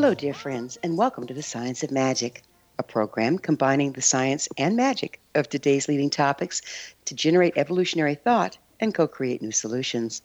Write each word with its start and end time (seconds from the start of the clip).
Hello, 0.00 0.14
dear 0.14 0.32
friends, 0.32 0.78
and 0.82 0.96
welcome 0.96 1.26
to 1.26 1.34
the 1.34 1.42
Science 1.42 1.82
of 1.82 1.90
Magic, 1.90 2.42
a 2.78 2.82
program 2.82 3.38
combining 3.38 3.92
the 3.92 4.00
science 4.00 4.48
and 4.56 4.74
magic 4.74 5.20
of 5.34 5.46
today's 5.46 5.88
leading 5.88 6.08
topics 6.08 6.62
to 7.04 7.14
generate 7.14 7.58
evolutionary 7.58 8.14
thought 8.14 8.56
and 8.80 8.94
co 8.94 9.06
create 9.06 9.42
new 9.42 9.52
solutions. 9.52 10.22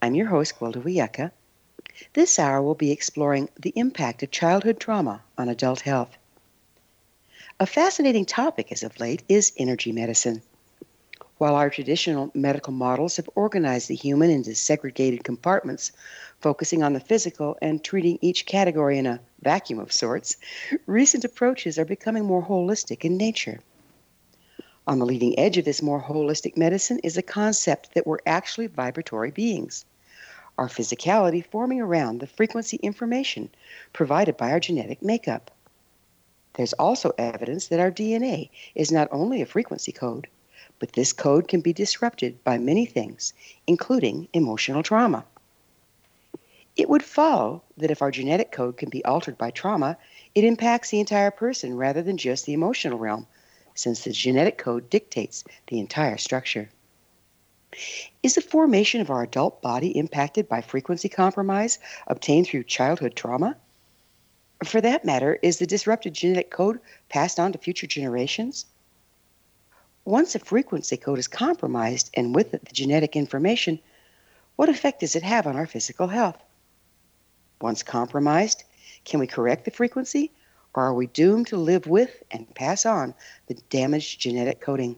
I'm 0.00 0.14
your 0.14 0.28
host, 0.28 0.56
Gwilda 0.60 0.80
Wiyaka. 0.84 1.32
This 2.12 2.38
hour 2.38 2.62
we'll 2.62 2.76
be 2.76 2.92
exploring 2.92 3.48
the 3.58 3.72
impact 3.74 4.22
of 4.22 4.30
childhood 4.30 4.78
trauma 4.78 5.24
on 5.36 5.48
adult 5.48 5.80
health. 5.80 6.16
A 7.58 7.66
fascinating 7.66 8.24
topic 8.24 8.70
as 8.70 8.84
of 8.84 9.00
late 9.00 9.24
is 9.28 9.52
energy 9.56 9.90
medicine. 9.90 10.42
While 11.38 11.54
our 11.54 11.70
traditional 11.70 12.32
medical 12.34 12.72
models 12.72 13.16
have 13.16 13.30
organized 13.36 13.86
the 13.86 13.94
human 13.94 14.28
into 14.28 14.56
segregated 14.56 15.22
compartments, 15.22 15.92
focusing 16.40 16.82
on 16.82 16.94
the 16.94 17.00
physical 17.00 17.56
and 17.62 17.82
treating 17.82 18.18
each 18.20 18.44
category 18.44 18.98
in 18.98 19.06
a 19.06 19.20
vacuum 19.40 19.78
of 19.78 19.92
sorts, 19.92 20.36
recent 20.86 21.24
approaches 21.24 21.78
are 21.78 21.84
becoming 21.84 22.24
more 22.24 22.44
holistic 22.44 23.04
in 23.04 23.16
nature. 23.16 23.60
On 24.88 24.98
the 24.98 25.06
leading 25.06 25.38
edge 25.38 25.56
of 25.58 25.64
this 25.64 25.80
more 25.80 26.02
holistic 26.02 26.56
medicine 26.56 26.98
is 27.04 27.14
the 27.14 27.22
concept 27.22 27.94
that 27.94 28.04
we're 28.04 28.18
actually 28.26 28.66
vibratory 28.66 29.30
beings, 29.30 29.84
our 30.58 30.66
physicality 30.66 31.46
forming 31.46 31.80
around 31.80 32.18
the 32.18 32.26
frequency 32.26 32.78
information 32.78 33.48
provided 33.92 34.36
by 34.36 34.50
our 34.50 34.58
genetic 34.58 35.02
makeup. 35.02 35.52
There's 36.54 36.72
also 36.72 37.12
evidence 37.16 37.68
that 37.68 37.78
our 37.78 37.92
DNA 37.92 38.50
is 38.74 38.90
not 38.90 39.06
only 39.12 39.40
a 39.40 39.46
frequency 39.46 39.92
code, 39.92 40.26
but 40.78 40.92
this 40.92 41.12
code 41.12 41.48
can 41.48 41.60
be 41.60 41.72
disrupted 41.72 42.42
by 42.44 42.58
many 42.58 42.86
things, 42.86 43.32
including 43.66 44.28
emotional 44.32 44.82
trauma. 44.82 45.24
It 46.76 46.88
would 46.88 47.02
follow 47.02 47.64
that 47.76 47.90
if 47.90 48.02
our 48.02 48.12
genetic 48.12 48.52
code 48.52 48.76
can 48.76 48.88
be 48.88 49.04
altered 49.04 49.36
by 49.36 49.50
trauma, 49.50 49.98
it 50.34 50.44
impacts 50.44 50.90
the 50.90 51.00
entire 51.00 51.32
person 51.32 51.76
rather 51.76 52.02
than 52.02 52.16
just 52.16 52.46
the 52.46 52.52
emotional 52.52 52.98
realm, 52.98 53.26
since 53.74 54.04
the 54.04 54.12
genetic 54.12 54.58
code 54.58 54.88
dictates 54.88 55.42
the 55.66 55.80
entire 55.80 56.16
structure. 56.16 56.70
Is 58.22 58.34
the 58.34 58.40
formation 58.40 59.00
of 59.00 59.10
our 59.10 59.22
adult 59.22 59.60
body 59.60 59.96
impacted 59.96 60.48
by 60.48 60.60
frequency 60.60 61.08
compromise 61.08 61.78
obtained 62.06 62.46
through 62.46 62.64
childhood 62.64 63.16
trauma? 63.16 63.56
For 64.64 64.80
that 64.80 65.04
matter, 65.04 65.38
is 65.42 65.58
the 65.58 65.66
disrupted 65.66 66.14
genetic 66.14 66.50
code 66.50 66.80
passed 67.08 67.38
on 67.38 67.52
to 67.52 67.58
future 67.58 67.86
generations? 67.86 68.66
Once 70.08 70.34
a 70.34 70.38
frequency 70.38 70.96
code 70.96 71.18
is 71.18 71.28
compromised 71.28 72.08
and 72.14 72.34
with 72.34 72.54
it 72.54 72.64
the 72.64 72.72
genetic 72.72 73.14
information, 73.14 73.78
what 74.56 74.70
effect 74.70 75.00
does 75.00 75.14
it 75.14 75.22
have 75.22 75.46
on 75.46 75.54
our 75.54 75.66
physical 75.66 76.06
health? 76.06 76.42
Once 77.60 77.82
compromised, 77.82 78.64
can 79.04 79.20
we 79.20 79.26
correct 79.26 79.66
the 79.66 79.70
frequency 79.70 80.32
or 80.72 80.84
are 80.84 80.94
we 80.94 81.06
doomed 81.08 81.46
to 81.46 81.58
live 81.58 81.86
with 81.86 82.22
and 82.30 82.54
pass 82.54 82.86
on 82.86 83.12
the 83.48 83.54
damaged 83.68 84.18
genetic 84.18 84.62
coding? 84.62 84.96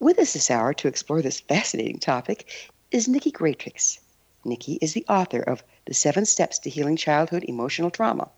With 0.00 0.18
us 0.18 0.32
this 0.32 0.50
hour 0.50 0.74
to 0.74 0.88
explore 0.88 1.22
this 1.22 1.38
fascinating 1.38 2.00
topic 2.00 2.72
is 2.90 3.06
Niki 3.06 3.30
Gratrix. 3.30 4.00
Niki 4.44 4.76
is 4.80 4.92
the 4.92 5.06
author 5.08 5.40
of 5.40 5.62
The 5.84 5.94
Seven 5.94 6.26
Steps 6.26 6.58
to 6.58 6.68
Healing 6.68 6.96
Childhood 6.96 7.44
Emotional 7.46 7.92
Trauma, 7.92 8.28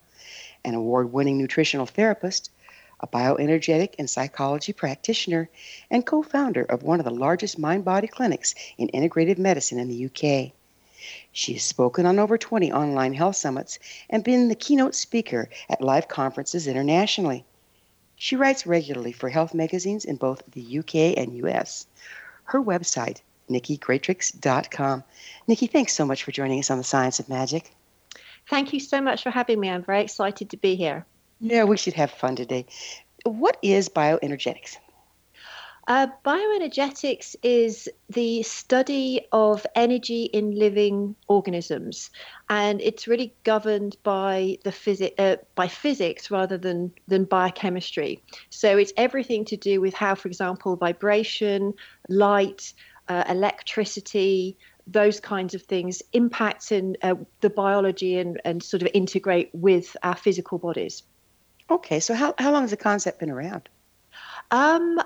an 0.63 0.75
award 0.75 1.11
winning 1.11 1.39
nutritional 1.39 1.87
therapist, 1.87 2.51
a 2.99 3.07
bioenergetic 3.07 3.95
and 3.99 4.09
psychology 4.09 4.73
practitioner, 4.73 5.49
and 5.89 6.05
co 6.05 6.23
founder 6.23 6.63
of 6.63 6.83
one 6.83 6.99
of 6.99 7.05
the 7.05 7.11
largest 7.11 7.59
mind 7.59 7.85
body 7.85 8.07
clinics 8.07 8.55
in 8.77 8.87
integrative 8.89 9.37
medicine 9.37 9.79
in 9.79 9.87
the 9.87 10.05
UK. 10.05 10.53
She 11.31 11.53
has 11.53 11.63
spoken 11.63 12.05
on 12.05 12.17
over 12.17 12.37
20 12.37 12.71
online 12.71 13.13
health 13.13 13.35
summits 13.35 13.77
and 14.09 14.23
been 14.23 14.47
the 14.47 14.55
keynote 14.55 14.95
speaker 14.95 15.49
at 15.69 15.81
live 15.81 16.07
conferences 16.07 16.67
internationally. 16.67 17.45
She 18.15 18.35
writes 18.35 18.65
regularly 18.65 19.11
for 19.11 19.29
health 19.29 19.53
magazines 19.53 20.05
in 20.05 20.15
both 20.15 20.41
the 20.51 20.79
UK 20.79 21.17
and 21.17 21.37
US. 21.45 21.85
Her 22.45 22.61
website, 22.61 23.21
nikigratrix.com. 23.49 25.03
Niki, 25.47 25.69
thanks 25.69 25.93
so 25.93 26.05
much 26.05 26.23
for 26.23 26.31
joining 26.31 26.59
us 26.59 26.71
on 26.71 26.77
the 26.77 26.83
Science 26.83 27.19
of 27.19 27.29
Magic. 27.29 27.71
Thank 28.49 28.73
you 28.73 28.79
so 28.79 29.01
much 29.01 29.23
for 29.23 29.31
having 29.31 29.59
me. 29.59 29.69
I'm 29.69 29.83
very 29.83 30.01
excited 30.01 30.51
to 30.51 30.57
be 30.57 30.75
here. 30.75 31.05
Yeah, 31.39 31.65
we 31.65 31.77
should 31.77 31.93
have 31.93 32.11
fun 32.11 32.35
today. 32.35 32.65
What 33.23 33.57
is 33.61 33.89
bioenergetics? 33.89 34.77
Uh, 35.87 36.07
bioenergetics 36.25 37.35
is 37.43 37.87
the 38.09 38.41
study 38.41 39.27
of 39.31 39.67
energy 39.75 40.23
in 40.23 40.57
living 40.57 41.15
organisms, 41.27 42.09
and 42.49 42.81
it's 42.81 43.07
really 43.07 43.35
governed 43.43 43.95
by 44.01 44.57
the 44.63 44.71
physi- 44.71 45.13
uh, 45.19 45.35
by 45.53 45.67
physics 45.67 46.31
rather 46.31 46.57
than 46.57 46.91
than 47.07 47.23
biochemistry. 47.25 48.23
So 48.49 48.77
it's 48.77 48.93
everything 48.97 49.45
to 49.45 49.57
do 49.57 49.79
with 49.79 49.93
how, 49.93 50.15
for 50.15 50.27
example, 50.27 50.75
vibration, 50.75 51.73
light, 52.09 52.73
uh, 53.07 53.23
electricity, 53.29 54.57
those 54.87 55.19
kinds 55.19 55.53
of 55.53 55.61
things 55.61 56.01
impact 56.13 56.71
in 56.71 56.97
uh, 57.03 57.13
the 57.41 57.49
biology 57.51 58.17
and, 58.17 58.41
and 58.43 58.63
sort 58.63 58.81
of 58.81 58.89
integrate 58.95 59.51
with 59.53 59.95
our 60.01 60.15
physical 60.15 60.57
bodies. 60.57 61.03
Okay, 61.69 61.99
so 61.99 62.13
how, 62.13 62.33
how 62.37 62.51
long 62.51 62.61
has 62.61 62.71
the 62.71 62.77
concept 62.77 63.19
been 63.19 63.31
around? 63.31 63.69
Um, 64.51 65.01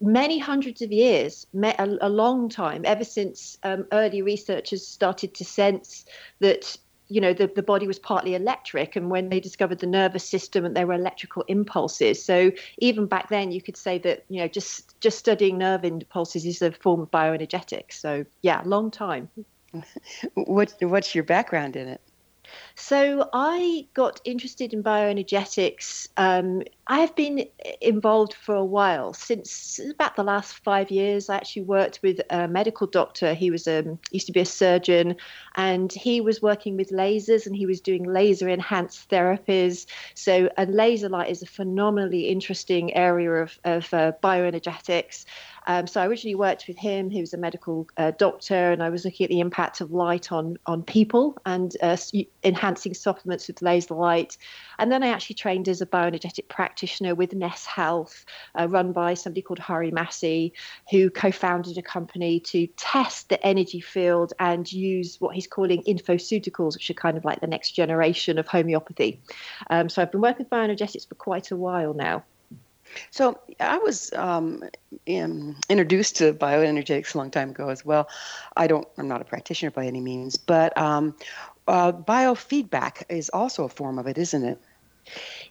many 0.00 0.38
hundreds 0.38 0.80
of 0.82 0.92
years, 0.92 1.46
a, 1.62 1.98
a 2.00 2.08
long 2.08 2.48
time, 2.48 2.82
ever 2.84 3.04
since 3.04 3.58
um, 3.64 3.86
early 3.92 4.22
researchers 4.22 4.86
started 4.86 5.34
to 5.34 5.44
sense 5.44 6.04
that 6.40 6.76
you 7.08 7.20
know 7.20 7.32
the, 7.32 7.46
the 7.46 7.62
body 7.62 7.86
was 7.86 7.98
partly 7.98 8.34
electric 8.34 8.94
and 8.94 9.10
when 9.10 9.30
they 9.30 9.40
discovered 9.40 9.78
the 9.78 9.86
nervous 9.86 10.28
system 10.28 10.64
and 10.64 10.76
there 10.76 10.86
were 10.86 10.94
electrical 10.94 11.42
impulses. 11.48 12.22
So 12.22 12.52
even 12.78 13.06
back 13.06 13.30
then 13.30 13.50
you 13.50 13.62
could 13.62 13.76
say 13.76 13.98
that 13.98 14.24
you 14.28 14.40
know 14.40 14.48
just 14.48 15.00
just 15.00 15.18
studying 15.18 15.58
nerve 15.58 15.84
impulses 15.84 16.44
is 16.44 16.62
a 16.62 16.70
form 16.70 17.00
of 17.00 17.10
bioenergetics. 17.10 17.94
So 17.94 18.24
yeah 18.42 18.62
long 18.64 18.90
time. 18.90 19.28
What 20.34 20.74
what's 20.80 21.14
your 21.14 21.24
background 21.24 21.76
in 21.76 21.88
it 21.88 22.00
so 22.74 23.28
I 23.32 23.86
got 23.94 24.20
interested 24.24 24.72
in 24.72 24.82
bioenergetics. 24.82 26.08
Um, 26.16 26.62
I 26.86 27.00
have 27.00 27.14
been 27.14 27.44
involved 27.80 28.34
for 28.34 28.54
a 28.54 28.64
while 28.64 29.12
since 29.12 29.78
about 29.90 30.16
the 30.16 30.22
last 30.22 30.54
five 30.64 30.90
years. 30.90 31.28
I 31.28 31.36
actually 31.36 31.62
worked 31.62 32.00
with 32.02 32.20
a 32.30 32.48
medical 32.48 32.86
doctor. 32.86 33.34
He 33.34 33.50
was 33.50 33.68
um, 33.68 33.98
used 34.10 34.26
to 34.26 34.32
be 34.32 34.40
a 34.40 34.46
surgeon, 34.46 35.16
and 35.56 35.92
he 35.92 36.20
was 36.20 36.40
working 36.40 36.76
with 36.76 36.90
lasers 36.90 37.46
and 37.46 37.54
he 37.54 37.66
was 37.66 37.80
doing 37.80 38.04
laser 38.04 38.48
enhanced 38.48 39.10
therapies. 39.10 39.86
So 40.14 40.48
a 40.56 40.66
laser 40.66 41.08
light 41.08 41.30
is 41.30 41.42
a 41.42 41.46
phenomenally 41.46 42.28
interesting 42.28 42.94
area 42.94 43.32
of, 43.32 43.58
of 43.64 43.92
uh, 43.92 44.12
bioenergetics. 44.22 45.24
Um, 45.68 45.86
so 45.86 46.00
I 46.00 46.06
originally 46.06 46.34
worked 46.34 46.66
with 46.66 46.78
him. 46.78 47.10
He 47.10 47.20
was 47.20 47.34
a 47.34 47.36
medical 47.36 47.86
uh, 47.98 48.12
doctor, 48.12 48.72
and 48.72 48.82
I 48.82 48.88
was 48.88 49.04
looking 49.04 49.24
at 49.24 49.30
the 49.30 49.40
impact 49.40 49.82
of 49.82 49.92
light 49.92 50.32
on 50.32 50.56
on 50.64 50.82
people 50.82 51.36
and 51.44 51.76
uh, 51.82 51.96
enhancing 52.42 52.94
supplements 52.94 53.46
with 53.46 53.60
laser 53.60 53.94
light. 53.94 54.38
And 54.78 54.90
then 54.90 55.02
I 55.02 55.08
actually 55.08 55.36
trained 55.36 55.68
as 55.68 55.82
a 55.82 55.86
bioenergetic 55.86 56.48
practitioner 56.48 57.14
with 57.14 57.34
NES 57.34 57.66
Health, 57.66 58.24
uh, 58.58 58.66
run 58.66 58.92
by 58.92 59.12
somebody 59.12 59.42
called 59.42 59.58
Harry 59.58 59.90
Massey, 59.90 60.54
who 60.90 61.10
co-founded 61.10 61.76
a 61.76 61.82
company 61.82 62.40
to 62.40 62.66
test 62.78 63.28
the 63.28 63.46
energy 63.46 63.80
field 63.80 64.32
and 64.40 64.72
use 64.72 65.20
what 65.20 65.34
he's 65.34 65.46
calling 65.46 65.82
infoceuticals, 65.82 66.74
which 66.74 66.88
are 66.88 66.94
kind 66.94 67.18
of 67.18 67.26
like 67.26 67.40
the 67.40 67.46
next 67.46 67.72
generation 67.72 68.38
of 68.38 68.48
homeopathy. 68.48 69.20
Um, 69.68 69.90
so 69.90 70.00
I've 70.00 70.10
been 70.10 70.22
working 70.22 70.46
with 70.46 70.50
bioenergetics 70.50 71.06
for 71.06 71.14
quite 71.14 71.50
a 71.50 71.56
while 71.56 71.92
now. 71.92 72.24
So 73.10 73.38
I 73.60 73.78
was 73.78 74.12
um, 74.12 74.62
in, 75.06 75.56
introduced 75.68 76.16
to 76.16 76.32
bioenergetics 76.32 77.14
a 77.14 77.18
long 77.18 77.30
time 77.30 77.50
ago 77.50 77.68
as 77.68 77.84
well. 77.84 78.08
I 78.56 78.66
don't. 78.66 78.86
I'm 78.98 79.08
not 79.08 79.20
a 79.20 79.24
practitioner 79.24 79.70
by 79.70 79.86
any 79.86 80.00
means, 80.00 80.36
but 80.36 80.76
um, 80.76 81.14
uh, 81.66 81.92
biofeedback 81.92 83.04
is 83.08 83.30
also 83.30 83.64
a 83.64 83.68
form 83.68 83.98
of 83.98 84.06
it, 84.06 84.18
isn't 84.18 84.44
it? 84.44 84.60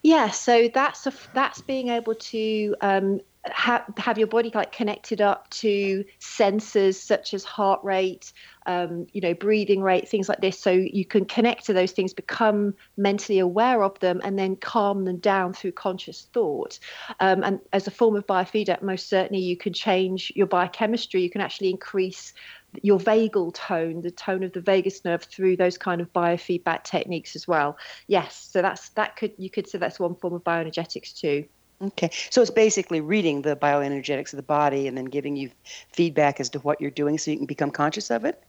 Yeah. 0.03 0.29
So 0.29 0.69
that's 0.73 1.07
a, 1.07 1.13
that's 1.33 1.61
being 1.61 1.89
able 1.89 2.15
to 2.15 2.75
um, 2.81 3.21
have, 3.51 3.83
have 3.97 4.17
your 4.17 4.27
body 4.27 4.51
like 4.53 4.71
connected 4.71 5.21
up 5.21 5.49
to 5.49 6.03
sensors 6.19 6.95
such 6.95 7.33
as 7.33 7.43
heart 7.43 7.83
rate, 7.83 8.33
um, 8.65 9.07
you 9.13 9.21
know, 9.21 9.33
breathing 9.33 9.81
rate, 9.81 10.09
things 10.09 10.27
like 10.27 10.41
this. 10.41 10.59
So 10.59 10.71
you 10.71 11.05
can 11.05 11.25
connect 11.25 11.65
to 11.65 11.73
those 11.73 11.91
things, 11.91 12.13
become 12.13 12.73
mentally 12.97 13.39
aware 13.39 13.83
of 13.83 13.99
them, 13.99 14.21
and 14.23 14.37
then 14.37 14.55
calm 14.55 15.05
them 15.05 15.17
down 15.17 15.53
through 15.53 15.73
conscious 15.73 16.27
thought. 16.33 16.79
Um, 17.19 17.43
and 17.43 17.59
as 17.73 17.87
a 17.87 17.91
form 17.91 18.15
of 18.15 18.27
biofeedback, 18.27 18.81
most 18.81 19.09
certainly 19.09 19.41
you 19.41 19.57
can 19.57 19.73
change 19.73 20.31
your 20.35 20.47
biochemistry. 20.47 21.21
You 21.21 21.29
can 21.29 21.41
actually 21.41 21.69
increase 21.69 22.33
your 22.81 22.99
vagal 22.99 23.53
tone, 23.53 24.01
the 24.01 24.11
tone 24.11 24.43
of 24.43 24.53
the 24.53 24.61
vagus 24.61 25.03
nerve 25.05 25.23
through 25.23 25.57
those 25.57 25.77
kind 25.77 26.01
of 26.01 26.11
biofeedback 26.13 26.83
techniques 26.83 27.35
as 27.35 27.47
well. 27.47 27.77
Yes, 28.07 28.49
so 28.51 28.61
that's 28.61 28.89
that 28.89 29.15
could 29.15 29.33
you 29.37 29.49
could 29.49 29.67
say 29.67 29.77
that's 29.77 29.99
one 29.99 30.15
form 30.15 30.33
of 30.33 30.43
bioenergetics 30.43 31.17
too. 31.17 31.45
Okay, 31.79 32.09
so 32.31 32.41
it's 32.41 32.49
basically 32.49 33.01
reading 33.01 33.43
the 33.43 33.55
bioenergetics 33.55 34.33
of 34.33 34.37
the 34.37 34.43
body 34.43 34.87
and 34.87 34.97
then 34.97 35.05
giving 35.05 35.35
you 35.35 35.51
feedback 35.93 36.39
as 36.39 36.49
to 36.49 36.59
what 36.59 36.81
you're 36.81 36.89
doing, 36.89 37.17
so 37.19 37.29
you 37.29 37.37
can 37.37 37.45
become 37.45 37.69
conscious 37.69 38.09
of 38.09 38.25
it. 38.25 38.43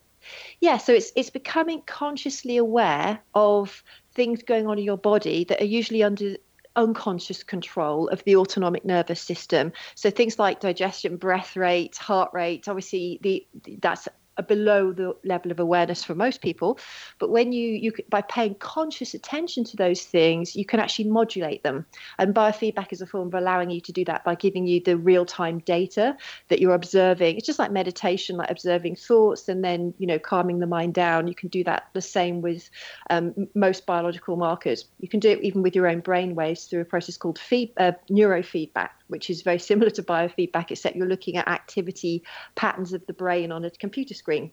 Yeah, 0.61 0.79
so 0.79 0.93
it's 0.95 1.13
it's 1.15 1.31
becoming 1.31 1.83
consciously 1.83 2.57
aware 2.57 3.21
of 3.35 3.83
things 4.15 4.43
going 4.43 4.67
on 4.67 4.79
in 4.79 4.85
your 4.85 4.97
body 4.97 5.45
that 5.45 5.61
are 5.61 5.67
usually 5.67 6.03
under 6.03 6.37
unconscious 6.77 7.43
control 7.43 8.09
of 8.09 8.23
the 8.25 8.37
autonomic 8.37 8.85
nervous 8.85 9.21
system. 9.21 9.73
So 9.95 10.11
things 10.11 10.39
like 10.39 10.61
digestion, 10.61 11.17
breath 11.17 11.57
rate, 11.57 11.97
heart 11.97 12.31
rate, 12.33 12.69
obviously 12.69 13.19
the 13.23 13.47
that's 13.81 14.09
below 14.43 14.93
the 14.93 15.15
level 15.25 15.51
of 15.51 15.59
awareness 15.61 16.05
for 16.05 16.15
most 16.15 16.41
people 16.41 16.79
but 17.19 17.31
when 17.31 17.53
you 17.53 17.69
you 17.71 17.93
by 18.09 18.21
paying 18.23 18.55
conscious 18.57 19.15
attention 19.15 19.65
to 19.65 19.77
those 19.77 20.03
things 20.03 20.55
you 20.55 20.65
can 20.65 20.81
actually 20.81 21.09
modulate 21.09 21.63
them. 21.63 21.87
And 22.19 22.35
biofeedback 22.35 22.93
is 22.93 23.01
a 23.01 23.07
form 23.07 23.29
of 23.29 23.35
allowing 23.35 23.71
you 23.71 23.81
to 23.81 23.93
do 23.93 24.05
that 24.05 24.25
by 24.25 24.35
giving 24.35 24.67
you 24.67 24.81
the 24.81 24.97
real-time 24.97 25.59
data 25.61 26.17
that 26.49 26.61
you're 26.61 26.75
observing. 26.75 27.37
It's 27.37 27.47
just 27.47 27.59
like 27.59 27.73
meditation 27.73 28.37
like 28.37 28.51
observing 28.51 28.97
thoughts 28.97 29.49
and 29.49 29.65
then 29.65 29.95
you 29.99 30.07
know 30.07 30.19
calming 30.19 30.59
the 30.59 30.67
mind 30.67 30.95
down. 30.95 31.29
You 31.29 31.35
can 31.35 31.49
do 31.49 31.65
that 31.65 31.89
the 31.93 32.01
same 32.01 32.41
with 32.43 32.71
um, 33.11 33.49
most 33.55 33.87
biological 33.87 34.37
markers. 34.37 34.87
You 35.01 35.09
can 35.09 35.21
do 35.21 35.31
it 35.31 35.43
even 35.43 35.63
with 35.63 35.75
your 35.75 35.89
own 35.89 36.01
brain 36.01 36.35
waves 36.35 36.65
through 36.65 36.83
a 36.83 36.85
process 36.85 37.17
called 37.17 37.39
feed, 37.39 37.73
uh, 37.77 37.93
neurofeedback 38.11 38.91
which 39.09 39.31
is 39.31 39.43
very 39.43 39.59
similar 39.59 39.91
to 39.91 40.03
biofeedback, 40.03 40.71
except 40.71 40.97
you're 40.97 41.09
looking 41.09 41.37
at 41.37 41.49
activity 41.49 42.23
patterns 42.55 42.93
of 42.93 43.05
the 43.07 43.13
brain 43.13 43.53
on 43.53 43.65
a 43.65 43.71
computer 43.71 44.15
screen. 44.15 44.51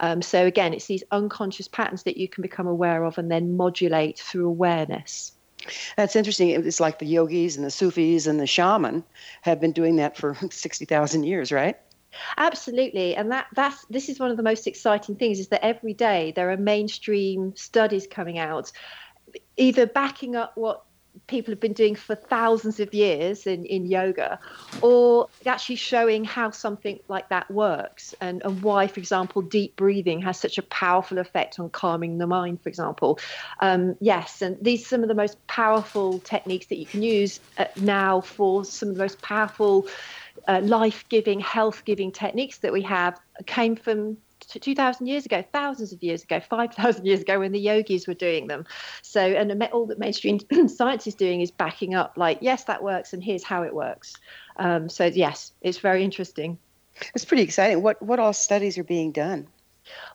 Um, 0.00 0.20
so, 0.22 0.46
again, 0.46 0.74
it's 0.74 0.86
these 0.86 1.04
unconscious 1.10 1.68
patterns 1.68 2.02
that 2.02 2.16
you 2.16 2.28
can 2.28 2.42
become 2.42 2.66
aware 2.66 3.04
of 3.04 3.18
and 3.18 3.30
then 3.30 3.56
modulate 3.56 4.18
through 4.18 4.46
awareness. 4.46 5.32
That's 5.96 6.16
interesting. 6.16 6.50
It's 6.50 6.80
like 6.80 6.98
the 6.98 7.06
yogis 7.06 7.56
and 7.56 7.64
the 7.64 7.70
Sufis 7.70 8.26
and 8.26 8.40
the 8.40 8.46
shaman 8.46 9.04
have 9.42 9.60
been 9.60 9.72
doing 9.72 9.96
that 9.96 10.16
for 10.16 10.36
60,000 10.50 11.24
years, 11.24 11.52
right? 11.52 11.76
Absolutely, 12.36 13.14
and 13.14 13.30
that 13.32 13.46
that's 13.54 13.84
this 13.86 14.08
is 14.08 14.18
one 14.18 14.30
of 14.30 14.38
the 14.38 14.42
most 14.42 14.66
exciting 14.66 15.14
things 15.14 15.38
is 15.38 15.48
that 15.48 15.64
every 15.64 15.92
day 15.92 16.32
there 16.34 16.50
are 16.50 16.56
mainstream 16.56 17.54
studies 17.54 18.06
coming 18.06 18.38
out, 18.38 18.72
either 19.58 19.86
backing 19.86 20.34
up 20.34 20.56
what 20.56 20.84
people 21.26 21.52
have 21.52 21.60
been 21.60 21.72
doing 21.72 21.94
for 21.94 22.14
thousands 22.14 22.80
of 22.80 22.94
years 22.94 23.46
in, 23.46 23.64
in 23.64 23.86
yoga, 23.86 24.38
or 24.82 25.28
actually 25.46 25.76
showing 25.76 26.24
how 26.24 26.50
something 26.50 26.98
like 27.08 27.28
that 27.30 27.50
works 27.50 28.14
and, 28.20 28.42
and 28.44 28.62
why, 28.62 28.86
for 28.86 29.00
example, 29.00 29.42
deep 29.42 29.76
breathing 29.76 30.20
has 30.22 30.38
such 30.38 30.58
a 30.58 30.62
powerful 30.62 31.18
effect 31.18 31.58
on 31.58 31.70
calming 31.70 32.18
the 32.18 32.26
mind, 32.26 32.62
for 32.62 32.68
example. 32.68 33.18
Um, 33.60 33.96
yes, 34.00 34.42
and 34.42 34.56
these 34.62 34.84
are 34.84 34.88
some 34.88 35.02
of 35.02 35.08
the 35.08 35.14
most 35.14 35.36
powerful 35.46 36.20
techniques 36.20 36.66
that 36.66 36.78
you 36.78 36.86
can 36.86 37.02
use 37.02 37.40
uh, 37.56 37.66
now 37.76 38.20
for 38.20 38.64
some 38.64 38.90
of 38.90 38.96
the 38.96 39.02
most 39.02 39.20
powerful 39.22 39.86
uh, 40.46 40.60
life 40.62 41.04
giving, 41.08 41.40
health 41.40 41.84
giving 41.84 42.12
techniques 42.12 42.58
that 42.58 42.72
we 42.72 42.82
have 42.82 43.18
came 43.46 43.76
from 43.76 44.16
2,000 44.48 45.06
years 45.06 45.26
ago, 45.26 45.44
thousands 45.52 45.92
of 45.92 46.02
years 46.02 46.22
ago, 46.22 46.40
5,000 46.50 47.04
years 47.04 47.20
ago 47.20 47.38
when 47.38 47.52
the 47.52 47.60
yogis 47.60 48.06
were 48.06 48.14
doing 48.14 48.46
them. 48.46 48.64
So, 49.02 49.20
and 49.20 49.62
all 49.72 49.86
that 49.86 49.98
mainstream 49.98 50.40
science 50.68 51.06
is 51.06 51.14
doing 51.14 51.40
is 51.40 51.50
backing 51.50 51.94
up, 51.94 52.14
like, 52.16 52.38
yes, 52.40 52.64
that 52.64 52.82
works, 52.82 53.12
and 53.12 53.22
here's 53.22 53.44
how 53.44 53.62
it 53.62 53.74
works. 53.74 54.14
Um, 54.56 54.88
so, 54.88 55.06
yes, 55.06 55.52
it's 55.60 55.78
very 55.78 56.02
interesting. 56.02 56.58
It's 57.14 57.24
pretty 57.24 57.44
exciting. 57.44 57.82
What 57.82 58.02
what 58.02 58.18
all 58.18 58.32
studies 58.32 58.76
are 58.76 58.84
being 58.84 59.12
done? 59.12 59.46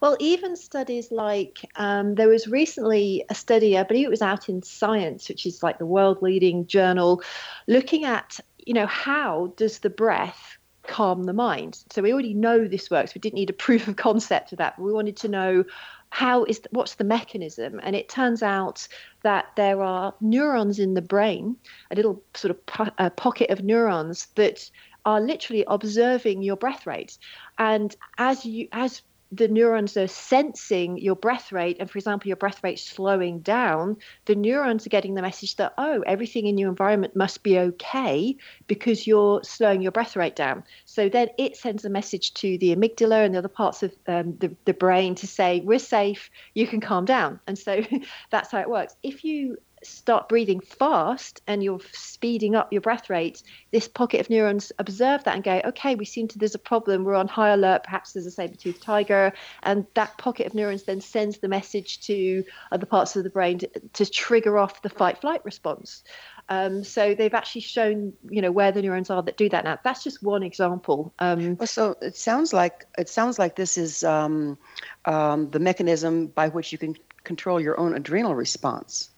Well, 0.02 0.18
even 0.20 0.56
studies 0.56 1.12
like 1.12 1.60
um, 1.76 2.16
there 2.16 2.28
was 2.28 2.48
recently 2.48 3.26
a 3.30 3.36
study, 3.36 3.78
I 3.78 3.84
believe 3.84 4.06
it 4.06 4.10
was 4.10 4.22
out 4.22 4.50
in 4.50 4.62
Science, 4.62 5.30
which 5.30 5.46
is 5.46 5.64
like 5.64 5.80
the 5.80 5.86
world 5.86 6.22
leading 6.22 6.68
journal, 6.68 7.22
looking 7.68 8.06
at 8.06 8.40
you 8.66 8.74
know 8.74 8.88
how 8.88 9.54
does 9.58 9.80
the 9.80 9.90
breath 9.90 10.58
calm 10.88 11.24
the 11.24 11.34
mind. 11.34 11.84
So 11.92 12.02
we 12.02 12.14
already 12.14 12.34
know 12.34 12.68
this 12.68 12.90
works. 12.90 13.16
We 13.16 13.20
didn't 13.20 13.36
need 13.36 13.50
a 13.50 13.54
proof 13.66 13.88
of 13.88 13.96
concept 13.96 14.52
of 14.52 14.58
that, 14.60 14.76
but 14.78 14.84
we 14.84 14.94
wanted 14.94 15.18
to 15.18 15.28
know 15.28 15.66
how 16.14 16.44
is 16.44 16.62
what's 16.70 16.94
the 16.94 17.04
mechanism 17.04 17.80
and 17.82 17.96
it 17.96 18.08
turns 18.08 18.44
out 18.44 18.88
that 19.24 19.48
there 19.56 19.82
are 19.82 20.14
neurons 20.22 20.78
in 20.78 20.94
the 20.94 21.02
brain 21.02 21.56
a 21.90 21.96
little 21.96 22.22
sort 22.36 22.52
of 22.52 22.66
po- 22.68 23.10
pocket 23.10 23.50
of 23.50 23.64
neurons 23.64 24.28
that 24.36 24.70
are 25.06 25.20
literally 25.20 25.66
observing 25.68 26.44
your 26.44 26.56
breath 26.56 26.86
rate 26.86 27.18
and 27.58 27.96
as 28.20 28.46
you 28.46 28.68
as 28.74 29.02
the 29.36 29.48
neurons 29.48 29.98
are 29.98 30.08
sensing 30.08 30.98
your 30.98 31.16
breath 31.16 31.52
rate, 31.52 31.78
and 31.80 31.90
for 31.90 31.98
example, 31.98 32.28
your 32.28 32.38
breath 32.38 32.64
rate 32.64 32.78
slowing 32.78 33.40
down, 33.40 33.98
the 34.26 34.36
neurons 34.36 34.86
are 34.86 34.90
getting 34.90 35.16
the 35.16 35.22
message 35.22 35.56
that, 35.56 35.74
oh, 35.78 36.04
everything 36.06 36.46
in 36.46 36.58
your 36.58 36.70
environment 36.70 37.16
must 37.16 37.42
be 37.42 37.58
okay 37.58 38.36
because 38.68 39.08
you're 39.08 39.44
slowing 39.44 39.82
your 39.82 39.92
breath 39.92 40.16
rate 40.16 40.36
down. 40.36 40.64
So 40.86 41.10
then 41.10 41.30
it 41.38 41.58
sends 41.58 41.84
a 41.84 41.90
message 41.90 42.34
to 42.36 42.58
the 42.60 42.76
amygdala 42.76 43.26
and 43.26 43.34
the 43.34 43.40
other 43.40 43.48
parts 43.48 43.82
of 43.82 43.94
um, 44.08 44.38
the, 44.38 44.56
the 44.66 44.74
brain 44.74 45.16
to 45.16 45.28
say, 45.28 45.62
we're 45.62 45.80
safe, 45.80 46.30
you 46.54 46.68
can 46.68 46.80
calm 46.80 47.06
down. 47.06 47.40
And 47.48 47.58
so 47.58 47.82
that's 48.30 48.52
how 48.52 48.60
it 48.60 48.70
works. 48.70 48.96
If 49.02 49.24
you 49.24 49.58
start 49.86 50.30
breathing 50.30 50.60
fast 50.60 51.42
and 51.48 51.64
you're 51.64 51.80
speeding 51.92 52.56
up 52.56 52.72
your 52.72 52.82
breath 52.82 53.10
rate, 53.10 53.44
this 53.72 53.88
pocket 53.88 54.22
of 54.22 54.30
neurons 54.30 54.72
observe 54.80 55.24
that 55.24 55.36
and 55.36 55.44
go, 55.44 55.62
okay, 55.66 55.96
we 55.96 56.06
seem 56.06 56.28
to, 56.30 56.40
there's 56.40 56.56
a 56.56 56.60
problem. 56.60 57.04
We're 57.04 57.16
on 57.16 57.28
high 57.28 57.50
alert. 57.50 57.84
Perhaps 57.84 58.14
there's 58.14 58.26
a 58.26 58.32
saber 58.32 58.56
toothed 58.56 58.82
tiger. 58.82 59.34
And 59.62 59.86
that 59.94 60.18
pocket 60.18 60.48
of 60.48 60.54
neurons 60.54 60.84
then 60.84 61.02
sends 61.02 61.40
the 61.40 61.48
message 61.48 62.02
to 62.08 62.44
other 62.72 62.86
parts 62.86 63.16
of 63.16 63.24
the 63.24 63.30
brain 63.30 63.60
to, 63.60 63.70
to 63.94 64.06
trigger 64.06 64.58
off 64.58 64.82
the 64.82 64.90
fight 64.90 65.22
flight 65.22 65.44
response. 65.46 66.04
Um, 66.50 66.84
so 66.84 67.16
they've 67.16 67.34
actually 67.34 67.62
shown, 67.62 68.14
you 68.30 68.42
know, 68.42 68.52
where 68.52 68.72
the 68.72 68.82
neurons 68.82 69.10
are 69.10 69.24
that 69.24 69.38
do 69.38 69.50
that. 69.50 69.64
Now 69.64 69.80
that's 69.84 70.04
just 70.04 70.22
one 70.22 70.44
example. 70.44 71.14
Um, 71.20 71.56
Well, 71.56 71.68
so 71.68 71.96
it 72.02 72.18
sounds 72.18 72.54
like 72.54 72.86
it 72.98 73.10
sounds 73.10 73.40
like 73.40 73.56
this 73.56 73.78
is 73.78 74.04
um, 74.04 74.58
um, 75.06 75.50
the 75.52 75.60
mechanism 75.60 76.28
by 76.28 76.50
which 76.50 76.72
you 76.72 76.78
can 76.78 76.98
control 77.24 77.60
your 77.62 77.80
own 77.80 77.96
adrenal 77.96 78.36
response. 78.36 79.10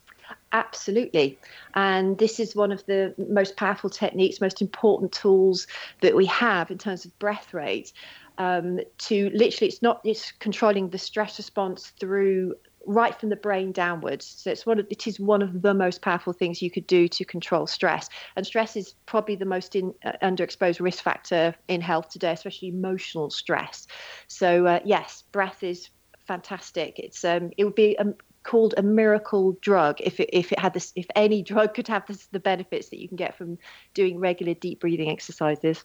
Absolutely. 0.51 1.37
And 1.73 2.17
this 2.17 2.39
is 2.39 2.55
one 2.55 2.71
of 2.71 2.85
the 2.85 3.13
most 3.17 3.57
powerful 3.57 3.89
techniques, 3.89 4.39
most 4.39 4.61
important 4.61 5.11
tools 5.11 5.67
that 6.01 6.15
we 6.15 6.25
have 6.27 6.71
in 6.71 6.77
terms 6.77 7.03
of 7.03 7.17
breath 7.19 7.53
rate. 7.53 7.91
Um, 8.37 8.79
to 8.99 9.29
literally, 9.33 9.67
it's 9.69 9.81
not 9.81 10.01
it's 10.05 10.31
controlling 10.39 10.89
the 10.89 10.97
stress 10.97 11.37
response 11.37 11.91
through 11.99 12.55
right 12.85 13.19
from 13.19 13.29
the 13.29 13.35
brain 13.35 13.71
downwards. 13.71 14.25
So 14.27 14.51
it's 14.51 14.65
one 14.65 14.79
of 14.79 14.87
it 14.89 15.07
is 15.07 15.19
one 15.19 15.41
of 15.41 15.61
the 15.61 15.73
most 15.73 16.01
powerful 16.01 16.31
things 16.31 16.61
you 16.61 16.71
could 16.71 16.87
do 16.87 17.07
to 17.09 17.25
control 17.25 17.67
stress. 17.67 18.07
And 18.37 18.45
stress 18.45 18.75
is 18.77 18.95
probably 19.05 19.35
the 19.35 19.45
most 19.45 19.75
in, 19.75 19.93
uh, 20.05 20.13
underexposed 20.23 20.79
risk 20.79 21.03
factor 21.03 21.55
in 21.67 21.81
health 21.81 22.09
today, 22.09 22.31
especially 22.31 22.69
emotional 22.69 23.29
stress. 23.29 23.87
So 24.27 24.65
uh, 24.67 24.79
yes, 24.85 25.23
breath 25.33 25.63
is 25.63 25.89
fantastic. 26.27 26.99
It's 26.99 27.25
um, 27.25 27.51
it 27.57 27.65
would 27.65 27.75
be 27.75 27.97
um, 27.97 28.15
called 28.45 28.73
a 28.77 28.81
miracle 28.81 29.57
drug 29.59 29.99
if 29.99 30.19
it, 30.19 30.29
if 30.31 30.51
it 30.51 30.59
had 30.59 30.73
this 30.73 30.93
if 30.95 31.07
any 31.15 31.41
drug 31.41 31.73
could 31.73 31.87
have 31.87 32.05
this, 32.07 32.27
the 32.27 32.39
benefits 32.39 32.89
that 32.89 32.99
you 32.99 33.07
can 33.07 33.17
get 33.17 33.35
from 33.37 33.57
doing 33.93 34.19
regular 34.19 34.53
deep 34.53 34.79
breathing 34.79 35.09
exercises. 35.09 35.83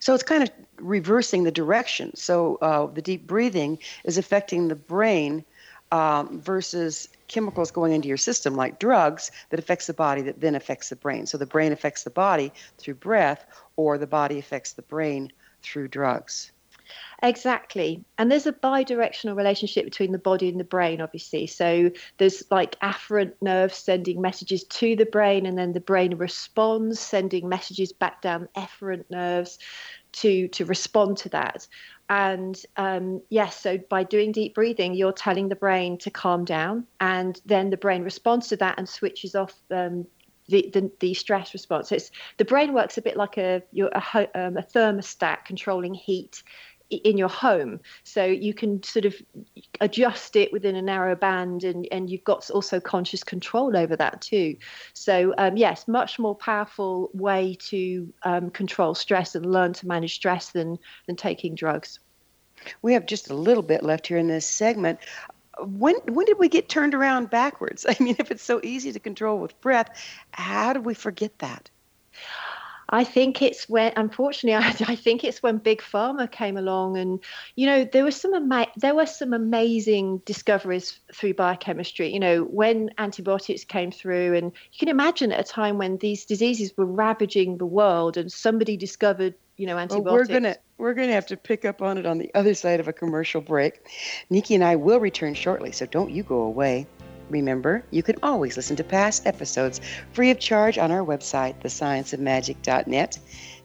So 0.00 0.14
it's 0.14 0.22
kind 0.22 0.42
of 0.42 0.50
reversing 0.78 1.44
the 1.44 1.52
direction. 1.52 2.16
So 2.16 2.56
uh, 2.62 2.86
the 2.86 3.02
deep 3.02 3.26
breathing 3.26 3.78
is 4.04 4.16
affecting 4.16 4.68
the 4.68 4.74
brain 4.74 5.44
um, 5.92 6.40
versus 6.40 7.08
chemicals 7.28 7.70
going 7.70 7.92
into 7.92 8.08
your 8.08 8.16
system 8.16 8.56
like 8.56 8.78
drugs 8.78 9.30
that 9.50 9.60
affects 9.60 9.86
the 9.86 9.94
body 9.94 10.22
that 10.22 10.40
then 10.40 10.54
affects 10.54 10.88
the 10.88 10.96
brain. 10.96 11.26
So 11.26 11.36
the 11.36 11.46
brain 11.46 11.72
affects 11.72 12.04
the 12.04 12.10
body 12.10 12.52
through 12.78 12.94
breath, 12.94 13.44
or 13.76 13.98
the 13.98 14.06
body 14.06 14.38
affects 14.38 14.72
the 14.72 14.82
brain 14.82 15.30
through 15.62 15.88
drugs. 15.88 16.52
Exactly. 17.22 18.04
And 18.18 18.30
there's 18.30 18.46
a 18.46 18.52
bi-directional 18.52 19.36
relationship 19.36 19.84
between 19.84 20.12
the 20.12 20.18
body 20.18 20.48
and 20.48 20.60
the 20.60 20.64
brain, 20.64 21.00
obviously. 21.00 21.46
So 21.46 21.90
there's 22.18 22.42
like 22.50 22.78
afferent 22.80 23.32
nerves 23.40 23.76
sending 23.76 24.20
messages 24.20 24.64
to 24.64 24.96
the 24.96 25.06
brain, 25.06 25.46
and 25.46 25.56
then 25.56 25.72
the 25.72 25.80
brain 25.80 26.16
responds, 26.16 27.00
sending 27.00 27.48
messages 27.48 27.92
back 27.92 28.20
down 28.20 28.48
efferent 28.54 29.04
nerves 29.10 29.58
to 30.12 30.48
to 30.48 30.64
respond 30.66 31.16
to 31.18 31.28
that. 31.30 31.66
And 32.08 32.60
um, 32.76 33.22
yes, 33.30 33.60
so 33.60 33.78
by 33.78 34.04
doing 34.04 34.32
deep 34.32 34.54
breathing, 34.54 34.94
you're 34.94 35.12
telling 35.12 35.48
the 35.48 35.56
brain 35.56 35.98
to 35.98 36.10
calm 36.10 36.44
down, 36.44 36.86
and 37.00 37.40
then 37.46 37.70
the 37.70 37.76
brain 37.76 38.02
responds 38.02 38.48
to 38.48 38.56
that 38.56 38.78
and 38.78 38.88
switches 38.88 39.34
off 39.34 39.54
um, 39.70 40.06
the, 40.48 40.70
the, 40.72 40.90
the 41.00 41.14
stress 41.14 41.52
response. 41.54 41.88
So 41.88 41.96
it's 41.96 42.10
the 42.36 42.44
brain 42.44 42.74
works 42.74 42.98
a 42.98 43.02
bit 43.02 43.16
like 43.16 43.38
a 43.38 43.62
a, 43.74 44.28
um, 44.34 44.58
a 44.58 44.62
thermostat 44.62 45.44
controlling 45.46 45.94
heat 45.94 46.42
in 46.90 47.18
your 47.18 47.28
home 47.28 47.80
so 48.04 48.24
you 48.24 48.54
can 48.54 48.82
sort 48.82 49.04
of 49.04 49.14
adjust 49.80 50.36
it 50.36 50.52
within 50.52 50.76
a 50.76 50.82
narrow 50.82 51.16
band 51.16 51.64
and 51.64 51.88
and 51.90 52.10
you've 52.10 52.24
got 52.24 52.48
also 52.50 52.78
conscious 52.78 53.24
control 53.24 53.76
over 53.76 53.96
that 53.96 54.20
too 54.20 54.56
so 54.92 55.34
um, 55.38 55.56
yes 55.56 55.88
much 55.88 56.18
more 56.18 56.34
powerful 56.34 57.10
way 57.12 57.56
to 57.58 58.12
um, 58.22 58.50
control 58.50 58.94
stress 58.94 59.34
and 59.34 59.46
learn 59.46 59.72
to 59.72 59.86
manage 59.88 60.14
stress 60.14 60.50
than 60.50 60.78
than 61.06 61.16
taking 61.16 61.54
drugs 61.54 61.98
We 62.82 62.92
have 62.94 63.06
just 63.06 63.30
a 63.30 63.34
little 63.34 63.62
bit 63.62 63.82
left 63.82 64.06
here 64.06 64.18
in 64.18 64.28
this 64.28 64.46
segment. 64.46 64.98
When 65.60 65.96
when 66.08 66.26
did 66.26 66.38
we 66.38 66.48
get 66.48 66.68
turned 66.68 66.94
around 66.94 67.30
backwards? 67.30 67.86
I 67.88 67.96
mean, 68.02 68.16
if 68.18 68.30
it's 68.30 68.42
so 68.42 68.60
easy 68.62 68.92
to 68.92 69.00
control 69.00 69.38
with 69.38 69.60
breath, 69.60 69.90
how 70.32 70.72
did 70.72 70.84
we 70.84 70.94
forget 70.94 71.38
that? 71.38 71.70
I 72.88 73.04
think 73.04 73.42
it's 73.42 73.68
when, 73.68 73.92
unfortunately, 73.96 74.54
I, 74.86 74.92
I 74.92 74.96
think 74.96 75.24
it's 75.24 75.42
when 75.42 75.58
big 75.58 75.80
pharma 75.82 76.30
came 76.30 76.56
along, 76.56 76.98
and 76.98 77.22
you 77.56 77.66
know 77.66 77.84
there 77.84 78.04
was 78.04 78.20
some 78.20 78.34
ama- 78.34 78.72
there 78.76 78.94
were 78.94 79.06
some 79.06 79.32
amazing 79.32 80.22
discoveries 80.24 81.00
through 81.14 81.34
biochemistry. 81.34 82.12
You 82.12 82.20
know 82.20 82.42
when 82.42 82.90
antibiotics 82.98 83.64
came 83.64 83.90
through, 83.90 84.34
and 84.34 84.46
you 84.46 84.78
can 84.78 84.88
imagine 84.88 85.32
at 85.32 85.40
a 85.40 85.44
time 85.44 85.78
when 85.78 85.98
these 85.98 86.24
diseases 86.24 86.72
were 86.76 86.86
ravaging 86.86 87.58
the 87.58 87.66
world, 87.66 88.16
and 88.16 88.30
somebody 88.30 88.76
discovered 88.76 89.34
you 89.56 89.66
know 89.66 89.74
Well, 89.74 89.82
antibiotics. 89.82 90.28
we're 90.28 90.34
gonna 90.34 90.56
we're 90.78 90.94
gonna 90.94 91.12
have 91.12 91.26
to 91.26 91.36
pick 91.36 91.64
up 91.64 91.82
on 91.82 91.98
it 91.98 92.06
on 92.06 92.18
the 92.18 92.30
other 92.34 92.54
side 92.54 92.80
of 92.80 92.88
a 92.88 92.92
commercial 92.92 93.40
break. 93.40 93.80
Niki 94.30 94.54
and 94.54 94.64
I 94.64 94.76
will 94.76 95.00
return 95.00 95.34
shortly, 95.34 95.72
so 95.72 95.86
don't 95.86 96.10
you 96.10 96.22
go 96.22 96.42
away. 96.42 96.86
Remember, 97.28 97.84
you 97.90 98.02
can 98.02 98.16
always 98.22 98.56
listen 98.56 98.76
to 98.76 98.84
past 98.84 99.26
episodes 99.26 99.80
free 100.12 100.30
of 100.30 100.38
charge 100.38 100.78
on 100.78 100.90
our 100.90 101.04
website, 101.04 101.60
thescienceofmagic.net. 101.60 103.18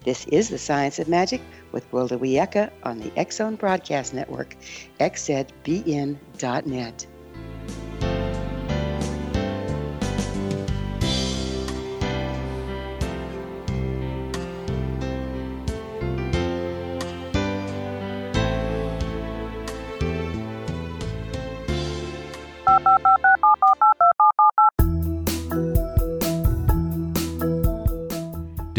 This 0.04 0.26
is 0.26 0.50
The 0.50 0.58
Science 0.58 0.98
of 0.98 1.08
Magic 1.08 1.42
with 1.72 1.90
Gwilda 1.92 2.18
Wiyaka 2.18 2.72
on 2.84 3.00
the 3.00 3.12
X 3.16 3.38
Zone 3.38 3.56
Broadcast 3.56 4.14
Network, 4.14 4.56
xzbn.net. 5.00 6.28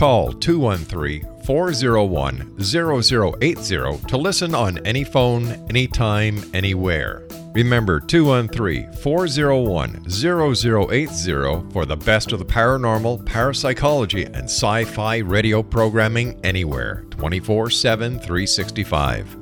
Call 0.00 0.32
213 0.32 1.26
401 1.44 2.58
0080 2.58 4.06
to 4.08 4.16
listen 4.16 4.54
on 4.54 4.78
any 4.86 5.04
phone, 5.04 5.46
anytime, 5.68 6.42
anywhere. 6.54 7.28
Remember 7.52 8.00
213 8.00 8.94
401 8.94 10.08
0080 10.08 11.70
for 11.70 11.84
the 11.84 11.98
best 11.98 12.32
of 12.32 12.38
the 12.38 12.46
paranormal, 12.46 13.26
parapsychology, 13.26 14.24
and 14.24 14.44
sci 14.44 14.84
fi 14.84 15.18
radio 15.18 15.62
programming 15.62 16.40
anywhere 16.46 17.04
24 17.10 17.68
7 17.68 18.18
365. 18.20 19.36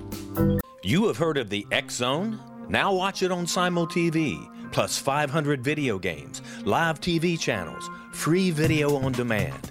You 0.82 1.06
have 1.06 1.18
heard 1.18 1.36
of 1.36 1.50
the 1.50 1.64
X 1.70 1.94
Zone? 1.94 2.40
Now 2.68 2.92
watch 2.92 3.22
it 3.22 3.30
on 3.30 3.46
Simul 3.46 3.86
TV, 3.86 4.50
plus 4.72 4.98
500 4.98 5.62
video 5.62 6.00
games, 6.00 6.42
live 6.64 7.00
TV 7.00 7.38
channels, 7.38 7.88
free 8.12 8.50
video 8.50 8.96
on 8.96 9.12
demand, 9.12 9.70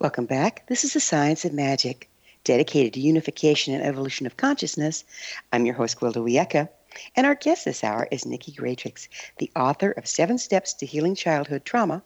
Welcome 0.00 0.24
back. 0.24 0.66
This 0.66 0.82
is 0.82 0.94
the 0.94 1.00
Science 1.00 1.44
of 1.44 1.52
Magic, 1.52 2.08
dedicated 2.42 2.94
to 2.94 3.00
unification 3.00 3.74
and 3.74 3.84
evolution 3.84 4.24
of 4.24 4.38
consciousness. 4.38 5.04
I'm 5.52 5.66
your 5.66 5.74
host, 5.74 6.00
Gwilda 6.00 6.24
Wiyaka, 6.24 6.70
and 7.16 7.26
our 7.26 7.34
guest 7.34 7.66
this 7.66 7.84
hour 7.84 8.08
is 8.10 8.24
Niki 8.24 8.56
Gratrix, 8.56 9.08
the 9.36 9.50
author 9.54 9.90
of 9.90 10.06
Seven 10.06 10.38
Steps 10.38 10.72
to 10.72 10.86
Healing 10.86 11.14
Childhood 11.14 11.66
Trauma. 11.66 12.02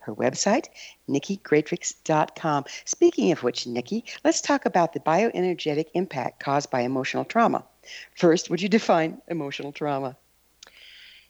Her 0.00 0.12
website, 0.12 0.66
nikigratrix.com. 1.08 2.64
Speaking 2.84 3.30
of 3.30 3.44
which, 3.44 3.64
Niki, 3.64 4.02
let's 4.24 4.40
talk 4.40 4.66
about 4.66 4.92
the 4.92 4.98
bioenergetic 4.98 5.86
impact 5.94 6.40
caused 6.40 6.72
by 6.72 6.80
emotional 6.80 7.24
trauma. 7.24 7.64
First, 8.16 8.50
would 8.50 8.60
you 8.60 8.68
define 8.68 9.22
emotional 9.28 9.70
trauma? 9.70 10.16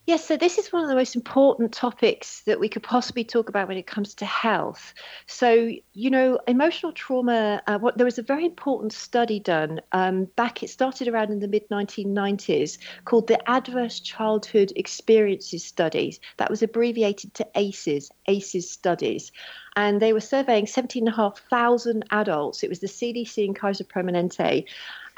Yes, 0.06 0.24
so 0.24 0.36
this 0.36 0.56
is 0.56 0.72
one 0.72 0.84
of 0.84 0.88
the 0.88 0.94
most 0.94 1.16
important 1.16 1.72
topics 1.72 2.42
that 2.42 2.60
we 2.60 2.68
could 2.68 2.84
possibly 2.84 3.24
talk 3.24 3.48
about 3.48 3.66
when 3.66 3.76
it 3.76 3.88
comes 3.88 4.14
to 4.14 4.24
health. 4.24 4.94
So, 5.26 5.68
you 5.94 6.10
know, 6.10 6.38
emotional 6.46 6.92
trauma, 6.92 7.60
uh, 7.66 7.80
what, 7.80 7.98
there 7.98 8.04
was 8.04 8.16
a 8.16 8.22
very 8.22 8.44
important 8.44 8.92
study 8.92 9.40
done 9.40 9.80
um, 9.90 10.26
back, 10.36 10.62
it 10.62 10.70
started 10.70 11.08
around 11.08 11.32
in 11.32 11.40
the 11.40 11.48
mid 11.48 11.68
1990s 11.70 12.78
called 13.04 13.26
the 13.26 13.50
Adverse 13.50 13.98
Childhood 13.98 14.72
Experiences 14.76 15.64
Studies. 15.64 16.20
That 16.36 16.50
was 16.50 16.62
abbreviated 16.62 17.34
to 17.34 17.48
ACEs, 17.56 18.12
ACEs 18.28 18.70
studies 18.70 19.32
and 19.74 20.00
they 20.00 20.12
were 20.12 20.20
surveying 20.20 20.66
17,500 20.66 22.04
adults. 22.10 22.62
It 22.62 22.70
was 22.70 22.78
the 22.78 22.86
CDC 22.86 23.44
and 23.44 23.54
Kaiser 23.54 23.84
Permanente. 23.84 24.64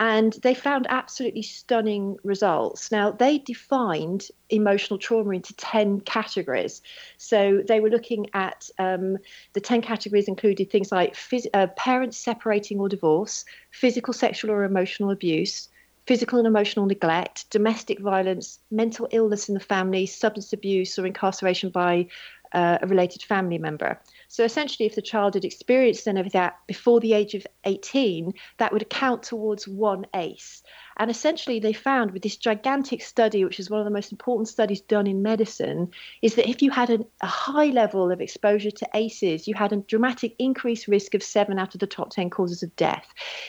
And 0.00 0.34
they 0.44 0.54
found 0.54 0.86
absolutely 0.88 1.42
stunning 1.42 2.18
results. 2.22 2.92
Now, 2.92 3.10
they 3.10 3.38
defined 3.38 4.28
emotional 4.48 4.98
trauma 4.98 5.30
into 5.30 5.54
10 5.56 6.00
categories. 6.02 6.82
So 7.16 7.62
they 7.66 7.80
were 7.80 7.90
looking 7.90 8.28
at 8.32 8.70
um, 8.78 9.18
the 9.54 9.60
10 9.60 9.82
categories 9.82 10.28
included 10.28 10.70
things 10.70 10.92
like 10.92 11.14
phys- 11.14 11.48
uh, 11.52 11.66
parents 11.76 12.16
separating 12.16 12.78
or 12.78 12.88
divorce, 12.88 13.44
physical, 13.72 14.14
sexual, 14.14 14.52
or 14.52 14.62
emotional 14.62 15.10
abuse, 15.10 15.68
physical 16.08 16.38
and 16.38 16.46
emotional 16.46 16.86
neglect, 16.86 17.50
domestic 17.50 18.00
violence, 18.00 18.60
mental 18.70 19.08
illness 19.10 19.48
in 19.48 19.54
the 19.54 19.60
family, 19.60 20.06
substance 20.06 20.54
abuse, 20.54 20.98
or 20.98 21.06
incarceration 21.06 21.68
by 21.68 22.06
uh, 22.52 22.78
a 22.82 22.86
related 22.86 23.22
family 23.22 23.58
member. 23.58 24.00
So 24.28 24.44
essentially, 24.44 24.86
if 24.86 24.94
the 24.94 25.02
child 25.02 25.34
had 25.34 25.44
experienced 25.44 26.06
any 26.06 26.20
of 26.20 26.32
that 26.32 26.58
before 26.66 27.00
the 27.00 27.14
age 27.14 27.34
of 27.34 27.46
18, 27.64 28.32
that 28.58 28.72
would 28.72 28.88
count 28.90 29.22
towards 29.22 29.66
one 29.66 30.06
ACE. 30.14 30.62
And 30.98 31.10
essentially, 31.10 31.60
they 31.60 31.72
found 31.72 32.10
with 32.10 32.22
this 32.22 32.36
gigantic 32.36 33.02
study, 33.02 33.44
which 33.44 33.60
is 33.60 33.70
one 33.70 33.78
of 33.78 33.84
the 33.84 33.90
most 33.90 34.10
important 34.10 34.48
studies 34.48 34.80
done 34.80 35.06
in 35.06 35.22
medicine, 35.22 35.92
is 36.22 36.34
that 36.34 36.48
if 36.48 36.60
you 36.60 36.70
had 36.72 36.90
an, 36.90 37.04
a 37.20 37.26
high 37.26 37.66
level 37.66 38.10
of 38.10 38.20
exposure 38.20 38.72
to 38.72 38.88
ACEs, 38.94 39.46
you 39.46 39.54
had 39.54 39.72
a 39.72 39.76
dramatic 39.76 40.34
increased 40.38 40.88
risk 40.88 41.14
of 41.14 41.22
seven 41.22 41.58
out 41.58 41.74
of 41.74 41.80
the 41.80 41.86
top 41.86 42.10
10 42.10 42.30
causes 42.30 42.64
of 42.64 42.74
death. 42.74 43.06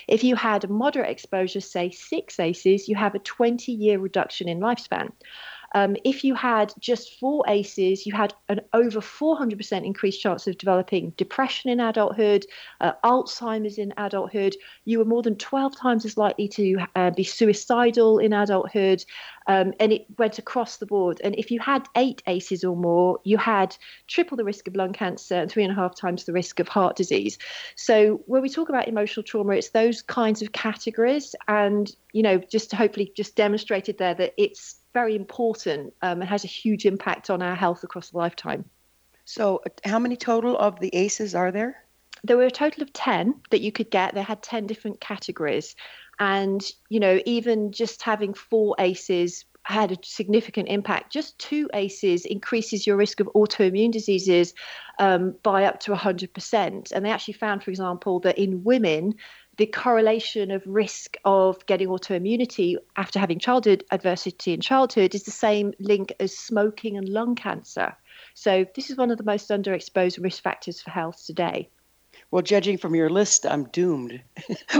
If 0.07 0.23
you 0.23 0.35
had 0.35 0.69
moderate 0.69 1.09
exposure, 1.09 1.59
say 1.59 1.89
six 1.89 2.39
ACEs, 2.39 2.87
you 2.87 2.95
have 2.95 3.15
a 3.15 3.19
20 3.19 3.71
year 3.71 3.97
reduction 3.97 4.47
in 4.47 4.59
lifespan. 4.59 5.11
Um, 5.75 5.95
if 6.03 6.23
you 6.23 6.35
had 6.35 6.73
just 6.79 7.19
four 7.19 7.43
ACEs, 7.47 8.05
you 8.05 8.13
had 8.13 8.33
an 8.47 8.61
over 8.73 8.99
400% 8.99 9.85
increased 9.85 10.21
chance 10.21 10.47
of 10.47 10.57
developing 10.57 11.11
depression 11.11 11.69
in 11.69 11.79
adulthood, 11.79 12.45
uh, 12.81 12.93
Alzheimer's 13.03 13.77
in 13.77 13.93
adulthood. 13.97 14.55
You 14.85 14.99
were 14.99 15.05
more 15.05 15.21
than 15.21 15.35
12 15.35 15.77
times 15.77 16.05
as 16.05 16.17
likely 16.17 16.47
to 16.49 16.77
uh, 16.95 17.11
be 17.11 17.23
suicidal 17.23 18.19
in 18.19 18.33
adulthood. 18.33 19.03
Um, 19.47 19.73
and 19.79 19.91
it 19.91 20.05
went 20.19 20.37
across 20.37 20.77
the 20.77 20.85
board. 20.85 21.19
And 21.23 21.33
if 21.35 21.49
you 21.49 21.59
had 21.59 21.87
eight 21.95 22.21
ACEs 22.27 22.63
or 22.63 22.75
more, 22.75 23.19
you 23.23 23.37
had 23.37 23.75
triple 24.07 24.37
the 24.37 24.43
risk 24.43 24.67
of 24.67 24.75
lung 24.75 24.93
cancer 24.93 25.35
and 25.35 25.51
three 25.51 25.63
and 25.63 25.71
a 25.71 25.75
half 25.75 25.95
times 25.95 26.25
the 26.25 26.33
risk 26.33 26.59
of 26.59 26.67
heart 26.67 26.95
disease. 26.95 27.39
So 27.75 28.21
when 28.27 28.43
we 28.43 28.49
talk 28.49 28.69
about 28.69 28.87
emotional 28.87 29.23
trauma, 29.23 29.53
it's 29.53 29.69
those 29.69 30.03
kinds 30.03 30.43
of 30.43 30.51
categories. 30.51 31.33
And, 31.47 31.91
you 32.13 32.21
know, 32.21 32.37
just 32.37 32.71
hopefully 32.71 33.11
just 33.15 33.35
demonstrated 33.35 33.97
there 33.97 34.13
that 34.13 34.33
it's 34.37 34.78
very 34.93 35.15
important 35.15 35.93
um, 36.01 36.21
and 36.21 36.29
has 36.29 36.43
a 36.43 36.47
huge 36.47 36.85
impact 36.85 37.29
on 37.29 37.41
our 37.41 37.55
health 37.55 37.83
across 37.83 38.11
a 38.11 38.17
lifetime. 38.17 38.65
So, 39.25 39.61
how 39.85 39.99
many 39.99 40.15
total 40.15 40.57
of 40.57 40.79
the 40.79 40.93
ACEs 40.95 41.35
are 41.35 41.51
there? 41.51 41.83
There 42.23 42.37
were 42.37 42.45
a 42.45 42.51
total 42.51 42.83
of 42.83 42.91
10 42.93 43.35
that 43.51 43.61
you 43.61 43.71
could 43.71 43.91
get. 43.91 44.13
They 44.13 44.23
had 44.23 44.41
10 44.41 44.67
different 44.67 44.99
categories. 44.99 45.75
And, 46.19 46.61
you 46.89 46.99
know, 46.99 47.21
even 47.25 47.71
just 47.71 48.01
having 48.01 48.33
four 48.33 48.75
ACEs 48.77 49.45
had 49.63 49.91
a 49.91 49.97
significant 50.03 50.67
impact. 50.67 51.13
Just 51.13 51.37
two 51.37 51.69
ACEs 51.73 52.25
increases 52.25 52.87
your 52.87 52.97
risk 52.97 53.19
of 53.19 53.29
autoimmune 53.35 53.91
diseases 53.91 54.53
um, 54.97 55.35
by 55.43 55.65
up 55.65 55.79
to 55.81 55.91
100%. 55.91 56.91
And 56.91 57.05
they 57.05 57.11
actually 57.11 57.35
found, 57.35 57.63
for 57.63 57.69
example, 57.69 58.19
that 58.21 58.37
in 58.37 58.63
women, 58.63 59.13
the 59.59 59.65
correlation 59.65 60.51
of 60.51 60.63
risk 60.65 61.17
of 61.25 61.65
getting 61.65 61.89
autoimmunity 61.89 62.77
after 62.95 63.19
having 63.19 63.39
childhood 63.39 63.83
adversity 63.91 64.53
in 64.53 64.61
childhood 64.61 65.13
is 65.13 65.23
the 65.23 65.31
same 65.31 65.73
link 65.81 66.13
as 66.21 66.35
smoking 66.35 66.95
and 66.95 67.09
lung 67.09 67.35
cancer. 67.35 67.93
So, 68.35 68.65
this 68.73 68.89
is 68.89 68.95
one 68.95 69.11
of 69.11 69.17
the 69.17 69.25
most 69.25 69.49
underexposed 69.49 70.23
risk 70.23 70.41
factors 70.41 70.81
for 70.81 70.91
health 70.91 71.21
today. 71.25 71.69
Well, 72.31 72.41
judging 72.41 72.77
from 72.77 72.95
your 72.95 73.09
list, 73.09 73.45
I'm 73.45 73.65
doomed. 73.65 74.21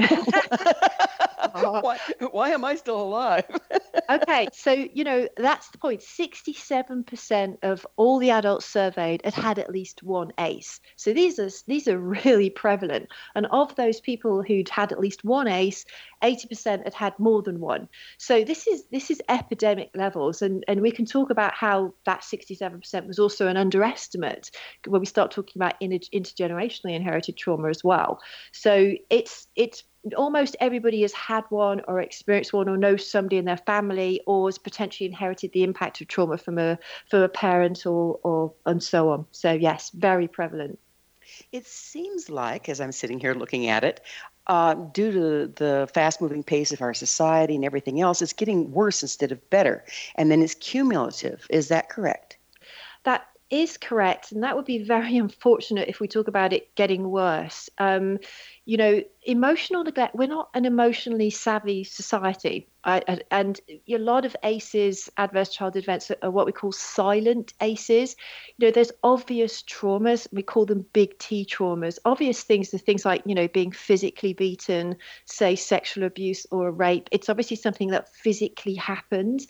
why, 1.81 1.99
why 2.31 2.49
am 2.49 2.65
I 2.65 2.75
still 2.75 3.01
alive? 3.01 3.45
okay, 4.09 4.47
so 4.53 4.71
you 4.71 5.03
know 5.03 5.27
that's 5.37 5.69
the 5.69 5.77
point. 5.77 6.01
Sixty-seven 6.01 7.03
percent 7.03 7.59
of 7.63 7.85
all 7.95 8.19
the 8.19 8.31
adults 8.31 8.65
surveyed 8.65 9.21
had 9.23 9.33
had 9.33 9.59
at 9.59 9.69
least 9.69 10.03
one 10.03 10.31
ACE. 10.39 10.79
So 10.95 11.13
these 11.13 11.39
are 11.39 11.49
these 11.67 11.87
are 11.87 11.97
really 11.97 12.49
prevalent. 12.49 13.09
And 13.35 13.45
of 13.47 13.75
those 13.75 13.99
people 13.99 14.43
who'd 14.43 14.69
had 14.69 14.91
at 14.91 14.99
least 14.99 15.23
one 15.23 15.47
ACE, 15.47 15.85
eighty 16.23 16.47
percent 16.47 16.83
had 16.83 16.93
had 16.93 17.17
more 17.19 17.41
than 17.41 17.59
one. 17.59 17.89
So 18.17 18.43
this 18.43 18.67
is 18.67 18.85
this 18.91 19.11
is 19.11 19.21
epidemic 19.29 19.91
levels, 19.95 20.41
and 20.41 20.63
and 20.67 20.81
we 20.81 20.91
can 20.91 21.05
talk 21.05 21.29
about 21.29 21.53
how 21.53 21.93
that 22.05 22.23
sixty-seven 22.23 22.79
percent 22.79 23.07
was 23.07 23.19
also 23.19 23.47
an 23.47 23.57
underestimate 23.57 24.51
when 24.87 24.99
we 24.99 25.05
start 25.05 25.31
talking 25.31 25.53
about 25.61 25.75
inter- 25.79 26.09
intergenerationally 26.13 26.95
inherited 26.95 27.37
trauma 27.37 27.69
as 27.69 27.83
well. 27.83 28.19
So 28.51 28.93
it's 29.09 29.47
it's 29.55 29.83
almost 30.15 30.55
everybody 30.59 31.01
has 31.01 31.13
had 31.13 31.43
one 31.49 31.81
or 31.87 31.99
experienced 31.99 32.53
one 32.53 32.69
or 32.69 32.77
knows 32.77 33.09
somebody 33.09 33.37
in 33.37 33.45
their 33.45 33.57
family 33.57 34.21
or 34.25 34.47
has 34.47 34.57
potentially 34.57 35.07
inherited 35.07 35.51
the 35.51 35.63
impact 35.63 36.01
of 36.01 36.07
trauma 36.07 36.37
from 36.37 36.57
a 36.57 36.77
from 37.09 37.21
a 37.21 37.29
parent 37.29 37.85
or 37.85 38.19
or 38.23 38.53
and 38.65 38.81
so 38.81 39.09
on. 39.09 39.25
So 39.31 39.51
yes, 39.51 39.89
very 39.91 40.27
prevalent. 40.27 40.79
It 41.51 41.67
seems 41.67 42.29
like, 42.29 42.69
as 42.69 42.81
I'm 42.81 42.91
sitting 42.91 43.19
here 43.19 43.33
looking 43.33 43.67
at 43.67 43.83
it, 43.83 44.01
uh, 44.47 44.73
due 44.73 45.11
to 45.11 45.53
the 45.55 45.87
fast 45.93 46.21
moving 46.21 46.43
pace 46.43 46.71
of 46.71 46.81
our 46.81 46.93
society 46.93 47.55
and 47.55 47.63
everything 47.63 48.01
else, 48.01 48.21
it's 48.21 48.33
getting 48.33 48.71
worse 48.71 49.03
instead 49.03 49.31
of 49.31 49.49
better. 49.51 49.85
And 50.15 50.31
then 50.31 50.41
it's 50.41 50.55
cumulative. 50.55 51.45
Is 51.51 51.67
that 51.67 51.89
correct? 51.89 52.37
That 53.03 53.28
is 53.49 53.77
correct, 53.77 54.31
and 54.31 54.43
that 54.43 54.55
would 54.55 54.65
be 54.65 54.83
very 54.83 55.17
unfortunate 55.25 55.89
if 55.89 55.99
we 55.99 56.07
talk 56.07 56.27
about 56.27 56.53
it 56.53 56.75
getting 56.75 57.09
worse. 57.09 57.69
Um, 57.77 58.19
you 58.65 58.77
know, 58.77 59.01
emotional 59.23 59.83
neglect, 59.83 60.15
we're 60.15 60.27
not 60.27 60.49
an 60.53 60.65
emotionally 60.65 61.29
savvy 61.29 61.83
society. 61.83 62.67
I, 62.83 63.19
and 63.29 63.59
a 63.89 63.97
lot 63.97 64.25
of 64.25 64.35
ACEs, 64.43 65.09
adverse 65.17 65.49
childhood 65.49 65.83
events, 65.83 66.11
are 66.21 66.31
what 66.31 66.45
we 66.45 66.51
call 66.51 66.71
silent 66.71 67.53
ACEs. 67.61 68.15
You 68.57 68.67
know, 68.67 68.71
there's 68.71 68.91
obvious 69.03 69.63
traumas, 69.63 70.27
we 70.31 70.43
call 70.43 70.65
them 70.65 70.85
big 70.93 71.17
T 71.17 71.45
traumas. 71.45 71.99
Obvious 72.05 72.43
things 72.43 72.73
are 72.73 72.77
things 72.77 73.03
like, 73.05 73.23
you 73.25 73.35
know, 73.35 73.47
being 73.47 73.71
physically 73.71 74.33
beaten, 74.33 74.95
say 75.25 75.55
sexual 75.55 76.05
abuse 76.05 76.45
or 76.51 76.71
rape. 76.71 77.09
It's 77.11 77.27
obviously 77.29 77.57
something 77.57 77.89
that 77.89 78.13
physically 78.15 78.75
happened. 78.75 79.41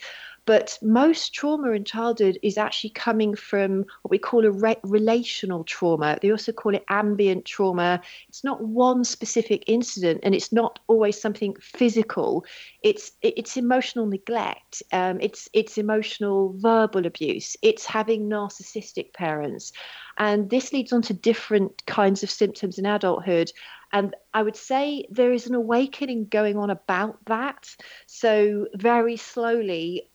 But 0.50 0.80
most 0.82 1.32
trauma 1.32 1.74
in 1.74 1.84
childhood 1.84 2.40
is 2.42 2.58
actually 2.58 2.90
coming 2.90 3.36
from 3.36 3.86
what 4.02 4.10
we 4.10 4.18
call 4.18 4.48
a 4.48 4.52
re- 4.52 4.78
relational 4.82 5.64
trauma. 5.64 6.18
They 6.20 6.32
also 6.32 6.52
call 6.52 6.74
it 6.74 6.84
ambient 6.90 7.46
trauma. 7.46 8.02
It's 8.30 8.44
not 8.44 8.64
one 8.64 9.04
specific 9.04 9.64
incident, 9.68 10.22
and 10.24 10.34
it's 10.34 10.52
not 10.52 10.80
always 10.88 11.22
something 11.22 11.56
physical. 11.62 12.46
It's 12.82 13.12
it's 13.22 13.58
emotional 13.58 14.08
neglect. 14.08 14.82
Um, 14.92 15.20
it's 15.22 15.50
it's 15.54 15.78
emotional 15.78 16.56
verbal 16.58 17.06
abuse. 17.06 17.56
It's 17.62 17.86
having 17.86 18.28
narcissistic 18.28 19.14
parents, 19.14 19.72
and 20.18 20.50
this 20.50 20.74
leads 20.74 20.92
on 20.92 21.04
to 21.04 21.14
different 21.14 21.86
kinds 21.86 22.24
of 22.24 22.32
symptoms 22.32 22.80
in 22.80 22.88
adulthood. 22.88 23.52
And 23.91 24.15
I 24.34 24.43
would 24.43 24.56
say 24.56 25.06
there 25.10 25.32
is 25.34 25.47
an 25.47 25.56
awakening 25.56 26.25
going 26.25 26.58
on 26.58 26.69
about 26.69 27.25
that. 27.25 27.75
So, 28.06 28.67
very 28.75 29.17
slowly, 29.17 30.10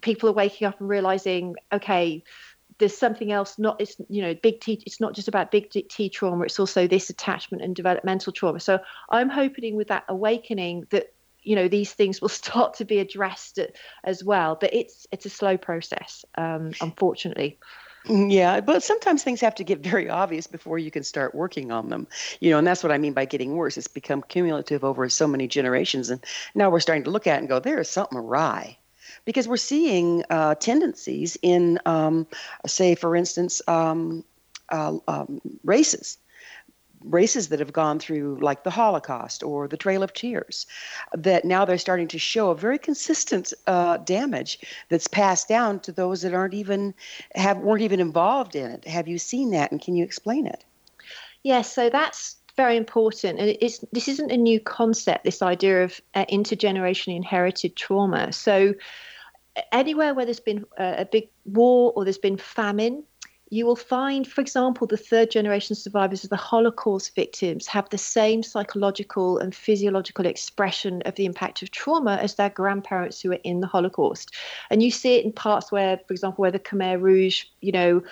people 0.00 0.28
are 0.28 0.32
waking 0.34 0.66
up 0.66 0.80
and 0.80 0.88
realizing, 0.88 1.54
okay, 1.72 2.24
there's 2.78 2.96
something 2.96 3.30
else 3.30 3.58
not 3.58 3.78
it's 3.80 3.96
you 4.08 4.22
know 4.22 4.34
big 4.34 4.58
t 4.60 4.82
it's 4.86 5.00
not 5.00 5.14
just 5.14 5.28
about 5.28 5.50
big 5.50 5.70
t 5.70 6.08
trauma 6.08 6.44
it's 6.44 6.58
also 6.58 6.86
this 6.86 7.10
attachment 7.10 7.62
and 7.62 7.76
developmental 7.76 8.32
trauma. 8.32 8.58
So 8.58 8.80
i'm 9.10 9.28
hoping 9.28 9.76
with 9.76 9.88
that 9.88 10.04
awakening 10.08 10.86
that 10.90 11.12
you 11.42 11.56
know 11.56 11.68
these 11.68 11.92
things 11.92 12.20
will 12.20 12.28
start 12.42 12.74
to 12.74 12.84
be 12.84 12.98
addressed 12.98 13.58
as 14.02 14.24
well. 14.24 14.56
But 14.60 14.74
it's 14.74 15.06
it's 15.12 15.26
a 15.26 15.30
slow 15.30 15.56
process 15.56 16.24
um, 16.36 16.72
unfortunately 16.80 17.58
yeah, 18.08 18.60
but 18.60 18.82
sometimes 18.82 19.22
things 19.22 19.40
have 19.40 19.54
to 19.56 19.64
get 19.64 19.80
very 19.80 20.08
obvious 20.08 20.46
before 20.46 20.78
you 20.78 20.90
can 20.90 21.02
start 21.02 21.34
working 21.34 21.70
on 21.70 21.88
them. 21.88 22.06
You 22.40 22.50
know, 22.50 22.58
and 22.58 22.66
that's 22.66 22.82
what 22.82 22.92
I 22.92 22.98
mean 22.98 23.12
by 23.12 23.24
getting 23.24 23.56
worse. 23.56 23.76
It's 23.76 23.88
become 23.88 24.22
cumulative 24.22 24.84
over 24.84 25.08
so 25.08 25.26
many 25.26 25.48
generations. 25.48 26.10
And 26.10 26.24
now 26.54 26.70
we're 26.70 26.80
starting 26.80 27.04
to 27.04 27.10
look 27.10 27.26
at 27.26 27.38
and 27.38 27.48
go, 27.48 27.58
there 27.58 27.80
is 27.80 27.88
something 27.88 28.18
awry. 28.18 28.78
Because 29.26 29.46
we're 29.46 29.58
seeing 29.58 30.24
uh, 30.30 30.54
tendencies 30.54 31.36
in, 31.42 31.78
um, 31.84 32.26
say, 32.66 32.94
for 32.94 33.14
instance, 33.14 33.60
um, 33.68 34.24
uh, 34.70 34.96
um, 35.06 35.40
races 35.62 36.16
races 37.04 37.48
that 37.48 37.58
have 37.58 37.72
gone 37.72 37.98
through 37.98 38.38
like 38.40 38.64
the 38.64 38.70
holocaust 38.70 39.42
or 39.42 39.66
the 39.66 39.76
trail 39.76 40.02
of 40.02 40.12
tears 40.12 40.66
that 41.12 41.44
now 41.44 41.64
they're 41.64 41.78
starting 41.78 42.08
to 42.08 42.18
show 42.18 42.50
a 42.50 42.54
very 42.54 42.78
consistent 42.78 43.52
uh, 43.66 43.96
damage 43.98 44.58
that's 44.88 45.06
passed 45.06 45.48
down 45.48 45.80
to 45.80 45.92
those 45.92 46.22
that 46.22 46.34
aren't 46.34 46.54
even 46.54 46.94
have 47.34 47.58
weren't 47.58 47.82
even 47.82 48.00
involved 48.00 48.54
in 48.54 48.70
it. 48.70 48.86
Have 48.86 49.08
you 49.08 49.18
seen 49.18 49.50
that 49.52 49.72
and 49.72 49.80
can 49.80 49.94
you 49.96 50.04
explain 50.04 50.46
it? 50.46 50.64
Yes 51.42 51.72
so 51.72 51.88
that's 51.88 52.36
very 52.56 52.76
important 52.76 53.38
and 53.38 53.56
it's 53.60 53.78
this 53.92 54.08
isn't 54.08 54.30
a 54.30 54.36
new 54.36 54.60
concept 54.60 55.24
this 55.24 55.40
idea 55.40 55.84
of 55.84 56.00
uh, 56.14 56.26
intergenerational 56.26 57.16
inherited 57.16 57.76
trauma. 57.76 58.32
So 58.32 58.74
anywhere 59.72 60.14
where 60.14 60.24
there's 60.24 60.40
been 60.40 60.64
a 60.76 61.04
big 61.04 61.28
war 61.44 61.92
or 61.96 62.04
there's 62.04 62.18
been 62.18 62.36
famine 62.36 63.04
you 63.50 63.66
will 63.66 63.76
find, 63.76 64.26
for 64.26 64.40
example, 64.40 64.86
the 64.86 64.96
third 64.96 65.32
generation 65.32 65.74
survivors 65.74 66.22
of 66.22 66.30
the 66.30 66.36
Holocaust 66.36 67.16
victims 67.16 67.66
have 67.66 67.88
the 67.90 67.98
same 67.98 68.44
psychological 68.44 69.38
and 69.38 69.52
physiological 69.52 70.24
expression 70.24 71.02
of 71.02 71.16
the 71.16 71.24
impact 71.24 71.60
of 71.60 71.72
trauma 71.72 72.16
as 72.16 72.36
their 72.36 72.50
grandparents 72.50 73.20
who 73.20 73.30
were 73.30 73.40
in 73.42 73.60
the 73.60 73.66
Holocaust. 73.66 74.32
And 74.70 74.84
you 74.84 74.92
see 74.92 75.16
it 75.16 75.24
in 75.24 75.32
parts 75.32 75.72
where, 75.72 75.98
for 76.06 76.12
example, 76.12 76.42
where 76.42 76.52
the 76.52 76.60
Khmer 76.60 77.00
Rouge, 77.00 77.44
you 77.60 77.72
know, 77.72 78.02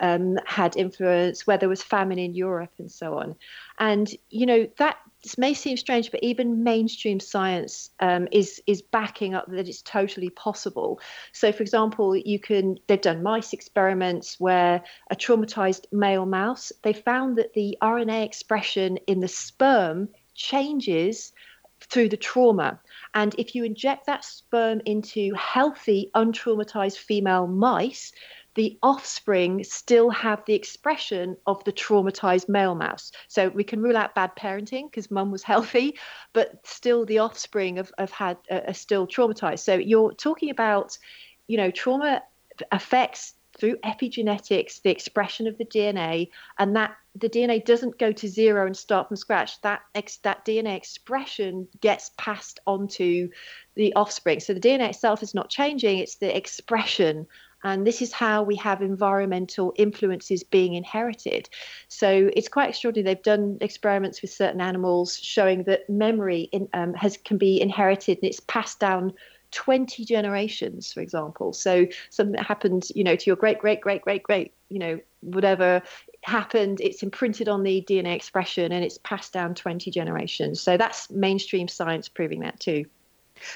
um, 0.00 0.38
had 0.46 0.76
influence, 0.76 1.46
where 1.46 1.58
there 1.58 1.68
was 1.68 1.82
famine 1.82 2.18
in 2.18 2.34
Europe 2.34 2.72
and 2.78 2.90
so 2.90 3.18
on. 3.18 3.36
And, 3.78 4.10
you 4.30 4.46
know, 4.46 4.68
that 4.78 4.98
may 5.38 5.54
seem 5.54 5.76
strange, 5.76 6.10
but 6.10 6.22
even 6.22 6.64
mainstream 6.64 7.20
science 7.20 7.90
um, 8.00 8.26
is 8.32 8.60
is 8.66 8.82
backing 8.82 9.34
up 9.34 9.46
that 9.50 9.68
it's 9.68 9.82
totally 9.82 10.30
possible. 10.30 11.00
So, 11.32 11.52
for 11.52 11.62
example, 11.62 12.16
you 12.16 12.38
can 12.38 12.78
they've 12.86 13.00
done 13.00 13.22
mice 13.22 13.52
experiments 13.52 14.40
where 14.40 14.82
a 15.10 15.16
traumatized 15.16 15.86
male 15.92 16.26
mouse 16.26 16.72
they 16.82 16.92
found 16.92 17.36
that 17.36 17.54
the 17.54 17.78
RNA 17.80 18.24
expression 18.24 18.96
in 19.06 19.20
the 19.20 19.28
sperm 19.28 20.08
changes 20.34 21.32
through 21.80 22.08
the 22.08 22.16
trauma. 22.16 22.80
And 23.14 23.34
if 23.38 23.54
you 23.54 23.64
inject 23.64 24.06
that 24.06 24.24
sperm 24.24 24.80
into 24.86 25.34
healthy, 25.34 26.10
untraumatized 26.14 26.98
female 26.98 27.46
mice, 27.46 28.12
the 28.54 28.78
offspring 28.82 29.64
still 29.64 30.10
have 30.10 30.44
the 30.44 30.54
expression 30.54 31.36
of 31.46 31.62
the 31.64 31.72
traumatized 31.72 32.48
male 32.48 32.74
mouse. 32.74 33.12
So 33.28 33.48
we 33.48 33.64
can 33.64 33.80
rule 33.80 33.96
out 33.96 34.14
bad 34.14 34.36
parenting 34.36 34.90
because 34.90 35.10
mum 35.10 35.30
was 35.30 35.42
healthy, 35.52 35.98
but 36.32 36.66
still 36.66 37.06
the 37.06 37.18
offspring 37.18 37.76
have, 37.76 37.92
had 38.10 38.36
uh, 38.50 38.60
are 38.68 38.74
still 38.74 39.06
traumatized. 39.06 39.60
So 39.60 39.74
you're 39.74 40.12
talking 40.12 40.50
about, 40.50 40.98
you 41.46 41.56
know, 41.56 41.70
trauma 41.70 42.22
affects 42.70 43.34
through 43.58 43.76
epigenetics 43.78 44.80
the 44.82 44.90
expression 44.90 45.46
of 45.46 45.58
the 45.58 45.64
DNA, 45.64 46.28
and 46.58 46.74
that 46.76 46.96
the 47.14 47.28
DNA 47.28 47.62
doesn't 47.62 47.98
go 47.98 48.10
to 48.10 48.28
zero 48.28 48.66
and 48.66 48.76
start 48.76 49.08
from 49.08 49.16
scratch. 49.16 49.60
That 49.60 49.82
ex, 49.94 50.16
that 50.18 50.44
DNA 50.44 50.76
expression 50.76 51.68
gets 51.80 52.10
passed 52.16 52.60
on 52.66 52.88
to 52.88 53.28
the 53.74 53.92
offspring. 53.94 54.40
So 54.40 54.54
the 54.54 54.60
DNA 54.60 54.90
itself 54.90 55.22
is 55.22 55.34
not 55.34 55.50
changing; 55.50 55.98
it's 55.98 56.16
the 56.16 56.34
expression 56.34 57.26
and 57.64 57.86
this 57.86 58.02
is 58.02 58.12
how 58.12 58.42
we 58.42 58.56
have 58.56 58.82
environmental 58.82 59.72
influences 59.76 60.42
being 60.42 60.74
inherited. 60.74 61.48
So 61.88 62.30
it's 62.34 62.48
quite 62.48 62.70
extraordinary. 62.70 63.14
They've 63.14 63.22
done 63.22 63.58
experiments 63.60 64.22
with 64.22 64.32
certain 64.32 64.60
animals 64.60 65.18
showing 65.18 65.64
that 65.64 65.88
memory 65.88 66.48
in, 66.52 66.68
um, 66.72 66.94
has 66.94 67.16
can 67.16 67.38
be 67.38 67.60
inherited 67.60 68.18
and 68.18 68.24
it's 68.28 68.40
passed 68.40 68.80
down 68.80 69.12
20 69.52 70.04
generations, 70.04 70.92
for 70.92 71.00
example. 71.00 71.52
So 71.52 71.86
something 72.10 72.32
that 72.32 72.46
happened, 72.46 72.88
you 72.94 73.04
know, 73.04 73.14
to 73.14 73.24
your 73.26 73.36
great, 73.36 73.58
great, 73.58 73.80
great, 73.80 74.02
great, 74.02 74.22
great, 74.22 74.54
you 74.68 74.78
know, 74.78 74.98
whatever 75.20 75.82
happened, 76.22 76.80
it's 76.80 77.02
imprinted 77.02 77.48
on 77.48 77.62
the 77.62 77.84
DNA 77.88 78.16
expression 78.16 78.72
and 78.72 78.84
it's 78.84 78.98
passed 78.98 79.32
down 79.32 79.54
20 79.54 79.90
generations. 79.90 80.60
So 80.60 80.76
that's 80.76 81.10
mainstream 81.10 81.68
science 81.68 82.08
proving 82.08 82.40
that 82.40 82.58
too. 82.60 82.86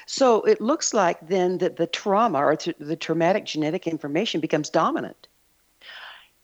So 0.06 0.42
it 0.42 0.60
looks 0.60 0.94
like 0.94 1.28
then 1.28 1.58
that 1.58 1.76
the 1.76 1.86
trauma 1.86 2.38
or 2.38 2.56
the 2.78 2.96
traumatic 2.96 3.44
genetic 3.44 3.86
information 3.86 4.40
becomes 4.40 4.70
dominant. 4.70 5.28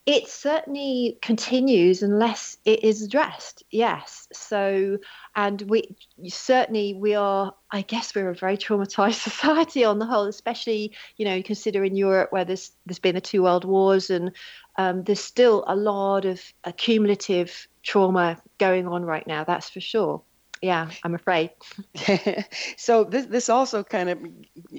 It 0.05 0.27
certainly 0.29 1.17
continues 1.23 2.03
unless 2.03 2.57
it 2.65 2.83
is 2.83 3.03
addressed. 3.03 3.63
Yes. 3.71 4.27
So, 4.33 4.99
and 5.37 5.63
we 5.63 5.95
certainly 6.27 6.95
we 6.95 7.15
are. 7.15 7.55
I 7.71 7.83
guess 7.83 8.13
we're 8.13 8.31
a 8.31 8.35
very 8.35 8.57
traumatized 8.57 9.23
society 9.31 9.85
on 9.85 10.01
the 10.01 10.07
whole, 10.07 10.25
especially 10.25 10.93
you 11.19 11.25
know 11.25 11.41
considering 11.41 11.95
Europe 11.95 12.33
where 12.33 12.45
there's 12.45 12.73
there's 12.85 12.99
been 12.99 13.15
the 13.15 13.21
two 13.21 13.45
world 13.45 13.65
wars 13.65 14.11
and 14.11 14.33
um, 14.77 15.05
there's 15.05 15.21
still 15.21 15.63
a 15.69 15.77
lot 15.77 16.25
of 16.25 16.43
accumulative 16.65 17.69
trauma 17.85 18.43
going 18.59 18.89
on 18.89 19.05
right 19.05 19.27
now. 19.29 19.45
That's 19.45 19.71
for 19.71 19.81
sure 19.81 20.23
yeah, 20.63 20.91
I'm 21.03 21.17
afraid. 21.17 21.51
so 22.77 23.03
this 23.03 23.27
this 23.27 23.49
also 23.49 23.83
kind 23.83 24.09
of 24.09 24.19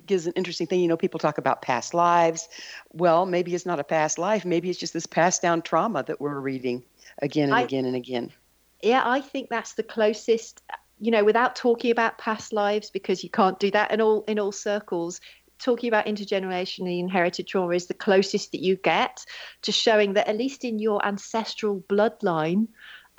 gives 0.06 0.26
an 0.26 0.34
interesting 0.38 0.66
thing. 0.66 0.80
You 0.80 0.88
know, 0.88 0.96
people 0.96 1.20
talk 1.20 1.38
about 1.38 1.62
past 1.62 1.94
lives. 1.94 2.48
Well, 2.94 3.26
maybe 3.26 3.54
it's 3.54 3.66
not 3.66 3.82
a 3.82 3.84
past 3.84 4.18
life. 4.18 4.46
Maybe 4.46 4.70
it's 4.70 4.80
just 4.80 4.94
this 4.94 5.06
passed 5.06 5.42
down 5.42 5.62
trauma 5.62 6.02
that 6.04 6.22
we're 6.22 6.40
reading 6.40 6.86
again 7.22 7.50
and 7.50 7.56
I, 7.56 7.62
again 7.64 7.84
and 7.84 7.98
again. 7.98 8.32
Yeah, 8.82 9.04
I 9.06 9.20
think 9.20 9.50
that's 9.50 9.74
the 9.74 9.84
closest. 9.84 10.62
You 11.00 11.12
know, 11.12 11.26
without 11.26 11.58
talking 11.58 11.92
about 11.92 12.18
past 12.18 12.54
lives, 12.54 12.90
because 12.90 13.22
you 13.22 13.30
can't 13.30 13.60
do 13.60 13.70
that 13.72 13.92
in 13.92 14.00
all 14.00 14.24
in 14.24 14.40
all 14.40 14.54
circles. 14.54 15.20
Talking 15.60 15.90
about 15.90 16.06
intergenerationally 16.06 17.00
inherited 17.00 17.46
trauma 17.48 17.74
is 17.74 17.88
the 17.88 17.94
closest 17.94 18.54
that 18.54 18.62
you 18.62 18.78
get 18.78 19.26
to 19.64 19.72
showing 19.74 20.14
that 20.14 20.28
at 20.28 20.38
least 20.38 20.64
in 20.64 20.80
your 20.80 21.06
ancestral 21.06 21.82
bloodline, 21.90 22.68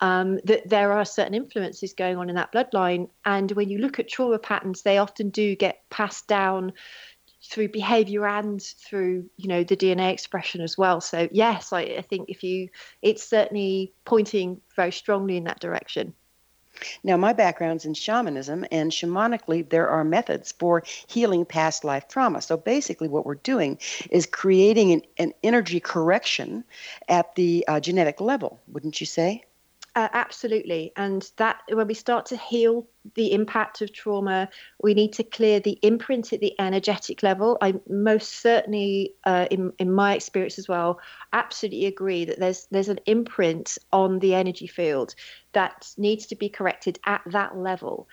um, 0.00 0.38
that 0.44 0.68
there 0.68 0.92
are 0.92 1.04
certain 1.04 1.34
influences 1.34 1.94
going 1.94 2.16
on 2.16 2.28
in 2.28 2.36
that 2.36 2.52
bloodline. 2.52 3.08
And 3.24 3.50
when 3.52 3.68
you 3.68 3.78
look 3.78 3.98
at 3.98 4.08
trauma 4.08 4.38
patterns, 4.38 4.82
they 4.82 4.98
often 4.98 5.30
do 5.30 5.54
get 5.56 5.88
passed 5.90 6.26
down 6.26 6.72
through 7.42 7.68
behavior 7.68 8.26
and 8.26 8.62
through 8.62 9.28
you 9.36 9.48
know 9.48 9.62
the 9.64 9.76
DNA 9.76 10.12
expression 10.12 10.60
as 10.60 10.78
well. 10.78 11.00
So 11.00 11.28
yes, 11.30 11.72
I, 11.72 11.82
I 11.82 12.02
think 12.02 12.28
if 12.28 12.42
you, 12.42 12.68
it's 13.02 13.22
certainly 13.22 13.92
pointing 14.04 14.60
very 14.74 14.92
strongly 14.92 15.36
in 15.36 15.44
that 15.44 15.60
direction. 15.60 16.14
Now, 17.04 17.16
my 17.16 17.32
background's 17.32 17.84
in 17.84 17.94
shamanism, 17.94 18.66
and 18.72 18.90
shamanically, 18.90 19.68
there 19.68 19.88
are 19.88 20.02
methods 20.02 20.52
for 20.52 20.82
healing 21.06 21.44
past 21.44 21.84
life 21.84 22.08
trauma. 22.08 22.42
So 22.42 22.56
basically, 22.56 23.06
what 23.06 23.24
we're 23.24 23.36
doing 23.36 23.78
is 24.10 24.26
creating 24.26 24.92
an, 24.92 25.02
an 25.18 25.32
energy 25.44 25.78
correction 25.78 26.64
at 27.08 27.36
the 27.36 27.64
uh, 27.68 27.78
genetic 27.78 28.20
level, 28.20 28.60
wouldn't 28.66 29.00
you 29.00 29.06
say? 29.06 29.44
Uh, 29.96 30.08
absolutely. 30.12 30.92
And 30.96 31.30
that 31.36 31.60
when 31.70 31.86
we 31.86 31.94
start 31.94 32.26
to 32.26 32.36
heal 32.36 32.88
the 33.14 33.32
impact 33.32 33.80
of 33.80 33.92
trauma, 33.92 34.48
we 34.82 34.92
need 34.92 35.12
to 35.12 35.22
clear 35.22 35.60
the 35.60 35.78
imprint 35.82 36.32
at 36.32 36.40
the 36.40 36.52
energetic 36.58 37.22
level. 37.22 37.58
I 37.60 37.74
most 37.88 38.40
certainly, 38.40 39.14
uh, 39.22 39.46
in 39.52 39.72
in 39.78 39.92
my 39.92 40.14
experience 40.14 40.58
as 40.58 40.68
well, 40.68 40.98
absolutely 41.32 41.86
agree 41.86 42.24
that 42.24 42.40
there's 42.40 42.66
there's 42.72 42.88
an 42.88 42.98
imprint 43.06 43.78
on 43.92 44.18
the 44.18 44.34
energy 44.34 44.66
field 44.66 45.14
that 45.52 45.88
needs 45.96 46.26
to 46.26 46.34
be 46.34 46.48
corrected 46.48 46.98
at 47.06 47.22
that 47.26 47.56
level. 47.56 48.08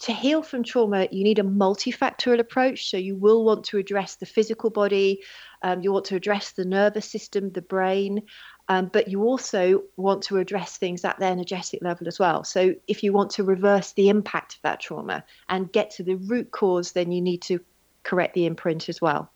To 0.00 0.12
heal 0.12 0.42
from 0.42 0.64
trauma, 0.64 1.06
you 1.12 1.22
need 1.22 1.38
a 1.38 1.44
multifactorial 1.44 2.40
approach. 2.40 2.90
So 2.90 2.96
you 2.96 3.14
will 3.14 3.44
want 3.44 3.64
to 3.66 3.78
address 3.78 4.16
the 4.16 4.26
physical 4.26 4.70
body, 4.70 5.20
um, 5.62 5.82
you 5.82 5.92
want 5.92 6.06
to 6.06 6.16
address 6.16 6.52
the 6.52 6.64
nervous 6.64 7.08
system, 7.08 7.52
the 7.52 7.62
brain, 7.62 8.22
um, 8.70 8.86
but 8.86 9.08
you 9.08 9.24
also 9.24 9.82
want 9.96 10.22
to 10.22 10.38
address 10.38 10.78
things 10.78 11.04
at 11.04 11.18
the 11.18 11.24
energetic 11.24 11.82
level 11.82 12.06
as 12.06 12.20
well. 12.20 12.44
So 12.44 12.76
if 12.86 13.02
you 13.02 13.12
want 13.12 13.32
to 13.32 13.42
reverse 13.42 13.92
the 13.92 14.08
impact 14.08 14.54
of 14.54 14.62
that 14.62 14.78
trauma 14.78 15.24
and 15.48 15.72
get 15.72 15.90
to 15.96 16.04
the 16.04 16.14
root 16.14 16.52
cause, 16.52 16.92
then 16.92 17.10
you 17.10 17.20
need 17.20 17.42
to 17.42 17.58
correct 18.04 18.34
the 18.34 18.46
imprint 18.46 18.88
as 18.88 19.00
well. 19.00 19.28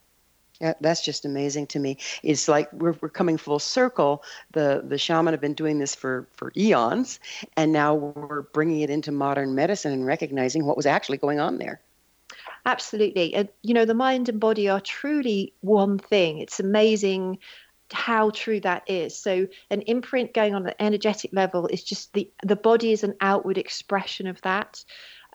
Yeah, 0.61 0.75
that's 0.81 1.05
just 1.05 1.25
amazing 1.25 1.67
to 1.69 1.81
me. 1.81 1.99
It's 2.23 2.47
like 2.47 2.73
we're, 2.73 2.95
we're 3.01 3.09
coming 3.09 3.37
full 3.37 3.59
circle. 3.59 4.23
The 4.53 4.85
the 4.87 4.99
shaman 4.99 5.35
have 5.35 5.41
been 5.41 5.55
doing 5.55 5.81
this 5.81 5.97
for 5.97 6.29
for 6.37 6.53
eons, 6.57 7.19
and 7.57 7.73
now 7.73 7.97
we're 7.97 8.43
bringing 8.43 8.83
it 8.83 8.89
into 8.89 9.11
modern 9.11 9.57
medicine 9.57 9.93
and 9.93 10.07
recognizing 10.07 10.65
what 10.65 10.77
was 10.77 10.87
actually 10.87 11.19
going 11.19 11.41
on 11.41 11.59
there. 11.59 11.81
Absolutely. 12.67 13.35
And, 13.35 13.49
you 13.63 13.75
know, 13.75 13.85
the 13.85 13.95
mind 13.95 14.29
and 14.29 14.41
body 14.41 14.69
are 14.69 14.81
truly 14.81 15.53
one 15.61 15.99
thing. 15.99 16.39
It's 16.39 16.61
amazing 16.61 17.39
how 17.93 18.31
true 18.31 18.61
that 18.61 18.89
is. 18.89 19.19
So 19.19 19.47
an 19.71 19.83
imprint 19.83 20.35
going 20.35 20.55
on 20.55 20.67
an 20.67 20.75
energetic 20.79 21.33
level 21.33 21.67
is 21.67 21.83
just 21.83 22.13
the 22.13 22.31
the 22.43 22.57
body 22.57 22.93
is 22.93 23.05
an 23.05 23.15
outward 23.21 23.59
expression 23.59 24.27
of 24.27 24.41
that. 24.43 24.85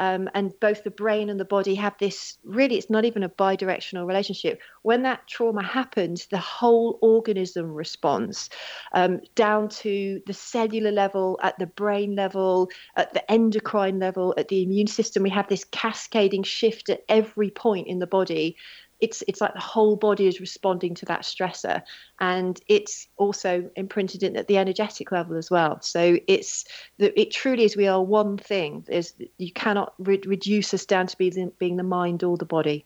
Um, 0.01 0.29
and 0.33 0.57
both 0.61 0.85
the 0.85 0.91
brain 0.91 1.29
and 1.29 1.37
the 1.37 1.43
body 1.43 1.75
have 1.75 1.93
this 1.99 2.37
really 2.45 2.77
it's 2.77 2.89
not 2.89 3.03
even 3.03 3.21
a 3.21 3.27
bi-directional 3.27 4.05
relationship 4.05 4.61
when 4.81 5.03
that 5.03 5.27
trauma 5.27 5.61
happens 5.61 6.27
the 6.27 6.37
whole 6.37 6.99
organism 7.01 7.73
responds 7.73 8.49
um, 8.93 9.19
down 9.35 9.67
to 9.67 10.21
the 10.25 10.31
cellular 10.31 10.91
level 10.91 11.37
at 11.43 11.59
the 11.59 11.65
brain 11.67 12.15
level 12.15 12.69
at 12.95 13.13
the 13.13 13.29
endocrine 13.29 13.99
level 13.99 14.33
at 14.37 14.47
the 14.47 14.63
immune 14.63 14.87
system 14.87 15.21
we 15.21 15.29
have 15.29 15.49
this 15.49 15.65
cascading 15.65 16.43
shift 16.43 16.87
at 16.87 17.03
every 17.09 17.49
point 17.49 17.85
in 17.85 17.99
the 17.99 18.07
body 18.07 18.55
it's 18.99 19.23
it's 19.27 19.41
like 19.41 19.53
the 19.53 19.59
whole 19.59 19.95
body 19.95 20.27
is 20.27 20.39
responding 20.39 20.93
to 20.95 21.05
that 21.05 21.21
stressor. 21.21 21.81
And 22.19 22.59
it's 22.67 23.07
also 23.17 23.69
imprinted 23.75 24.23
in 24.23 24.35
at 24.35 24.47
the 24.47 24.57
energetic 24.57 25.11
level 25.11 25.37
as 25.37 25.49
well. 25.49 25.81
So 25.81 26.17
it's 26.27 26.65
it 26.97 27.31
truly 27.31 27.63
is 27.63 27.77
we 27.77 27.87
are 27.87 28.01
one 28.01 28.37
thing. 28.37 28.83
There's 28.87 29.13
you 29.37 29.51
cannot 29.51 29.93
re- 29.99 30.21
reduce 30.25 30.73
us 30.73 30.85
down 30.85 31.07
to 31.07 31.17
be 31.17 31.29
the, 31.29 31.51
being 31.59 31.77
the 31.77 31.83
mind 31.83 32.23
or 32.23 32.37
the 32.37 32.45
body. 32.45 32.85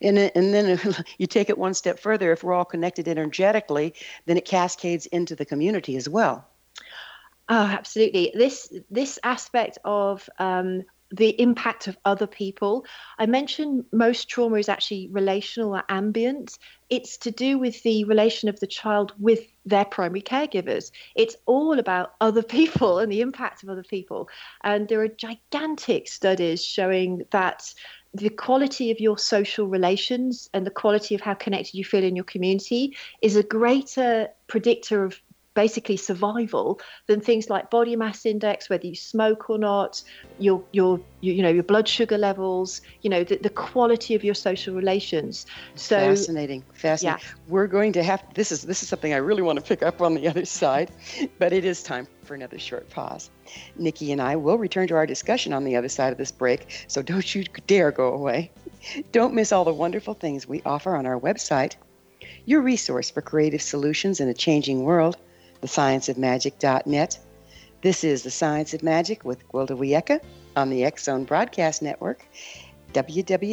And, 0.00 0.18
and 0.18 0.54
then 0.54 0.78
you 1.18 1.26
take 1.26 1.50
it 1.50 1.58
one 1.58 1.74
step 1.74 1.98
further. 1.98 2.32
If 2.32 2.44
we're 2.44 2.54
all 2.54 2.64
connected 2.64 3.08
energetically 3.08 3.94
then 4.26 4.36
it 4.36 4.44
cascades 4.44 5.06
into 5.06 5.36
the 5.36 5.44
community 5.44 5.96
as 5.96 6.08
well. 6.08 6.48
Oh, 7.48 7.66
absolutely. 7.66 8.32
This 8.34 8.72
this 8.90 9.18
aspect 9.24 9.78
of 9.84 10.28
um, 10.38 10.84
the 11.12 11.40
impact 11.40 11.88
of 11.88 11.96
other 12.04 12.26
people. 12.26 12.86
I 13.18 13.26
mentioned 13.26 13.84
most 13.92 14.28
trauma 14.28 14.56
is 14.56 14.68
actually 14.68 15.08
relational 15.12 15.74
or 15.74 15.84
ambient. 15.88 16.58
It's 16.88 17.18
to 17.18 17.30
do 17.30 17.58
with 17.58 17.82
the 17.82 18.04
relation 18.04 18.48
of 18.48 18.58
the 18.60 18.66
child 18.66 19.12
with 19.18 19.40
their 19.66 19.84
primary 19.84 20.22
caregivers. 20.22 20.90
It's 21.14 21.36
all 21.46 21.78
about 21.78 22.14
other 22.20 22.42
people 22.58 22.98
and 22.98 23.12
the 23.12 23.20
impact 23.20 23.62
of 23.62 23.68
other 23.68 23.84
people. 23.84 24.28
And 24.64 24.88
there 24.88 25.02
are 25.02 25.08
gigantic 25.08 26.08
studies 26.08 26.64
showing 26.64 27.24
that 27.30 27.72
the 28.14 28.28
quality 28.28 28.90
of 28.90 29.00
your 29.00 29.16
social 29.16 29.66
relations 29.66 30.50
and 30.52 30.66
the 30.66 30.70
quality 30.70 31.14
of 31.14 31.20
how 31.20 31.34
connected 31.34 31.74
you 31.74 31.84
feel 31.84 32.04
in 32.04 32.16
your 32.16 32.24
community 32.24 32.96
is 33.22 33.36
a 33.36 33.42
greater 33.42 34.28
predictor 34.48 35.04
of 35.04 35.20
basically 35.54 35.96
survival 35.96 36.80
than 37.06 37.20
things 37.20 37.50
like 37.50 37.70
body 37.70 37.96
mass 37.96 38.24
index, 38.24 38.70
whether 38.70 38.86
you 38.86 38.94
smoke 38.94 39.50
or 39.50 39.58
not, 39.58 40.02
your 40.38 40.62
your, 40.72 41.00
you 41.20 41.42
know 41.42 41.50
your 41.50 41.62
blood 41.62 41.88
sugar 41.88 42.18
levels, 42.18 42.80
you 43.02 43.10
know 43.10 43.24
the, 43.24 43.36
the 43.36 43.50
quality 43.50 44.14
of 44.14 44.24
your 44.24 44.34
social 44.34 44.74
relations. 44.74 45.46
So 45.74 45.96
fascinating, 45.96 46.64
fascinating. 46.72 47.20
Yeah. 47.24 47.34
We're 47.48 47.66
going 47.66 47.92
to 47.92 48.02
have 48.02 48.24
this 48.34 48.52
is 48.52 48.62
this 48.62 48.82
is 48.82 48.88
something 48.88 49.12
I 49.12 49.18
really 49.18 49.42
want 49.42 49.58
to 49.58 49.64
pick 49.64 49.82
up 49.82 50.00
on 50.00 50.14
the 50.14 50.28
other 50.28 50.44
side, 50.44 50.90
but 51.38 51.52
it 51.52 51.64
is 51.64 51.82
time 51.82 52.06
for 52.22 52.34
another 52.34 52.58
short 52.58 52.88
pause. 52.90 53.30
Niki 53.78 54.12
and 54.12 54.20
I 54.20 54.36
will 54.36 54.58
return 54.58 54.88
to 54.88 54.94
our 54.94 55.06
discussion 55.06 55.52
on 55.52 55.64
the 55.64 55.76
other 55.76 55.88
side 55.88 56.12
of 56.12 56.18
this 56.18 56.32
break, 56.32 56.86
so 56.88 57.02
don't 57.02 57.34
you 57.34 57.44
dare 57.66 57.90
go 57.90 58.12
away. 58.12 58.50
Don't 59.12 59.34
miss 59.34 59.52
all 59.52 59.64
the 59.64 59.72
wonderful 59.72 60.14
things 60.14 60.48
we 60.48 60.62
offer 60.62 60.96
on 60.96 61.06
our 61.06 61.18
website, 61.18 61.76
your 62.46 62.62
resource 62.62 63.10
for 63.10 63.20
creative 63.20 63.62
solutions 63.62 64.18
in 64.18 64.28
a 64.28 64.34
changing 64.34 64.82
world 64.82 65.16
thescienceofmagic.net. 65.62 67.18
This 67.80 68.04
is 68.04 68.22
The 68.22 68.30
Science 68.30 68.74
of 68.74 68.82
Magic 68.82 69.24
with 69.24 69.48
Gwilda 69.48 69.76
Wiyaka 69.76 70.20
on 70.54 70.70
the 70.70 70.92
Zone 70.98 71.24
Broadcast 71.24 71.82
Network, 71.82 72.24
www.xzbn.net. 72.92 73.52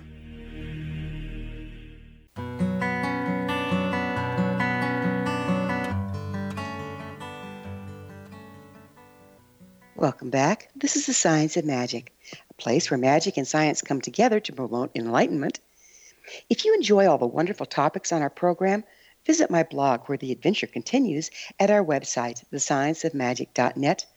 Welcome 10.01 10.31
back. 10.31 10.71
This 10.75 10.95
is 10.95 11.05
the 11.05 11.13
Science 11.13 11.57
of 11.57 11.65
Magic, 11.65 12.11
a 12.49 12.53
place 12.55 12.89
where 12.89 12.97
magic 12.97 13.37
and 13.37 13.47
science 13.47 13.83
come 13.83 14.01
together 14.01 14.39
to 14.39 14.51
promote 14.51 14.89
enlightenment. 14.95 15.59
If 16.49 16.65
you 16.65 16.73
enjoy 16.73 17.05
all 17.05 17.19
the 17.19 17.27
wonderful 17.27 17.67
topics 17.67 18.11
on 18.11 18.23
our 18.23 18.29
program, 18.31 18.83
visit 19.27 19.51
my 19.51 19.61
blog 19.61 20.07
where 20.07 20.17
the 20.17 20.31
adventure 20.31 20.65
continues 20.65 21.29
at 21.59 21.69
our 21.69 21.85
website, 21.85 22.43
thescienceofmagic.net. 22.51 24.07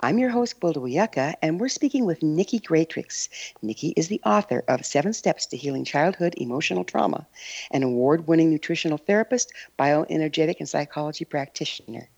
I'm 0.00 0.18
your 0.18 0.30
host, 0.30 0.58
Wiyaka, 0.58 1.34
and 1.40 1.60
we're 1.60 1.68
speaking 1.68 2.06
with 2.06 2.18
Niki 2.18 2.60
Gratrix. 2.60 3.28
Niki 3.62 3.92
is 3.94 4.08
the 4.08 4.20
author 4.26 4.64
of 4.66 4.84
Seven 4.84 5.12
Steps 5.12 5.46
to 5.46 5.56
Healing 5.56 5.84
Childhood 5.84 6.34
Emotional 6.38 6.82
Trauma, 6.82 7.24
an 7.70 7.84
award 7.84 8.26
winning 8.26 8.50
nutritional 8.50 8.98
therapist, 8.98 9.52
bioenergetic, 9.78 10.56
and 10.58 10.68
psychology 10.68 11.24
practitioner. 11.24 12.08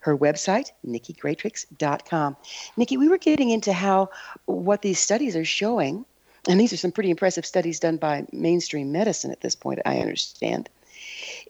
Her 0.00 0.16
website, 0.16 0.70
nikigratrix.com. 0.86 2.36
Niki, 2.78 2.98
we 2.98 3.08
were 3.08 3.18
getting 3.18 3.50
into 3.50 3.72
how 3.72 4.10
what 4.46 4.82
these 4.82 4.98
studies 4.98 5.36
are 5.36 5.44
showing, 5.44 6.04
and 6.48 6.60
these 6.60 6.72
are 6.72 6.78
some 6.78 6.92
pretty 6.92 7.10
impressive 7.10 7.46
studies 7.46 7.80
done 7.80 7.96
by 7.96 8.26
mainstream 8.32 8.92
medicine 8.92 9.30
at 9.30 9.40
this 9.40 9.54
point, 9.54 9.80
I 9.84 9.98
understand, 9.98 10.68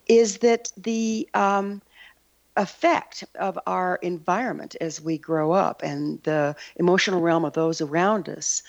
is 0.06 0.38
that 0.38 0.72
the 0.76 1.28
um, 1.34 1.82
effect 2.56 3.24
of 3.38 3.58
our 3.66 3.96
environment 3.96 4.76
as 4.80 5.00
we 5.00 5.18
grow 5.18 5.52
up 5.52 5.82
and 5.82 6.22
the 6.22 6.54
emotional 6.76 7.20
realm 7.20 7.44
of 7.44 7.52
those 7.52 7.80
around 7.80 8.28
us 8.28 8.62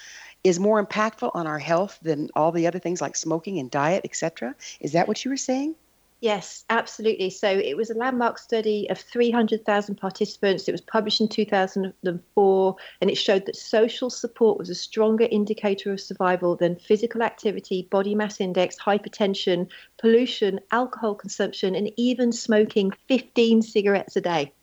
is 0.43 0.59
more 0.59 0.83
impactful 0.83 1.31
on 1.33 1.47
our 1.47 1.59
health 1.59 1.97
than 2.01 2.29
all 2.35 2.51
the 2.51 2.67
other 2.67 2.79
things 2.79 3.01
like 3.01 3.15
smoking 3.15 3.59
and 3.59 3.71
diet, 3.71 4.01
etc. 4.05 4.55
Is 4.79 4.91
that 4.91 5.07
what 5.07 5.25
you 5.25 5.31
were 5.31 5.37
saying? 5.37 5.75
Yes, 6.21 6.63
absolutely. 6.69 7.29
So 7.29 7.49
it 7.49 7.75
was 7.75 7.89
a 7.89 7.93
landmark 7.93 8.39
study 8.39 8.89
of 8.89 8.97
300,000 8.97 9.95
participants. 9.95 10.67
It 10.67 10.71
was 10.71 10.81
published 10.81 11.19
in 11.19 11.27
2004, 11.27 12.75
and 13.01 13.09
it 13.11 13.15
showed 13.15 13.45
that 13.45 13.55
social 13.55 14.09
support 14.09 14.57
was 14.57 14.69
a 14.69 14.75
stronger 14.75 15.27
indicator 15.29 15.91
of 15.91 15.99
survival 15.99 16.55
than 16.55 16.77
physical 16.77 17.21
activity, 17.21 17.87
body 17.91 18.15
mass 18.15 18.39
index, 18.39 18.77
hypertension, 18.79 19.67
pollution, 19.97 20.61
alcohol 20.71 21.15
consumption, 21.15 21.75
and 21.75 21.91
even 21.97 22.31
smoking 22.31 22.91
15 23.07 23.61
cigarettes 23.61 24.15
a 24.15 24.21
day. 24.21 24.53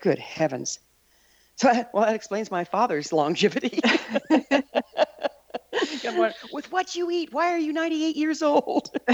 Good 0.00 0.18
heavens. 0.18 0.80
So, 1.56 1.70
well, 1.92 2.06
that 2.06 2.14
explains 2.14 2.50
my 2.50 2.64
father's 2.64 3.12
longevity. 3.12 3.80
With 6.52 6.70
what 6.72 6.94
you 6.94 7.10
eat, 7.10 7.32
why 7.32 7.52
are 7.52 7.58
you 7.58 7.72
98 7.72 8.16
years 8.16 8.42
old? 8.42 8.90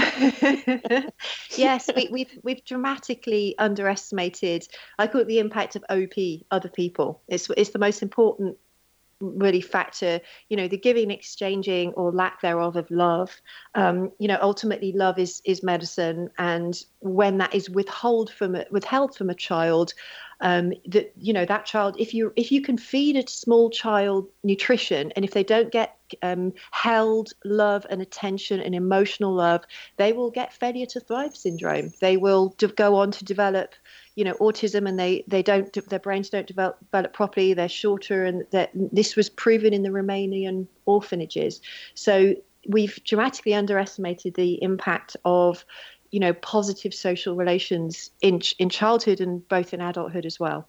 yes, 1.55 1.89
we, 1.95 2.09
we've 2.11 2.39
we've 2.43 2.65
dramatically 2.65 3.55
underestimated. 3.57 4.67
I 4.99 5.07
call 5.07 5.21
it 5.21 5.27
the 5.27 5.39
impact 5.39 5.75
of 5.75 5.83
OP, 5.89 6.43
other 6.51 6.69
people. 6.69 7.21
It's 7.27 7.49
it's 7.57 7.71
the 7.71 7.79
most 7.79 8.01
important 8.01 8.57
really 9.19 9.61
factor 9.61 10.21
you 10.49 10.55
know 10.55 10.67
the 10.67 10.77
giving 10.77 11.09
exchanging 11.09 11.91
or 11.93 12.11
lack 12.11 12.39
thereof 12.41 12.75
of 12.75 12.89
love 12.91 13.41
um, 13.73 14.11
you 14.19 14.27
know 14.27 14.37
ultimately 14.41 14.91
love 14.91 15.17
is 15.17 15.41
is 15.43 15.63
medicine 15.63 16.29
and 16.37 16.83
when 16.99 17.39
that 17.39 17.53
is 17.55 17.69
withheld 17.69 18.31
from 18.31 18.55
a, 18.55 18.65
withheld 18.69 19.15
from 19.15 19.29
a 19.29 19.35
child 19.35 19.93
um, 20.41 20.73
that 20.85 21.11
you 21.17 21.33
know 21.33 21.45
that 21.45 21.65
child 21.65 21.95
if 21.99 22.13
you 22.13 22.31
if 22.35 22.51
you 22.51 22.61
can 22.61 22.77
feed 22.77 23.15
a 23.15 23.27
small 23.27 23.69
child 23.69 24.27
nutrition 24.43 25.11
and 25.15 25.25
if 25.25 25.31
they 25.31 25.43
don't 25.43 25.71
get 25.71 25.95
um, 26.21 26.53
held 26.71 27.33
love 27.43 27.85
and 27.89 28.01
attention 28.01 28.59
and 28.59 28.75
emotional 28.75 29.33
love 29.33 29.63
they 29.97 30.13
will 30.13 30.31
get 30.31 30.53
failure 30.53 30.85
to 30.85 30.99
thrive 30.99 31.35
syndrome. 31.35 31.91
They 31.99 32.17
will 32.17 32.55
de- 32.57 32.67
go 32.67 32.95
on 32.95 33.11
to 33.11 33.25
develop 33.25 33.73
you 34.15 34.23
know 34.23 34.33
autism 34.35 34.87
and 34.87 34.99
they 34.99 35.23
they 35.27 35.43
don't 35.43 35.71
their 35.89 35.99
brains 35.99 36.29
don't 36.29 36.47
develop, 36.47 36.79
develop 36.79 37.13
properly 37.13 37.53
they're 37.53 37.69
shorter 37.69 38.25
and 38.25 38.45
that 38.51 38.71
this 38.73 39.15
was 39.15 39.29
proven 39.29 39.73
in 39.73 39.83
the 39.83 39.89
romanian 39.89 40.67
orphanages. 40.85 41.61
So 41.95 42.35
we've 42.67 43.01
dramatically 43.03 43.53
underestimated 43.53 44.35
the 44.35 44.61
impact 44.61 45.15
of 45.25 45.65
you 46.17 46.19
know 46.19 46.33
positive 46.33 46.95
social 46.95 47.35
relations 47.35 48.09
in 48.21 48.41
in 48.57 48.69
childhood 48.69 49.21
and 49.21 49.47
both 49.47 49.71
in 49.71 49.81
adulthood 49.81 50.25
as 50.25 50.39
well 50.39 50.67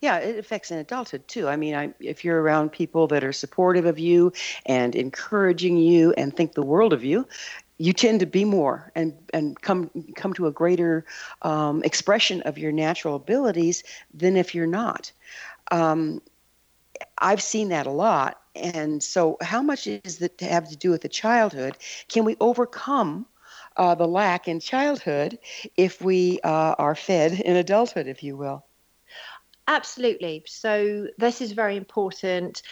yeah, 0.00 0.18
it 0.18 0.38
affects 0.38 0.70
in 0.70 0.78
adulthood 0.78 1.26
too. 1.28 1.46
I 1.46 1.56
mean, 1.56 1.74
I, 1.74 1.92
if 2.00 2.24
you're 2.24 2.40
around 2.40 2.70
people 2.70 3.06
that 3.08 3.22
are 3.22 3.32
supportive 3.32 3.86
of 3.86 3.98
you 3.98 4.32
and 4.66 4.94
encouraging 4.94 5.76
you 5.76 6.12
and 6.16 6.34
think 6.34 6.54
the 6.54 6.62
world 6.62 6.92
of 6.92 7.04
you, 7.04 7.26
you 7.78 7.92
tend 7.92 8.20
to 8.20 8.26
be 8.26 8.44
more 8.44 8.90
and 8.94 9.14
and 9.32 9.60
come 9.60 9.90
come 10.16 10.32
to 10.34 10.46
a 10.46 10.52
greater 10.52 11.04
um, 11.42 11.82
expression 11.82 12.40
of 12.42 12.56
your 12.56 12.72
natural 12.72 13.14
abilities 13.14 13.84
than 14.12 14.36
if 14.36 14.54
you're 14.54 14.66
not. 14.66 15.12
Um, 15.70 16.22
I've 17.18 17.42
seen 17.42 17.68
that 17.70 17.86
a 17.86 17.90
lot, 17.90 18.40
and 18.54 19.02
so 19.02 19.36
how 19.40 19.62
much 19.62 19.86
is 19.86 20.18
that 20.18 20.38
to 20.38 20.46
have 20.46 20.68
to 20.70 20.76
do 20.76 20.90
with 20.90 21.02
the 21.02 21.08
childhood? 21.08 21.76
Can 22.08 22.24
we 22.24 22.36
overcome? 22.40 23.26
Uh, 23.76 23.94
the 23.94 24.06
lack 24.06 24.48
in 24.48 24.60
childhood 24.60 25.38
if 25.76 26.00
we 26.02 26.40
uh, 26.44 26.74
are 26.78 26.94
fed 26.94 27.32
in 27.40 27.56
adulthood, 27.56 28.06
if 28.06 28.22
you 28.22 28.36
will. 28.36 28.64
Absolutely. 29.66 30.42
So 30.46 31.08
this 31.18 31.40
is 31.40 31.52
very 31.52 31.76
important. 31.76 32.62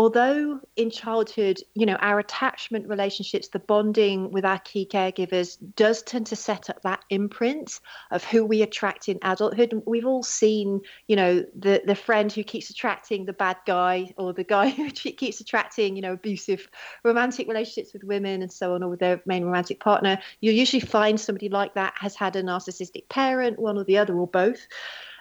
Although 0.00 0.58
in 0.76 0.90
childhood, 0.90 1.58
you 1.74 1.84
know, 1.84 1.96
our 1.96 2.18
attachment 2.18 2.88
relationships, 2.88 3.48
the 3.48 3.58
bonding 3.58 4.30
with 4.30 4.46
our 4.46 4.58
key 4.60 4.88
caregivers 4.90 5.58
does 5.76 6.00
tend 6.02 6.26
to 6.26 6.34
set 6.34 6.70
up 6.70 6.80
that 6.80 7.04
imprint 7.10 7.80
of 8.10 8.24
who 8.24 8.42
we 8.42 8.62
attract 8.62 9.10
in 9.10 9.18
adulthood. 9.20 9.82
We've 9.84 10.06
all 10.06 10.22
seen, 10.22 10.80
you 11.06 11.16
know, 11.16 11.44
the, 11.54 11.82
the 11.84 11.94
friend 11.94 12.32
who 12.32 12.42
keeps 12.42 12.70
attracting 12.70 13.26
the 13.26 13.34
bad 13.34 13.58
guy 13.66 14.14
or 14.16 14.32
the 14.32 14.42
guy 14.42 14.70
who 14.70 14.90
keeps 14.90 15.38
attracting, 15.42 15.96
you 15.96 16.02
know, 16.02 16.14
abusive 16.14 16.66
romantic 17.04 17.46
relationships 17.46 17.92
with 17.92 18.02
women 18.02 18.40
and 18.40 18.50
so 18.50 18.74
on, 18.74 18.82
or 18.82 18.88
with 18.88 19.00
their 19.00 19.20
main 19.26 19.44
romantic 19.44 19.80
partner. 19.80 20.18
You'll 20.40 20.54
usually 20.54 20.80
find 20.80 21.20
somebody 21.20 21.50
like 21.50 21.74
that 21.74 21.92
has 21.98 22.16
had 22.16 22.36
a 22.36 22.42
narcissistic 22.42 23.10
parent, 23.10 23.58
one 23.58 23.76
or 23.76 23.84
the 23.84 23.98
other, 23.98 24.16
or 24.16 24.26
both. 24.26 24.66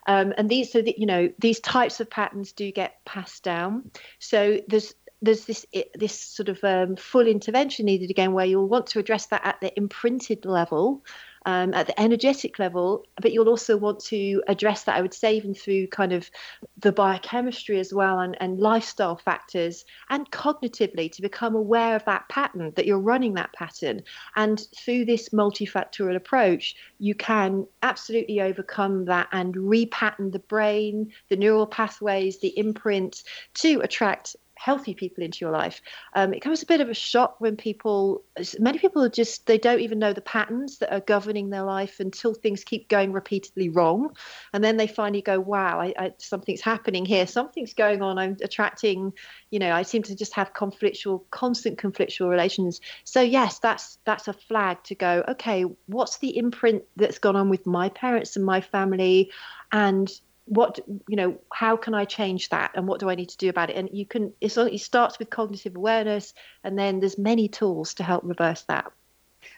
Um, 0.10 0.34
and 0.40 0.50
these, 0.50 0.72
so 0.72 0.82
that 0.82 0.98
you 0.98 1.06
know, 1.06 1.30
these 1.38 1.60
types 1.60 2.00
of 2.00 2.10
patterns 2.10 2.52
do 2.52 2.72
get 2.72 3.06
passed 3.06 3.44
down. 3.44 3.92
So 4.18 4.60
there's 4.68 4.96
there's 5.22 5.46
this 5.46 5.68
this 5.94 6.20
sort 6.20 6.50
of 6.50 6.64
um, 6.64 6.96
full 6.96 7.28
intervention 7.28 7.86
needed 7.86 8.10
again, 8.10 8.34
where 8.34 8.46
you'll 8.46 8.68
want 8.68 8.88
to 8.88 9.00
address 9.00 9.28
that 9.28 9.46
at 9.46 9.62
the 9.62 9.72
imprinted 9.78 10.46
level, 10.46 11.06
um, 11.50 11.74
at 11.74 11.88
the 11.88 12.00
energetic 12.00 12.60
level, 12.60 13.06
but 13.22 13.34
you'll 13.34 13.50
also 13.50 13.76
want 13.76 14.00
to 14.00 14.44
address 14.48 14.84
that, 14.84 14.96
I 14.96 15.02
would 15.02 15.14
say, 15.14 15.36
even 15.36 15.56
through 15.56 15.88
kind 15.88 16.14
of 16.14 16.30
the 16.78 16.92
biochemistry 16.92 17.80
as 17.80 17.92
well 17.92 18.20
and, 18.20 18.38
and 18.40 18.60
lifestyle 18.60 19.18
factors 19.18 19.84
and 20.10 20.30
cognitively 20.32 21.12
to 21.12 21.22
become 21.24 21.56
aware 21.56 21.96
of 21.96 22.06
that 22.06 22.30
pattern, 22.30 22.72
that 22.76 22.86
you're 22.86 23.00
running 23.00 23.34
that 23.34 23.54
pattern. 23.54 24.04
And 24.36 24.62
through 24.78 25.06
this 25.06 25.30
multifactorial 25.30 26.16
approach, 26.16 26.76
you 27.00 27.16
can 27.16 27.66
absolutely 27.82 28.42
overcome 28.42 29.06
that 29.06 29.28
and 29.32 29.56
repattern 29.56 30.32
the 30.32 30.46
brain, 30.54 31.12
the 31.30 31.36
neural 31.36 31.68
pathways, 31.68 32.40
the 32.40 32.58
imprint 32.60 33.24
to 33.56 33.80
attract 33.82 34.36
healthy 34.60 34.94
people 34.94 35.24
into 35.24 35.38
your 35.40 35.52
life. 35.52 35.82
Um, 36.16 36.34
it 36.34 36.42
comes 36.42 36.62
a 36.62 36.66
bit 36.66 36.82
of 36.82 36.90
a 36.90 36.94
shock 36.94 37.40
when 37.40 37.56
people, 37.56 38.26
many 38.60 38.78
people 38.78 39.02
are 39.02 39.10
just, 39.10 39.46
they 39.46 39.58
don't 39.58 39.80
even 39.80 40.00
know 40.00 40.12
the 40.12 40.20
patterns 40.20 40.80
that 40.80 40.94
are 40.94 41.00
governing 41.00 41.50
their 41.50 41.64
life 41.64 42.02
until 42.02 42.34
things 42.34 42.66
keep 42.66 42.90
going 42.90 43.14
repeatedly 43.14 43.70
wrong. 43.70 44.14
And 44.52 44.62
then 44.62 44.76
they 44.76 44.86
finally 44.86 45.22
go, 45.22 45.40
wow, 45.40 45.80
I, 45.80 45.94
I, 45.98 46.14
something's 46.18 46.60
happening 46.60 47.06
here. 47.06 47.26
Something's 47.26 47.74
going 47.74 48.02
on. 48.02 48.18
I'm 48.18 48.36
attracting, 48.44 49.14
you 49.50 49.60
know, 49.60 49.72
I 49.72 49.84
seem 49.84 50.04
to 50.04 50.16
just 50.16 50.34
have 50.34 50.54
conflictual, 50.54 51.24
constant 51.32 51.80
conflictual 51.80 52.30
relations. 52.30 52.82
So 53.06 53.22
yes, 53.22 53.60
that's, 53.60 53.98
that's 54.04 54.28
a 54.28 54.34
flag 54.34 54.84
to 54.84 54.96
go, 54.96 55.24
okay, 55.30 55.64
what's 55.86 56.18
the 56.18 56.36
imprint 56.38 56.84
that's 56.98 57.18
gone 57.18 57.38
on 57.38 57.48
with 57.50 57.66
my 57.66 57.88
parents 57.88 58.36
and 58.36 58.46
my 58.46 58.60
family? 58.60 59.32
And 59.72 60.12
what 60.50 60.80
you 61.08 61.16
know 61.16 61.40
how 61.54 61.78
can 61.78 61.94
i 61.94 62.04
change 62.06 62.50
that 62.50 62.72
and 62.74 62.88
what 62.88 63.00
do 63.00 63.08
i 63.08 63.16
need 63.16 63.30
to 63.30 63.38
do 63.38 63.50
about 63.50 63.70
it? 63.70 63.76
And 63.76 63.90
you 63.94 64.06
can 64.06 64.34
it's 64.42 64.58
it 64.58 64.80
starts 64.80 65.20
with 65.20 65.30
cognitive 65.30 65.76
awareness 65.76 66.34
and 66.64 66.78
then 66.78 67.00
there's 67.00 67.18
many 67.18 67.48
tools 67.48 67.94
to 67.96 68.04
help 68.04 68.24
reverse 68.26 68.64
that. 68.64 68.92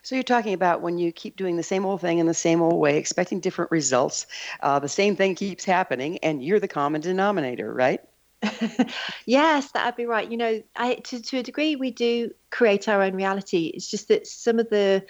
So 0.04 0.16
you're 0.16 0.24
talking 0.24 0.54
about 0.54 0.82
when 0.82 0.98
you 0.98 1.12
keep 1.12 1.38
doing 1.38 1.56
the 1.56 1.64
same 1.64 1.86
old 1.86 2.02
thing 2.02 2.20
in 2.20 2.26
the 2.26 2.34
same 2.34 2.62
old 2.62 2.80
way 2.80 2.98
expecting 2.98 3.40
different 3.40 3.72
results. 3.72 4.28
Uh, 4.62 4.80
the 4.80 4.90
same 4.90 5.16
thing 5.16 5.36
keeps 5.36 5.64
happening 5.64 6.18
and 6.20 6.44
you're 6.44 6.60
the 6.60 6.68
common 6.68 7.02
denominator 7.02 7.74
right? 7.74 8.02
Yes 9.26 9.72
that'd 9.72 9.96
be 9.96 10.06
right. 10.06 10.30
You 10.30 10.38
know 10.38 10.62
I, 10.76 10.96
to, 10.96 11.22
to 11.22 11.38
a 11.38 11.44
degree 11.44 11.78
we 11.78 11.92
do 11.92 12.32
create 12.50 12.90
our 12.90 13.02
own 13.02 13.14
reality. 13.14 13.72
It's 13.74 13.90
just 13.90 14.10
that 14.10 14.28
some 14.28 14.60
of 14.60 14.70
the 14.70 15.06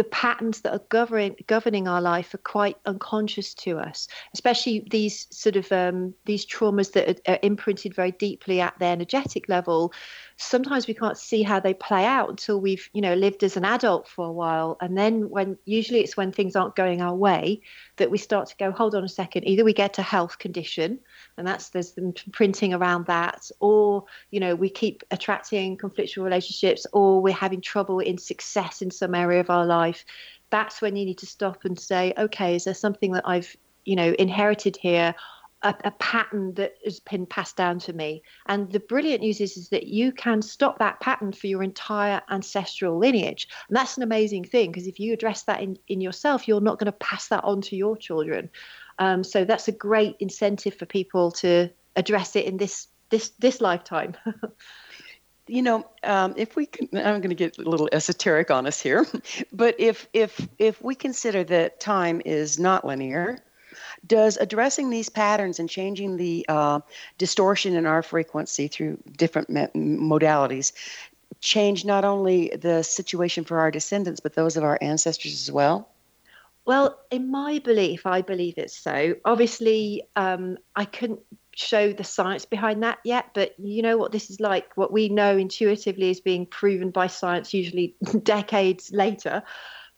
the 0.00 0.04
patterns 0.04 0.62
that 0.62 0.72
are 0.72 0.82
governing 0.88 1.36
governing 1.46 1.86
our 1.86 2.00
life 2.00 2.32
are 2.32 2.38
quite 2.38 2.78
unconscious 2.86 3.52
to 3.52 3.76
us, 3.76 4.08
especially 4.32 4.82
these 4.90 5.26
sort 5.28 5.56
of 5.56 5.70
um, 5.70 6.14
these 6.24 6.46
traumas 6.46 6.92
that 6.92 7.20
are, 7.28 7.34
are, 7.34 7.38
imprinted 7.42 7.94
very 7.94 8.12
deeply 8.12 8.62
at 8.62 8.72
the 8.78 8.86
energetic 8.86 9.46
level 9.50 9.92
sometimes 10.40 10.86
we 10.86 10.94
can't 10.94 11.18
see 11.18 11.42
how 11.42 11.60
they 11.60 11.74
play 11.74 12.06
out 12.06 12.30
until 12.30 12.58
we've 12.58 12.88
you 12.94 13.02
know 13.02 13.14
lived 13.14 13.42
as 13.42 13.58
an 13.58 13.64
adult 13.64 14.08
for 14.08 14.26
a 14.26 14.32
while. 14.32 14.78
And 14.80 14.96
then 14.96 15.28
when 15.28 15.58
usually 15.66 16.00
it's 16.00 16.16
when 16.16 16.32
things 16.32 16.56
aren't 16.56 16.74
going 16.74 17.02
our 17.02 17.14
way 17.14 17.60
that 17.96 18.10
we 18.10 18.16
start 18.16 18.48
to 18.48 18.56
go 18.56 18.70
hold 18.70 18.94
on 18.94 19.04
a 19.04 19.08
second 19.08 19.46
either 19.46 19.64
we 19.64 19.74
get 19.74 19.98
a 19.98 20.02
health 20.02 20.38
condition 20.38 20.98
and 21.36 21.46
that's 21.46 21.68
there's 21.68 21.92
them 21.92 22.14
printing 22.32 22.72
around 22.72 23.06
that 23.06 23.50
or 23.60 24.04
you 24.30 24.40
know 24.40 24.54
we 24.54 24.70
keep 24.70 25.02
attracting 25.10 25.76
conflictual 25.76 26.24
relationships 26.24 26.86
or 26.92 27.20
we're 27.20 27.34
having 27.34 27.60
trouble 27.60 28.00
in 28.00 28.16
success 28.16 28.80
in 28.80 28.90
some 28.90 29.14
area 29.14 29.40
of 29.40 29.50
our 29.50 29.66
life. 29.66 30.06
That's 30.48 30.80
when 30.80 30.96
you 30.96 31.04
need 31.04 31.18
to 31.18 31.26
stop 31.26 31.64
and 31.64 31.78
say 31.78 32.14
okay 32.16 32.56
is 32.56 32.64
there 32.64 32.74
something 32.74 33.12
that 33.12 33.28
i've 33.28 33.56
you 33.84 33.96
know 33.96 34.14
inherited 34.18 34.76
here 34.76 35.14
a, 35.62 35.74
a, 35.84 35.90
pattern 35.92 36.54
that 36.54 36.74
has 36.84 37.00
been 37.00 37.26
passed 37.26 37.56
down 37.56 37.78
to 37.80 37.92
me. 37.92 38.22
And 38.46 38.70
the 38.70 38.80
brilliant 38.80 39.20
news 39.20 39.40
is, 39.40 39.56
is 39.56 39.68
that 39.70 39.86
you 39.86 40.12
can 40.12 40.42
stop 40.42 40.78
that 40.78 41.00
pattern 41.00 41.32
for 41.32 41.46
your 41.46 41.62
entire 41.62 42.22
ancestral 42.30 42.98
lineage. 42.98 43.48
And 43.68 43.76
that's 43.76 43.96
an 43.96 44.02
amazing 44.02 44.44
thing 44.44 44.70
because 44.70 44.86
if 44.86 44.98
you 44.98 45.12
address 45.12 45.42
that 45.44 45.60
in, 45.60 45.78
in 45.88 46.00
yourself, 46.00 46.48
you're 46.48 46.60
not 46.60 46.78
going 46.78 46.86
to 46.86 46.92
pass 46.92 47.28
that 47.28 47.44
on 47.44 47.60
to 47.62 47.76
your 47.76 47.96
children. 47.96 48.50
Um, 48.98 49.24
so 49.24 49.44
that's 49.44 49.68
a 49.68 49.72
great 49.72 50.16
incentive 50.20 50.74
for 50.74 50.86
people 50.86 51.30
to 51.32 51.70
address 51.96 52.36
it 52.36 52.44
in 52.44 52.56
this 52.56 52.88
this 53.10 53.30
this 53.38 53.60
lifetime. 53.60 54.16
you 55.46 55.62
know, 55.62 55.86
um, 56.04 56.34
if 56.36 56.54
we 56.54 56.66
can, 56.66 56.88
I'm 56.92 57.20
going 57.20 57.30
to 57.30 57.34
get 57.34 57.58
a 57.58 57.62
little 57.62 57.88
esoteric 57.92 58.50
on 58.50 58.66
us 58.66 58.80
here, 58.80 59.06
but 59.52 59.74
if 59.78 60.08
if 60.12 60.48
if 60.58 60.82
we 60.82 60.94
consider 60.94 61.44
that 61.44 61.80
time 61.80 62.22
is 62.24 62.58
not 62.58 62.86
linear, 62.86 63.38
does 64.06 64.36
addressing 64.36 64.90
these 64.90 65.08
patterns 65.08 65.58
and 65.58 65.68
changing 65.68 66.16
the 66.16 66.44
uh, 66.48 66.80
distortion 67.18 67.74
in 67.76 67.86
our 67.86 68.02
frequency 68.02 68.68
through 68.68 68.98
different 69.16 69.50
me- 69.50 69.68
modalities 69.74 70.72
change 71.40 71.84
not 71.84 72.04
only 72.04 72.48
the 72.48 72.82
situation 72.82 73.44
for 73.44 73.58
our 73.58 73.70
descendants, 73.70 74.20
but 74.20 74.34
those 74.34 74.56
of 74.56 74.64
our 74.64 74.78
ancestors 74.80 75.32
as 75.32 75.50
well? 75.50 75.88
Well, 76.66 77.00
in 77.10 77.30
my 77.30 77.58
belief, 77.60 78.06
I 78.06 78.22
believe 78.22 78.54
it's 78.58 78.76
so. 78.76 79.16
Obviously, 79.24 80.02
um, 80.14 80.58
I 80.76 80.84
couldn't 80.84 81.20
show 81.54 81.92
the 81.92 82.04
science 82.04 82.44
behind 82.44 82.82
that 82.82 82.98
yet, 83.04 83.30
but 83.34 83.58
you 83.58 83.82
know 83.82 83.96
what 83.96 84.12
this 84.12 84.30
is 84.30 84.40
like. 84.40 84.76
What 84.76 84.92
we 84.92 85.08
know 85.08 85.36
intuitively 85.36 86.10
is 86.10 86.20
being 86.20 86.46
proven 86.46 86.90
by 86.90 87.06
science, 87.06 87.54
usually 87.54 87.96
decades 88.22 88.92
later. 88.92 89.42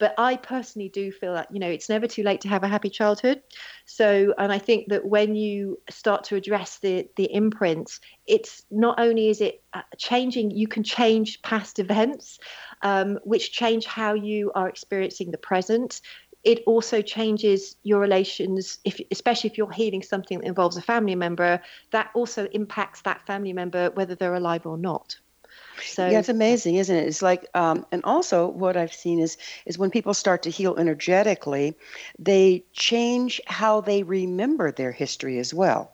But 0.02 0.14
I 0.18 0.34
personally 0.34 0.88
do 0.88 1.12
feel 1.12 1.34
that, 1.34 1.46
you 1.52 1.60
know, 1.60 1.68
it's 1.68 1.88
never 1.88 2.08
too 2.08 2.24
late 2.24 2.40
to 2.40 2.48
have 2.48 2.64
a 2.64 2.66
happy 2.66 2.90
childhood. 2.90 3.40
So, 3.84 4.34
and 4.36 4.52
I 4.52 4.58
think 4.58 4.88
that 4.88 5.04
when 5.04 5.36
you 5.36 5.78
start 5.90 6.24
to 6.24 6.34
address 6.34 6.80
the, 6.80 7.08
the 7.14 7.32
imprints, 7.32 8.00
it's 8.26 8.64
not 8.72 8.98
only 8.98 9.28
is 9.28 9.40
it 9.40 9.62
uh, 9.72 9.82
changing, 9.98 10.50
you 10.50 10.66
can 10.66 10.82
change 10.82 11.40
past 11.42 11.78
events, 11.78 12.40
um, 12.82 13.20
which 13.22 13.52
change 13.52 13.86
how 13.86 14.14
you 14.14 14.50
are 14.56 14.68
experiencing 14.68 15.30
the 15.30 15.38
present 15.38 16.00
it 16.42 16.64
also 16.66 17.00
changes 17.00 17.76
your 17.84 18.00
relations 18.00 18.80
if 18.84 19.00
especially 19.12 19.48
if 19.48 19.56
you're 19.56 19.70
healing 19.70 20.02
something 20.02 20.40
that 20.40 20.46
involves 20.48 20.76
a 20.76 20.82
family 20.82 21.14
member 21.14 21.62
that 21.92 22.10
also 22.14 22.48
impacts 22.50 23.02
that 23.02 23.24
family 23.28 23.52
member 23.52 23.92
whether 23.92 24.16
they're 24.16 24.34
alive 24.34 24.66
or 24.66 24.76
not 24.76 25.16
so 25.84 26.06
yeah, 26.06 26.18
it's 26.18 26.28
amazing, 26.28 26.76
isn't 26.76 26.94
it? 26.94 27.06
It's 27.06 27.22
like, 27.22 27.46
um, 27.54 27.86
and 27.92 28.02
also 28.04 28.48
what 28.48 28.76
I've 28.76 28.92
seen 28.92 29.18
is 29.18 29.36
is 29.66 29.78
when 29.78 29.90
people 29.90 30.14
start 30.14 30.42
to 30.42 30.50
heal 30.50 30.76
energetically, 30.76 31.76
they 32.18 32.64
change 32.72 33.40
how 33.46 33.80
they 33.80 34.02
remember 34.02 34.72
their 34.72 34.92
history 34.92 35.38
as 35.38 35.52
well. 35.52 35.92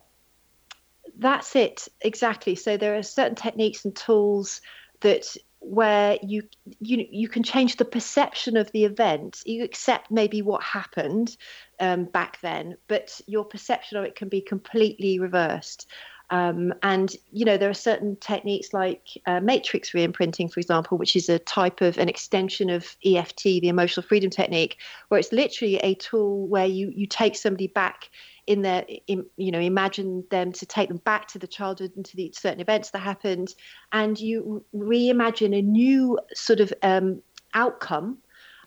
That's 1.17 1.55
it 1.55 1.87
exactly. 2.01 2.55
So 2.55 2.77
there 2.77 2.95
are 2.95 3.03
certain 3.03 3.35
techniques 3.35 3.85
and 3.85 3.95
tools 3.95 4.61
that 5.01 5.35
where 5.61 6.17
you 6.21 6.43
you 6.79 7.05
you 7.09 7.27
can 7.27 7.43
change 7.43 7.75
the 7.75 7.85
perception 7.85 8.57
of 8.57 8.71
the 8.71 8.85
event. 8.85 9.41
You 9.45 9.63
accept 9.63 10.11
maybe 10.11 10.41
what 10.41 10.63
happened 10.63 11.35
um, 11.79 12.05
back 12.05 12.39
then, 12.41 12.77
but 12.87 13.19
your 13.27 13.45
perception 13.45 13.97
of 13.97 14.05
it 14.05 14.15
can 14.15 14.29
be 14.29 14.41
completely 14.41 15.19
reversed. 15.19 15.87
Um, 16.31 16.73
and 16.83 17.15
you 17.31 17.43
know 17.43 17.57
there 17.57 17.69
are 17.69 17.73
certain 17.73 18.15
techniques 18.17 18.73
like 18.73 19.07
uh, 19.25 19.39
matrix 19.39 19.91
reimprinting, 19.91 20.51
for 20.51 20.59
example, 20.59 20.97
which 20.97 21.15
is 21.15 21.29
a 21.29 21.39
type 21.39 21.81
of 21.81 21.97
an 21.97 22.07
extension 22.07 22.69
of 22.69 22.95
EFT, 23.03 23.43
the 23.43 23.69
emotional 23.69 24.05
freedom 24.05 24.29
technique, 24.29 24.77
where 25.07 25.19
it's 25.19 25.31
literally 25.31 25.77
a 25.77 25.95
tool 25.95 26.47
where 26.47 26.65
you 26.65 26.91
you 26.95 27.07
take 27.07 27.35
somebody 27.35 27.67
back 27.67 28.09
in 28.45 28.61
their 28.61 28.85
in, 29.07 29.25
you 29.37 29.51
know 29.51 29.59
imagine 29.59 30.23
them 30.29 30.51
to 30.51 30.65
take 30.65 30.89
them 30.89 30.97
back 30.97 31.27
to 31.29 31.39
the 31.39 31.47
childhood 31.47 31.91
and 31.95 32.05
to 32.05 32.15
the 32.15 32.31
certain 32.35 32.59
events 32.59 32.91
that 32.91 32.99
happened, 32.99 33.55
and 33.91 34.19
you 34.19 34.63
reimagine 34.75 35.57
a 35.57 35.61
new 35.61 36.19
sort 36.33 36.59
of 36.59 36.71
um, 36.83 37.21
outcome 37.53 38.19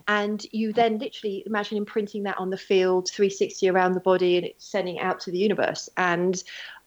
and 0.09 0.45
you 0.53 0.73
then 0.73 0.99
literally 0.99 1.43
imagine 1.47 1.77
imprinting 1.77 2.25
that 2.25 2.39
on 2.39 2.51
the 2.51 2.57
field 2.57 3.09
360 3.11 3.69
around 3.69 3.93
the 3.93 4.01
body 4.01 4.37
and 4.37 4.47
it's 4.47 4.65
sending 4.65 5.01
out 5.01 5.21
to 5.21 5.31
the 5.31 5.39
universe. 5.39 5.89
And 5.97 6.43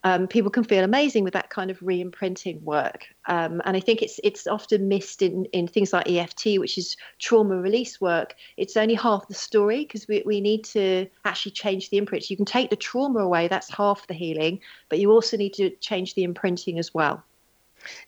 um, 0.06 0.28
people 0.28 0.52
can 0.52 0.62
feel 0.62 0.84
amazing 0.84 1.24
with 1.24 1.32
that 1.32 1.50
kind 1.50 1.68
of 1.68 1.82
re-imprinting 1.82 2.64
work. 2.64 3.06
Um, 3.26 3.60
and 3.64 3.76
I 3.76 3.80
think 3.80 4.02
it's 4.02 4.20
it's 4.22 4.46
often 4.46 4.86
missed 4.86 5.20
in, 5.20 5.46
in 5.46 5.66
things 5.66 5.92
like 5.92 6.08
EFT, 6.08 6.60
which 6.60 6.78
is 6.78 6.96
trauma 7.18 7.56
release 7.56 8.00
work. 8.00 8.36
It's 8.56 8.76
only 8.76 8.94
half 8.94 9.26
the 9.26 9.34
story 9.34 9.80
because 9.80 10.06
we, 10.06 10.22
we 10.24 10.40
need 10.40 10.62
to 10.66 11.08
actually 11.24 11.52
change 11.52 11.90
the 11.90 11.96
imprints. 11.96 12.30
You 12.30 12.36
can 12.36 12.46
take 12.46 12.70
the 12.70 12.76
trauma 12.76 13.18
away, 13.18 13.48
that's 13.48 13.68
half 13.68 14.06
the 14.06 14.14
healing, 14.14 14.60
but 14.88 15.00
you 15.00 15.10
also 15.10 15.36
need 15.36 15.54
to 15.54 15.70
change 15.80 16.14
the 16.14 16.22
imprinting 16.22 16.78
as 16.78 16.94
well. 16.94 17.24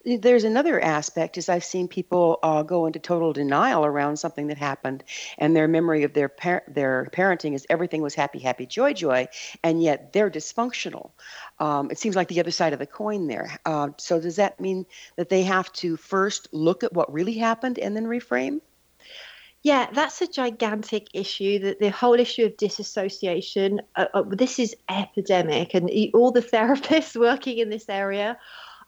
There's 0.04 0.44
another 0.44 0.80
aspect 0.80 1.38
is 1.38 1.48
I've 1.48 1.64
seen 1.64 1.88
people 1.88 2.38
uh, 2.42 2.62
go 2.62 2.86
into 2.86 2.98
total 2.98 3.32
denial 3.32 3.84
around 3.84 4.16
something 4.18 4.48
that 4.48 4.58
happened, 4.58 5.04
and 5.38 5.54
their 5.54 5.68
memory 5.68 6.04
of 6.04 6.12
their 6.12 6.28
par- 6.28 6.64
their 6.68 7.08
parenting 7.12 7.54
is 7.54 7.66
everything 7.70 8.02
was 8.02 8.14
happy, 8.14 8.38
happy, 8.38 8.66
joy, 8.66 8.92
joy, 8.92 9.28
and 9.62 9.82
yet 9.82 10.12
they're 10.12 10.30
dysfunctional. 10.30 11.10
Um, 11.58 11.90
it 11.90 11.98
seems 11.98 12.16
like 12.16 12.28
the 12.28 12.40
other 12.40 12.50
side 12.50 12.72
of 12.72 12.78
the 12.78 12.86
coin 12.86 13.26
there. 13.26 13.58
Uh, 13.64 13.90
so 13.96 14.20
does 14.20 14.36
that 14.36 14.60
mean 14.60 14.86
that 15.16 15.28
they 15.28 15.42
have 15.42 15.72
to 15.74 15.96
first 15.96 16.48
look 16.52 16.82
at 16.84 16.92
what 16.92 17.12
really 17.12 17.34
happened 17.34 17.78
and 17.78 17.96
then 17.96 18.06
reframe? 18.06 18.60
Yeah, 19.62 19.88
that's 19.92 20.22
a 20.22 20.28
gigantic 20.28 21.08
issue. 21.14 21.58
That 21.58 21.80
the 21.80 21.90
whole 21.90 22.14
issue 22.14 22.46
of 22.46 22.56
disassociation. 22.56 23.80
Uh, 23.96 24.06
uh, 24.14 24.22
this 24.28 24.58
is 24.58 24.76
epidemic, 24.88 25.74
and 25.74 25.90
all 26.14 26.30
the 26.30 26.42
therapists 26.54 27.16
working 27.16 27.58
in 27.58 27.68
this 27.68 27.88
area 27.88 28.38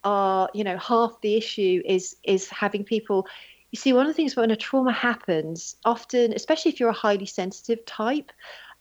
are, 0.05 0.49
you 0.55 0.65
know, 0.65 0.79
half 0.79 1.21
the 1.21 1.37
issue 1.37 1.83
is 1.85 2.17
is 2.25 2.49
having 2.49 2.85
people. 2.85 3.27
You 3.73 3.79
see, 3.79 3.93
one 3.93 4.07
of 4.07 4.09
the 4.09 4.15
things 4.15 4.35
when 4.35 4.51
a 4.51 4.57
trauma 4.57 4.93
happens, 4.93 5.77
often, 5.85 6.33
especially 6.33 6.73
if 6.73 6.81
you're 6.81 6.89
a 6.89 6.93
highly 6.93 7.27
sensitive 7.27 7.85
type, 7.87 8.33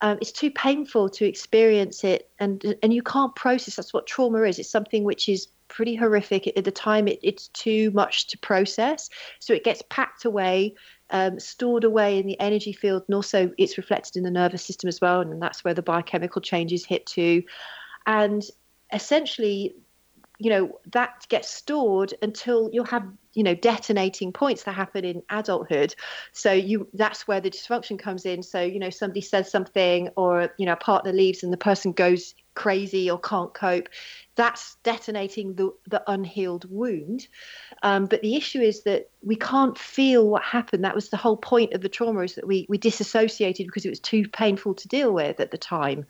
um, 0.02 0.18
it's 0.20 0.32
too 0.32 0.50
painful 0.50 1.10
to 1.10 1.26
experience 1.26 2.04
it, 2.04 2.30
and 2.40 2.76
and 2.82 2.94
you 2.94 3.04
can't 3.04 3.36
process. 3.36 3.76
That's 3.76 3.94
what 3.94 4.08
trauma 4.08 4.42
is. 4.44 4.60
It's 4.60 4.70
something 4.70 5.04
which 5.04 5.30
is 5.30 5.48
pretty 5.68 5.96
horrific 5.96 6.48
at 6.58 6.64
the 6.64 6.72
time. 6.72 7.08
It, 7.08 7.20
it's 7.22 7.50
too 7.50 7.92
much 7.92 8.28
to 8.28 8.38
process, 8.38 9.10
so 9.40 9.54
it 9.54 9.64
gets 9.64 9.84
packed 9.90 10.26
away 10.26 10.74
um, 11.12 11.40
stored 11.40 11.84
away 11.84 12.20
in 12.20 12.28
the 12.28 12.40
energy 12.40 12.74
field, 12.74 13.04
and 13.08 13.16
also 13.16 13.52
it's 13.58 13.78
reflected 13.78 14.16
in 14.18 14.24
the 14.24 14.32
nervous 14.32 14.64
system 14.64 14.88
as 14.88 15.02
well, 15.02 15.22
and 15.22 15.42
that's 15.42 15.64
where 15.64 15.74
the 15.74 15.82
biochemical 15.82 16.42
changes 16.42 16.86
hit 16.86 17.06
too. 17.06 17.44
And 18.06 18.44
essentially, 18.94 19.76
you 20.40 20.50
know, 20.50 20.80
that 20.94 21.26
gets 21.30 21.50
stored 21.50 22.14
until 22.22 22.70
you'll 22.72 22.86
have 22.86 23.06
you 23.34 23.44
know 23.44 23.54
detonating 23.54 24.34
points 24.34 24.64
that 24.64 24.74
happen 24.74 25.06
in 25.06 25.22
adulthood. 25.30 25.94
So 26.32 26.52
you 26.52 26.88
that's 26.94 27.28
where 27.28 27.42
the 27.42 27.52
dysfunction 27.52 28.00
comes 28.00 28.26
in. 28.26 28.42
So 28.42 28.62
you 28.62 28.80
know 28.80 28.90
somebody 28.90 29.22
says 29.22 29.52
something 29.52 30.10
or 30.16 30.54
you 30.58 30.66
know 30.66 30.74
a 30.74 30.78
partner 30.78 31.14
leaves 31.14 31.44
and 31.44 31.54
the 31.54 31.58
person 31.58 31.92
goes 31.92 32.34
crazy 32.60 33.10
or 33.10 33.20
can't 33.20 33.54
cope 33.54 33.88
that's 34.40 34.76
detonating 34.84 35.54
the, 35.56 35.70
the 35.90 36.02
unhealed 36.08 36.66
wound. 36.70 37.28
Um, 37.84 38.06
but 38.06 38.22
the 38.22 38.38
issue 38.38 38.62
is 38.62 38.84
that 38.84 39.10
we 39.22 39.36
can't 39.36 39.78
feel 39.78 40.30
what 40.30 40.44
happened. 40.44 40.86
That 40.86 40.96
was 40.96 41.10
the 41.10 41.18
whole 41.18 41.36
point 41.36 41.74
of 41.74 41.82
the 41.82 41.90
trauma 41.90 42.22
is 42.22 42.36
that 42.36 42.48
we, 42.48 42.66
we 42.70 42.78
disassociated 42.78 43.66
because 43.66 43.86
it 43.86 43.90
was 43.90 44.00
too 44.00 44.30
painful 44.30 44.76
to 44.76 44.88
deal 44.88 45.14
with 45.14 45.42
at 45.42 45.52
the 45.52 45.58
time. 45.58 46.06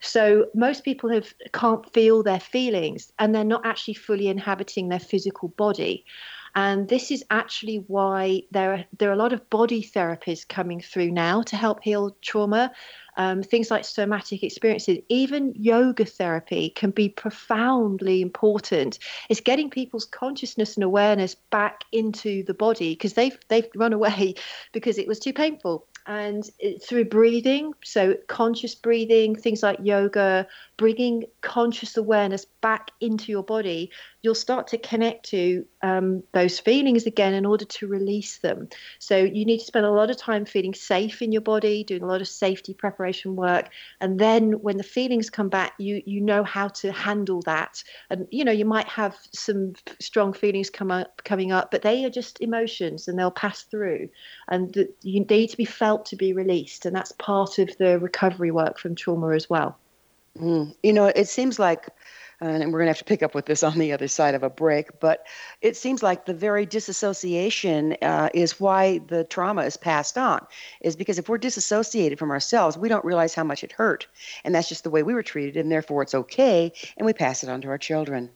So 0.00 0.46
most 0.54 0.82
people 0.82 1.10
have 1.10 1.34
can't 1.52 1.92
feel 1.92 2.22
their 2.22 2.40
feelings 2.40 3.12
and 3.18 3.34
they're 3.34 3.44
not 3.44 3.66
actually 3.66 3.94
fully 3.94 4.28
inhabiting 4.28 4.88
their 4.88 4.98
physical 4.98 5.48
body. 5.48 6.06
And 6.54 6.88
this 6.88 7.10
is 7.10 7.24
actually 7.30 7.84
why 7.88 8.42
there 8.52 8.74
are, 8.74 8.84
there 8.98 9.10
are 9.10 9.14
a 9.14 9.16
lot 9.16 9.32
of 9.32 9.48
body 9.50 9.82
therapies 9.82 10.46
coming 10.46 10.80
through 10.80 11.10
now 11.10 11.42
to 11.42 11.56
help 11.56 11.82
heal 11.82 12.16
trauma. 12.22 12.72
Um, 13.16 13.44
things 13.44 13.70
like 13.70 13.84
somatic 13.84 14.42
experiences, 14.42 14.98
even 15.08 15.52
yoga 15.54 16.04
therapy 16.04 16.70
can 16.70 16.90
be 16.90 17.08
profoundly 17.08 18.20
important. 18.20 18.98
It's 19.28 19.40
getting 19.40 19.70
people's 19.70 20.04
consciousness 20.04 20.74
and 20.74 20.82
awareness 20.82 21.36
back 21.36 21.84
into 21.92 22.42
the 22.42 22.54
body 22.54 22.94
because 22.94 23.12
they've 23.14 23.38
they've 23.48 23.68
run 23.76 23.92
away 23.92 24.34
because 24.72 24.98
it 24.98 25.06
was 25.06 25.20
too 25.20 25.32
painful 25.32 25.86
and 26.06 26.50
through 26.82 27.04
breathing 27.06 27.72
so 27.82 28.14
conscious 28.26 28.74
breathing 28.74 29.34
things 29.34 29.62
like 29.62 29.78
yoga 29.82 30.46
bringing 30.76 31.24
conscious 31.40 31.96
awareness 31.96 32.46
back 32.60 32.90
into 33.00 33.30
your 33.30 33.42
body 33.42 33.90
you'll 34.22 34.34
start 34.34 34.66
to 34.66 34.78
connect 34.78 35.28
to 35.28 35.64
um, 35.82 36.22
those 36.32 36.58
feelings 36.58 37.06
again 37.06 37.34
in 37.34 37.44
order 37.44 37.64
to 37.64 37.86
release 37.86 38.38
them 38.38 38.68
so 38.98 39.16
you 39.16 39.44
need 39.44 39.58
to 39.58 39.64
spend 39.64 39.86
a 39.86 39.90
lot 39.90 40.10
of 40.10 40.16
time 40.16 40.44
feeling 40.44 40.74
safe 40.74 41.22
in 41.22 41.32
your 41.32 41.42
body 41.42 41.84
doing 41.84 42.02
a 42.02 42.06
lot 42.06 42.20
of 42.20 42.28
safety 42.28 42.74
preparation 42.74 43.36
work 43.36 43.70
and 44.00 44.18
then 44.18 44.52
when 44.52 44.76
the 44.76 44.82
feelings 44.82 45.30
come 45.30 45.48
back 45.48 45.74
you 45.78 46.02
you 46.06 46.20
know 46.20 46.42
how 46.42 46.68
to 46.68 46.92
handle 46.92 47.40
that 47.42 47.82
and 48.10 48.26
you 48.30 48.44
know 48.44 48.52
you 48.52 48.64
might 48.64 48.88
have 48.88 49.16
some 49.32 49.74
strong 50.00 50.32
feelings 50.32 50.70
come 50.70 50.90
up 50.90 51.22
coming 51.24 51.52
up 51.52 51.70
but 51.70 51.82
they 51.82 52.04
are 52.04 52.10
just 52.10 52.40
emotions 52.40 53.08
and 53.08 53.18
they'll 53.18 53.30
pass 53.30 53.62
through 53.62 54.08
and 54.48 54.72
the, 54.74 54.92
you 55.02 55.24
need 55.24 55.48
to 55.48 55.56
be 55.56 55.64
felt 55.64 56.06
to 56.06 56.16
be 56.16 56.32
released. 56.32 56.86
And 56.86 56.94
that's 56.94 57.12
part 57.12 57.58
of 57.58 57.76
the 57.78 57.98
recovery 57.98 58.50
work 58.50 58.78
from 58.78 58.94
trauma 58.94 59.30
as 59.30 59.48
well. 59.48 59.78
Mm. 60.38 60.74
You 60.82 60.92
know, 60.92 61.06
it 61.06 61.28
seems 61.28 61.58
like, 61.58 61.88
and 62.40 62.72
we're 62.72 62.80
going 62.80 62.86
to 62.86 62.90
have 62.90 62.98
to 62.98 63.04
pick 63.04 63.22
up 63.22 63.34
with 63.34 63.46
this 63.46 63.62
on 63.62 63.78
the 63.78 63.92
other 63.92 64.08
side 64.08 64.34
of 64.34 64.42
a 64.42 64.50
break, 64.50 65.00
but 65.00 65.26
it 65.60 65.76
seems 65.76 66.02
like 66.02 66.26
the 66.26 66.34
very 66.34 66.66
disassociation 66.66 67.96
uh, 68.02 68.28
is 68.34 68.58
why 68.58 68.98
the 69.06 69.24
trauma 69.24 69.62
is 69.62 69.76
passed 69.76 70.18
on. 70.18 70.44
Is 70.80 70.96
because 70.96 71.18
if 71.18 71.28
we're 71.28 71.38
disassociated 71.38 72.18
from 72.18 72.30
ourselves, 72.30 72.76
we 72.76 72.88
don't 72.88 73.04
realize 73.04 73.34
how 73.34 73.44
much 73.44 73.62
it 73.62 73.72
hurt. 73.72 74.06
And 74.44 74.54
that's 74.54 74.68
just 74.68 74.84
the 74.84 74.90
way 74.90 75.02
we 75.02 75.14
were 75.14 75.22
treated, 75.22 75.56
and 75.56 75.70
therefore 75.70 76.02
it's 76.02 76.14
okay, 76.14 76.72
and 76.96 77.06
we 77.06 77.12
pass 77.12 77.44
it 77.44 77.48
on 77.48 77.60
to 77.62 77.68
our 77.68 77.78
children 77.78 78.30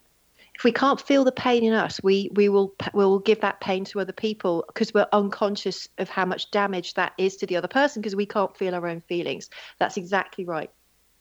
if 0.59 0.65
we 0.65 0.73
can't 0.73 1.01
feel 1.01 1.23
the 1.23 1.31
pain 1.31 1.63
in 1.63 1.73
us, 1.73 2.03
we 2.03 2.31
we 2.35 2.49
will 2.49 2.75
we 2.93 3.05
will 3.05 3.21
give 3.21 3.41
that 3.43 3.61
pain 3.61 3.85
to 3.85 4.01
other 4.01 4.13
people 4.13 4.65
because 4.67 4.93
we're 4.93 5.07
unconscious 5.13 5.89
of 5.99 6.09
how 6.09 6.25
much 6.25 6.51
damage 6.51 6.95
that 6.95 7.13
is 7.17 7.37
to 7.37 7.47
the 7.47 7.55
other 7.55 7.69
person 7.69 8.03
because 8.03 8.17
we 8.17 8.27
can't 8.27 8.57
feel 8.57 8.75
our 8.75 8.89
own 8.89 9.01
feelings. 9.03 9.51
That's 9.79 9.97
exactly 9.97 10.45
right. 10.45 10.69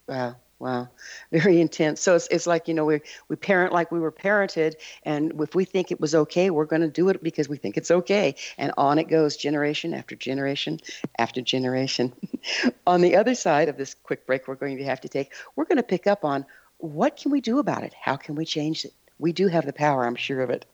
Wow. 0.08 0.38
Wow, 0.60 0.90
very 1.32 1.62
intense. 1.62 2.02
So 2.02 2.16
it's, 2.16 2.28
it's 2.30 2.48
like 2.48 2.68
you 2.68 2.74
know 2.74 2.86
we 2.86 3.02
we 3.28 3.36
parent 3.36 3.74
like 3.74 3.92
we 3.92 4.00
were 4.00 4.12
parented, 4.12 4.76
and 5.04 5.40
if 5.40 5.54
we 5.54 5.66
think 5.66 5.92
it 5.92 6.02
was 6.02 6.16
okay, 6.16 6.50
we're 6.50 6.66
going 6.66 6.82
to 6.82 6.88
do 6.88 7.10
it 7.10 7.22
because 7.22 7.48
we 7.48 7.58
think 7.58 7.78
it's 7.78 7.92
okay, 7.92 8.36
and 8.58 8.74
on 8.76 8.98
it 8.98 9.08
goes 9.08 9.38
generation 9.38 9.94
after 9.94 10.16
generation 10.16 10.80
after 11.20 11.42
generation. 11.42 12.12
on 12.88 13.02
the 13.02 13.18
other 13.18 13.36
side 13.36 13.70
of 13.70 13.78
this 13.78 13.94
quick 13.94 14.26
break, 14.26 14.48
we're 14.48 14.56
going 14.56 14.78
to 14.78 14.86
have 14.86 15.02
to 15.02 15.10
take. 15.10 15.32
We're 15.56 15.66
going 15.66 15.78
to 15.78 15.84
pick 15.84 16.08
up 16.08 16.26
on 16.26 16.46
what 16.80 17.18
can 17.18 17.32
we 17.32 17.42
do 17.42 17.60
about 17.60 17.84
it? 17.84 17.94
How 18.00 18.16
can 18.16 18.36
we 18.36 18.46
change 18.46 18.84
it? 18.86 18.94
We 19.20 19.34
do 19.34 19.48
have 19.48 19.66
the 19.66 19.74
power, 19.74 20.06
I'm 20.06 20.16
sure 20.16 20.42
of 20.42 20.50
it. 20.50 20.66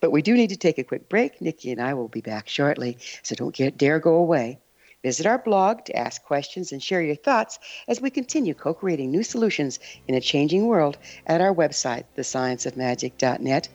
But 0.00 0.10
we 0.10 0.22
do 0.22 0.34
need 0.34 0.50
to 0.50 0.56
take 0.56 0.78
a 0.78 0.84
quick 0.84 1.08
break. 1.08 1.40
Niki 1.40 1.72
and 1.72 1.80
I 1.80 1.94
will 1.94 2.08
be 2.08 2.20
back 2.20 2.48
shortly, 2.48 2.98
so 3.22 3.34
don't 3.34 3.54
get, 3.54 3.76
dare 3.76 3.98
go 3.98 4.14
away. 4.14 4.58
Visit 5.02 5.24
our 5.24 5.38
blog 5.38 5.86
to 5.86 5.96
ask 5.96 6.22
questions 6.22 6.72
and 6.72 6.82
share 6.82 7.00
your 7.00 7.14
thoughts 7.16 7.58
as 7.88 8.02
we 8.02 8.10
continue 8.10 8.52
co 8.52 8.74
creating 8.74 9.10
new 9.10 9.22
solutions 9.22 9.78
in 10.06 10.14
a 10.14 10.20
changing 10.20 10.66
world 10.66 10.98
at 11.26 11.40
our 11.40 11.54
website, 11.54 12.04
thescienceofmagic.net. 12.18 13.68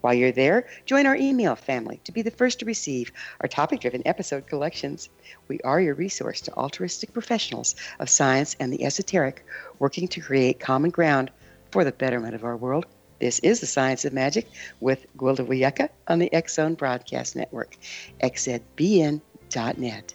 While 0.00 0.14
you're 0.14 0.32
there, 0.32 0.66
join 0.86 1.04
our 1.04 1.16
email 1.16 1.54
family 1.54 2.00
to 2.04 2.12
be 2.12 2.22
the 2.22 2.30
first 2.30 2.60
to 2.60 2.64
receive 2.64 3.12
our 3.42 3.48
topic 3.48 3.80
driven 3.80 4.02
episode 4.06 4.46
collections. 4.46 5.10
We 5.48 5.60
are 5.60 5.82
your 5.82 5.94
resource 5.94 6.40
to 6.42 6.54
altruistic 6.54 7.12
professionals 7.12 7.74
of 7.98 8.08
science 8.08 8.56
and 8.58 8.72
the 8.72 8.84
esoteric 8.84 9.44
working 9.78 10.08
to 10.08 10.22
create 10.22 10.60
common 10.60 10.90
ground 10.90 11.30
for 11.70 11.84
the 11.84 11.92
betterment 11.92 12.34
of 12.34 12.44
our 12.44 12.56
world. 12.56 12.86
This 13.18 13.38
is 13.40 13.60
The 13.60 13.66
Science 13.66 14.06
of 14.06 14.14
Magic 14.14 14.46
with 14.80 15.06
Gwilda 15.18 15.46
Wiyaka 15.46 15.90
on 16.08 16.20
the 16.20 16.30
Zone 16.48 16.72
Broadcast 16.72 17.36
Network, 17.36 17.76
xzbn.net. 18.22 20.14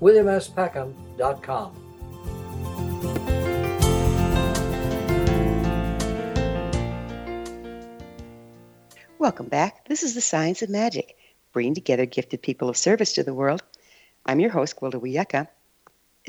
www.williamspeckham.com. 0.00 1.76
Welcome 9.18 9.48
back. 9.48 9.86
This 9.86 10.02
is 10.02 10.14
the 10.14 10.22
Science 10.22 10.62
of 10.62 10.70
Magic, 10.70 11.16
bringing 11.52 11.74
together 11.74 12.06
gifted 12.06 12.40
people 12.40 12.70
of 12.70 12.76
service 12.76 13.12
to 13.12 13.22
the 13.22 13.34
world. 13.34 13.62
I'm 14.24 14.40
your 14.40 14.50
host, 14.50 14.76
Gwilda 14.76 14.94
Wiyaka. 14.94 15.46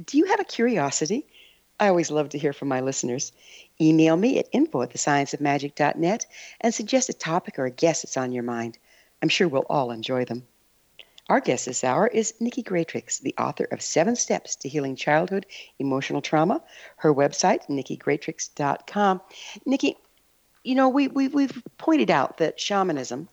Do 0.06 0.18
you 0.18 0.26
have 0.26 0.42
a 0.42 0.46
curiosity? 0.46 1.26
I 1.80 1.88
always 1.88 2.12
love 2.12 2.30
to 2.30 2.38
hear 2.38 2.54
from 2.54 2.68
my 2.68 2.82
listeners. 2.82 3.32
Email 3.80 4.18
me 4.18 4.38
at 4.40 4.50
info 4.52 4.82
at 4.82 4.92
thescienceofmagic.net 4.92 6.26
and 6.60 6.74
suggest 6.74 7.10
a 7.10 7.14
topic 7.14 7.58
or 7.58 7.66
a 7.66 7.72
guest 7.72 8.04
that's 8.04 8.18
on 8.18 8.34
your 8.34 8.44
mind. 8.44 8.78
I'm 9.22 9.30
sure 9.30 9.48
we'll 9.48 9.66
all 9.70 9.92
enjoy 9.92 10.26
them. 10.26 10.46
Our 11.30 11.40
guest 11.40 11.66
this 11.66 11.84
hour 11.84 12.08
is 12.08 12.34
Niki 12.42 12.64
Gratrix, 12.64 13.22
the 13.22 13.36
author 13.38 13.66
of 13.72 13.82
Seven 13.82 14.16
Steps 14.16 14.56
to 14.58 14.70
Healing 14.70 14.96
Childhood 14.96 15.46
Emotional 15.80 16.22
Trauma. 16.22 16.62
Her 16.98 17.14
website, 17.14 17.68
nikigratrix.com. 17.70 19.22
Niki, 19.68 19.96
you 20.64 20.76
know, 20.76 20.90
we, 20.90 21.08
we, 21.08 21.28
we've 21.28 21.64
pointed 21.78 22.12
out 22.12 22.38
that 22.38 22.60
shamanism 22.60 23.30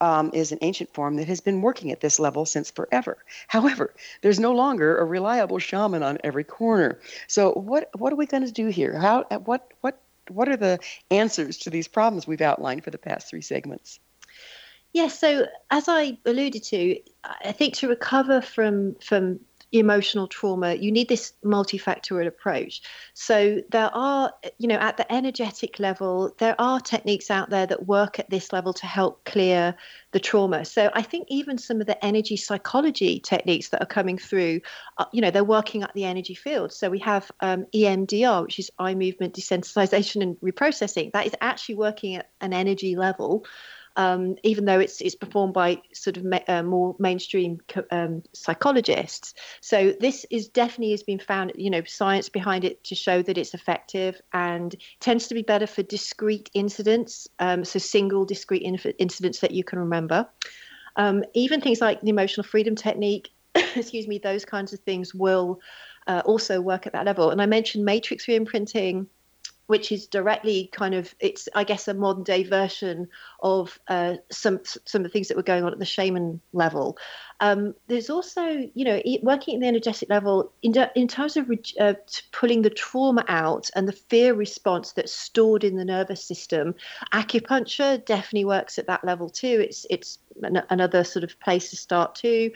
um, 0.00 0.30
is 0.32 0.52
an 0.52 0.58
ancient 0.62 0.92
form 0.94 1.16
that 1.16 1.28
has 1.28 1.40
been 1.40 1.60
working 1.60 1.92
at 1.92 2.00
this 2.00 2.18
level 2.18 2.46
since 2.46 2.70
forever. 2.70 3.18
However, 3.48 3.94
there's 4.22 4.40
no 4.40 4.52
longer 4.52 4.98
a 4.98 5.04
reliable 5.04 5.58
shaman 5.58 6.02
on 6.02 6.18
every 6.24 6.44
corner. 6.44 6.98
So, 7.26 7.52
what 7.52 7.90
what 7.98 8.12
are 8.12 8.16
we 8.16 8.26
going 8.26 8.44
to 8.44 8.52
do 8.52 8.68
here? 8.68 8.98
How 8.98 9.24
what 9.44 9.72
what 9.80 10.00
what 10.28 10.48
are 10.48 10.56
the 10.56 10.78
answers 11.10 11.58
to 11.58 11.70
these 11.70 11.88
problems 11.88 12.26
we've 12.26 12.40
outlined 12.40 12.84
for 12.84 12.90
the 12.90 12.98
past 12.98 13.28
three 13.28 13.42
segments? 13.42 14.00
Yes, 14.96 15.18
so 15.18 15.46
as 15.70 15.90
I 15.90 16.16
alluded 16.24 16.62
to, 16.62 16.98
I 17.22 17.52
think 17.52 17.74
to 17.74 17.88
recover 17.88 18.40
from 18.40 18.94
from 19.02 19.40
emotional 19.70 20.26
trauma, 20.26 20.74
you 20.74 20.90
need 20.90 21.08
this 21.08 21.34
multifactorial 21.44 22.26
approach. 22.26 22.80
So 23.12 23.60
there 23.68 23.90
are, 23.92 24.32
you 24.56 24.66
know, 24.66 24.76
at 24.76 24.96
the 24.96 25.12
energetic 25.12 25.78
level, 25.78 26.34
there 26.38 26.58
are 26.58 26.80
techniques 26.80 27.30
out 27.30 27.50
there 27.50 27.66
that 27.66 27.86
work 27.86 28.18
at 28.18 28.30
this 28.30 28.54
level 28.54 28.72
to 28.72 28.86
help 28.86 29.22
clear 29.26 29.76
the 30.12 30.20
trauma. 30.20 30.64
So 30.64 30.90
I 30.94 31.02
think 31.02 31.26
even 31.28 31.58
some 31.58 31.82
of 31.82 31.86
the 31.86 32.02
energy 32.02 32.38
psychology 32.38 33.20
techniques 33.20 33.68
that 33.70 33.82
are 33.82 33.92
coming 33.98 34.16
through, 34.16 34.62
uh, 34.96 35.04
you 35.12 35.20
know, 35.20 35.30
they're 35.30 35.44
working 35.44 35.82
at 35.82 35.92
the 35.92 36.04
energy 36.04 36.34
field. 36.34 36.72
So 36.72 36.88
we 36.88 37.00
have 37.00 37.30
um, 37.40 37.66
EMDR, 37.74 38.44
which 38.44 38.58
is 38.58 38.70
eye 38.78 38.94
movement 38.94 39.34
desensitization 39.34 40.22
and 40.22 40.40
reprocessing. 40.40 41.12
That 41.12 41.26
is 41.26 41.34
actually 41.42 41.74
working 41.74 42.16
at 42.16 42.30
an 42.40 42.54
energy 42.54 42.96
level 42.96 43.44
um, 43.96 44.36
even 44.42 44.64
though 44.66 44.78
it's 44.78 45.00
it's 45.00 45.14
performed 45.14 45.54
by 45.54 45.80
sort 45.92 46.16
of 46.16 46.24
ma- 46.24 46.40
uh, 46.48 46.62
more 46.62 46.94
mainstream 46.98 47.58
um, 47.90 48.22
psychologists. 48.32 49.34
So 49.60 49.94
this 49.98 50.26
is 50.30 50.48
definitely 50.48 50.92
has 50.92 51.02
been 51.02 51.18
found, 51.18 51.52
you 51.56 51.70
know, 51.70 51.82
science 51.84 52.28
behind 52.28 52.64
it 52.64 52.84
to 52.84 52.94
show 52.94 53.22
that 53.22 53.38
it's 53.38 53.54
effective 53.54 54.20
and 54.32 54.74
tends 55.00 55.28
to 55.28 55.34
be 55.34 55.42
better 55.42 55.66
for 55.66 55.82
discrete 55.82 56.50
incidents, 56.54 57.26
um, 57.38 57.64
so 57.64 57.78
single 57.78 58.24
discrete 58.24 58.62
inf- 58.62 58.86
incidents 58.98 59.40
that 59.40 59.52
you 59.52 59.64
can 59.64 59.78
remember. 59.78 60.28
Um, 60.96 61.24
even 61.34 61.60
things 61.60 61.80
like 61.80 62.00
the 62.00 62.10
emotional 62.10 62.44
freedom 62.44 62.74
technique, 62.74 63.30
excuse 63.54 64.06
me, 64.06 64.18
those 64.18 64.44
kinds 64.44 64.72
of 64.72 64.80
things 64.80 65.14
will 65.14 65.60
uh, 66.06 66.22
also 66.24 66.60
work 66.60 66.86
at 66.86 66.92
that 66.92 67.06
level. 67.06 67.30
And 67.30 67.40
I 67.40 67.46
mentioned 67.46 67.84
matrix 67.84 68.26
reimprinting 68.26 69.06
which 69.66 69.90
is 69.90 70.06
directly 70.06 70.70
kind 70.72 70.94
of 70.94 71.14
it's 71.20 71.48
I 71.54 71.64
guess 71.64 71.88
a 71.88 71.94
modern 71.94 72.22
day 72.22 72.44
version 72.44 73.08
of 73.40 73.78
uh, 73.88 74.14
some 74.30 74.60
some 74.64 75.00
of 75.00 75.02
the 75.04 75.08
things 75.08 75.28
that 75.28 75.36
were 75.36 75.42
going 75.42 75.64
on 75.64 75.72
at 75.72 75.78
the 75.78 75.84
shaman 75.84 76.40
level. 76.52 76.98
Um, 77.40 77.74
there's 77.88 78.10
also 78.10 78.68
you 78.74 78.84
know 78.84 79.02
working 79.22 79.56
at 79.56 79.60
the 79.60 79.66
energetic 79.66 80.08
level 80.08 80.52
in 80.62 80.74
in 80.94 81.08
terms 81.08 81.36
of 81.36 81.50
uh, 81.80 81.94
pulling 82.32 82.62
the 82.62 82.70
trauma 82.70 83.24
out 83.28 83.70
and 83.74 83.86
the 83.88 83.92
fear 83.92 84.34
response 84.34 84.92
that's 84.92 85.12
stored 85.12 85.64
in 85.64 85.76
the 85.76 85.84
nervous 85.84 86.24
system. 86.24 86.74
Acupuncture 87.12 88.04
definitely 88.04 88.44
works 88.44 88.78
at 88.78 88.86
that 88.86 89.04
level 89.04 89.28
too. 89.28 89.64
It's 89.68 89.86
it's 89.90 90.18
another 90.42 91.04
sort 91.04 91.24
of 91.24 91.38
place 91.40 91.70
to 91.70 91.76
start 91.76 92.14
too. 92.14 92.50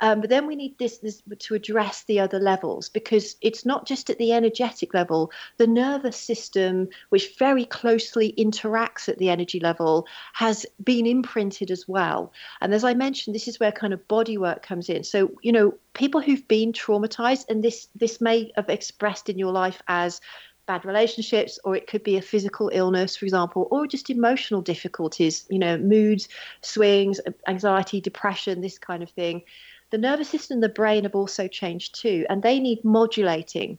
Um, 0.00 0.20
but 0.20 0.30
then 0.30 0.46
we 0.46 0.56
need 0.56 0.76
this, 0.78 0.98
this 0.98 1.22
to 1.38 1.54
address 1.54 2.04
the 2.04 2.20
other 2.20 2.40
levels 2.40 2.88
because 2.88 3.36
it's 3.40 3.64
not 3.64 3.86
just 3.86 4.10
at 4.10 4.18
the 4.18 4.32
energetic 4.32 4.92
level. 4.92 5.30
The 5.56 5.66
nervous 5.66 6.16
system, 6.16 6.88
which 7.10 7.38
very 7.38 7.64
closely 7.64 8.34
interacts 8.36 9.08
at 9.08 9.18
the 9.18 9.30
energy 9.30 9.60
level, 9.60 10.06
has 10.32 10.66
been 10.82 11.06
imprinted 11.06 11.70
as 11.70 11.86
well. 11.86 12.32
And 12.60 12.74
as 12.74 12.84
I 12.84 12.94
mentioned, 12.94 13.34
this 13.34 13.48
is 13.48 13.60
where 13.60 13.72
kind 13.72 13.92
of 13.92 14.06
body 14.08 14.36
work 14.36 14.62
comes 14.62 14.88
in. 14.88 15.04
So 15.04 15.30
you 15.42 15.52
know, 15.52 15.74
people 15.92 16.20
who've 16.20 16.46
been 16.48 16.72
traumatized, 16.72 17.46
and 17.48 17.62
this 17.62 17.88
this 17.94 18.20
may 18.20 18.52
have 18.56 18.68
expressed 18.68 19.28
in 19.28 19.38
your 19.38 19.52
life 19.52 19.80
as 19.88 20.20
bad 20.66 20.84
relationships, 20.84 21.58
or 21.64 21.76
it 21.76 21.86
could 21.86 22.02
be 22.02 22.16
a 22.16 22.22
physical 22.22 22.70
illness, 22.72 23.16
for 23.16 23.24
example, 23.26 23.68
or 23.70 23.86
just 23.86 24.10
emotional 24.10 24.62
difficulties, 24.62 25.46
you 25.50 25.58
know, 25.58 25.76
moods, 25.78 26.28
swings, 26.62 27.20
anxiety, 27.46 28.00
depression, 28.00 28.60
this 28.60 28.78
kind 28.78 29.02
of 29.02 29.10
thing. 29.10 29.42
The 29.90 29.98
nervous 29.98 30.28
system 30.28 30.56
and 30.56 30.62
the 30.62 30.68
brain 30.68 31.04
have 31.04 31.14
also 31.14 31.48
changed 31.48 32.00
too, 32.00 32.26
and 32.28 32.42
they 32.42 32.58
need 32.60 32.84
modulating. 32.84 33.78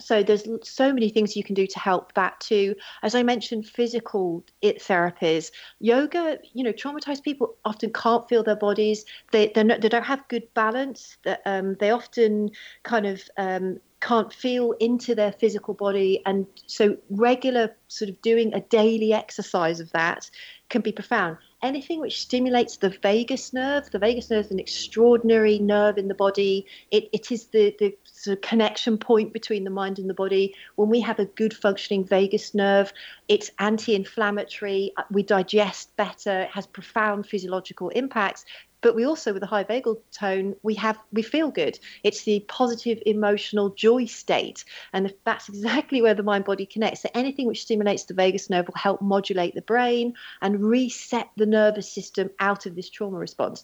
so 0.00 0.22
there's 0.22 0.46
so 0.62 0.92
many 0.92 1.08
things 1.08 1.36
you 1.36 1.44
can 1.44 1.54
do 1.54 1.66
to 1.66 1.78
help 1.78 2.14
that 2.14 2.38
too 2.40 2.74
as 3.02 3.14
i 3.14 3.22
mentioned 3.22 3.66
physical 3.66 4.44
therapies 4.62 5.50
yoga 5.80 6.38
you 6.52 6.64
know 6.64 6.72
traumatized 6.72 7.22
people 7.22 7.54
often 7.64 7.92
can't 7.92 8.28
feel 8.28 8.42
their 8.42 8.56
bodies 8.56 9.04
they 9.32 9.52
not, 9.56 9.80
they 9.80 9.88
don't 9.88 10.04
have 10.04 10.26
good 10.28 10.46
balance 10.54 11.16
um, 11.46 11.76
they 11.80 11.90
often 11.90 12.50
kind 12.82 13.06
of 13.06 13.22
um, 13.36 13.78
can't 14.02 14.32
feel 14.32 14.72
into 14.72 15.14
their 15.14 15.32
physical 15.32 15.74
body. 15.74 16.20
And 16.26 16.46
so 16.66 16.96
regular 17.08 17.74
sort 17.86 18.10
of 18.10 18.20
doing 18.20 18.52
a 18.52 18.60
daily 18.60 19.12
exercise 19.12 19.78
of 19.78 19.90
that 19.92 20.28
can 20.68 20.82
be 20.82 20.90
profound. 20.90 21.38
Anything 21.62 22.00
which 22.00 22.20
stimulates 22.20 22.78
the 22.78 22.90
vagus 22.90 23.52
nerve 23.52 23.88
the 23.92 24.00
vagus 24.00 24.30
nerve 24.30 24.46
is 24.46 24.50
an 24.50 24.58
extraordinary 24.58 25.60
nerve 25.60 25.98
in 25.98 26.08
the 26.08 26.14
body. 26.14 26.66
It, 26.90 27.08
it 27.12 27.30
is 27.30 27.46
the, 27.46 27.76
the 27.78 27.96
sort 28.02 28.38
of 28.38 28.42
connection 28.42 28.98
point 28.98 29.32
between 29.32 29.62
the 29.62 29.70
mind 29.70 30.00
and 30.00 30.10
the 30.10 30.14
body. 30.14 30.54
When 30.74 30.88
we 30.88 31.00
have 31.02 31.20
a 31.20 31.26
good 31.26 31.54
functioning 31.54 32.04
vagus 32.04 32.54
nerve 32.54 32.92
it's 33.28 33.50
anti-inflammatory. 33.60 34.92
Uh, 34.96 35.04
we 35.10 35.22
digest 35.22 35.94
better. 35.96 36.42
It 36.42 36.50
has 36.50 36.66
profound 36.66 37.26
physiological 37.26 37.90
impacts 37.90 38.44
but 38.82 38.94
we 38.94 39.06
also 39.06 39.32
with 39.32 39.42
a 39.42 39.46
high 39.46 39.64
vagal 39.64 40.00
tone 40.10 40.54
we 40.62 40.74
have 40.74 40.98
we 41.12 41.22
feel 41.22 41.50
good. 41.50 41.78
It's 42.02 42.24
the 42.24 42.40
positive 42.48 42.98
emotional 43.06 43.70
joy 43.70 44.04
state 44.04 44.64
and 44.92 45.14
that's 45.24 45.48
exactly 45.52 46.02
where 46.02 46.14
the 46.14 46.22
mind 46.22 46.44
body 46.44 46.66
connects 46.66 47.02
so 47.02 47.08
anything 47.14 47.46
which 47.46 47.62
stimulates 47.62 48.04
the 48.04 48.14
vagus 48.14 48.50
nerve 48.50 48.66
will 48.66 48.74
help 48.76 49.00
modulate 49.00 49.54
the 49.54 49.62
brain 49.62 50.14
and 50.42 50.62
reset 50.62 51.30
the 51.36 51.46
nervous 51.46 51.90
system 51.90 52.30
out 52.38 52.66
of 52.66 52.74
this 52.74 52.90
trauma 52.90 53.18
response. 53.18 53.62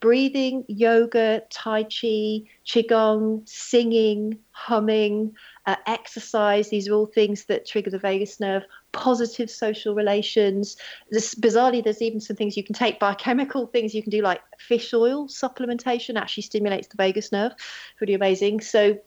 Breathing 0.00 0.64
yoga 0.68 1.42
tai 1.50 1.84
chi 1.84 2.42
qigong 2.66 3.48
singing 3.48 4.38
humming 4.50 5.34
uh, 5.66 5.76
exercise 5.86 6.68
these 6.68 6.88
are 6.88 6.94
all 6.94 7.06
things 7.06 7.46
that 7.46 7.66
trigger 7.66 7.90
the 7.90 7.98
vagus 7.98 8.38
nerve 8.40 8.64
positive 8.94 9.50
social 9.50 9.94
relations. 9.94 10.76
This 11.10 11.34
bizarrely 11.34 11.82
there's 11.82 12.02
even 12.02 12.20
some 12.20 12.36
things 12.36 12.56
you 12.56 12.64
can 12.64 12.74
take 12.74 12.98
biochemical 12.98 13.66
things. 13.66 13.94
You 13.94 14.02
can 14.02 14.10
do 14.10 14.22
like 14.22 14.40
fish 14.58 14.94
oil 14.94 15.28
supplementation 15.28 16.16
actually 16.16 16.44
stimulates 16.44 16.88
the 16.88 16.96
vagus 16.96 17.32
nerve. 17.32 17.52
Pretty 17.98 18.14
amazing. 18.14 18.60
So 18.60 18.98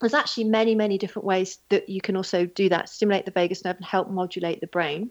there's 0.00 0.14
actually 0.14 0.44
many 0.44 0.74
many 0.74 0.98
different 0.98 1.26
ways 1.26 1.58
that 1.68 1.88
you 1.88 2.00
can 2.00 2.16
also 2.16 2.46
do 2.46 2.68
that 2.68 2.88
stimulate 2.88 3.24
the 3.24 3.30
vagus 3.30 3.64
nerve 3.64 3.76
and 3.76 3.84
help 3.84 4.10
modulate 4.10 4.60
the 4.60 4.66
brain 4.66 5.10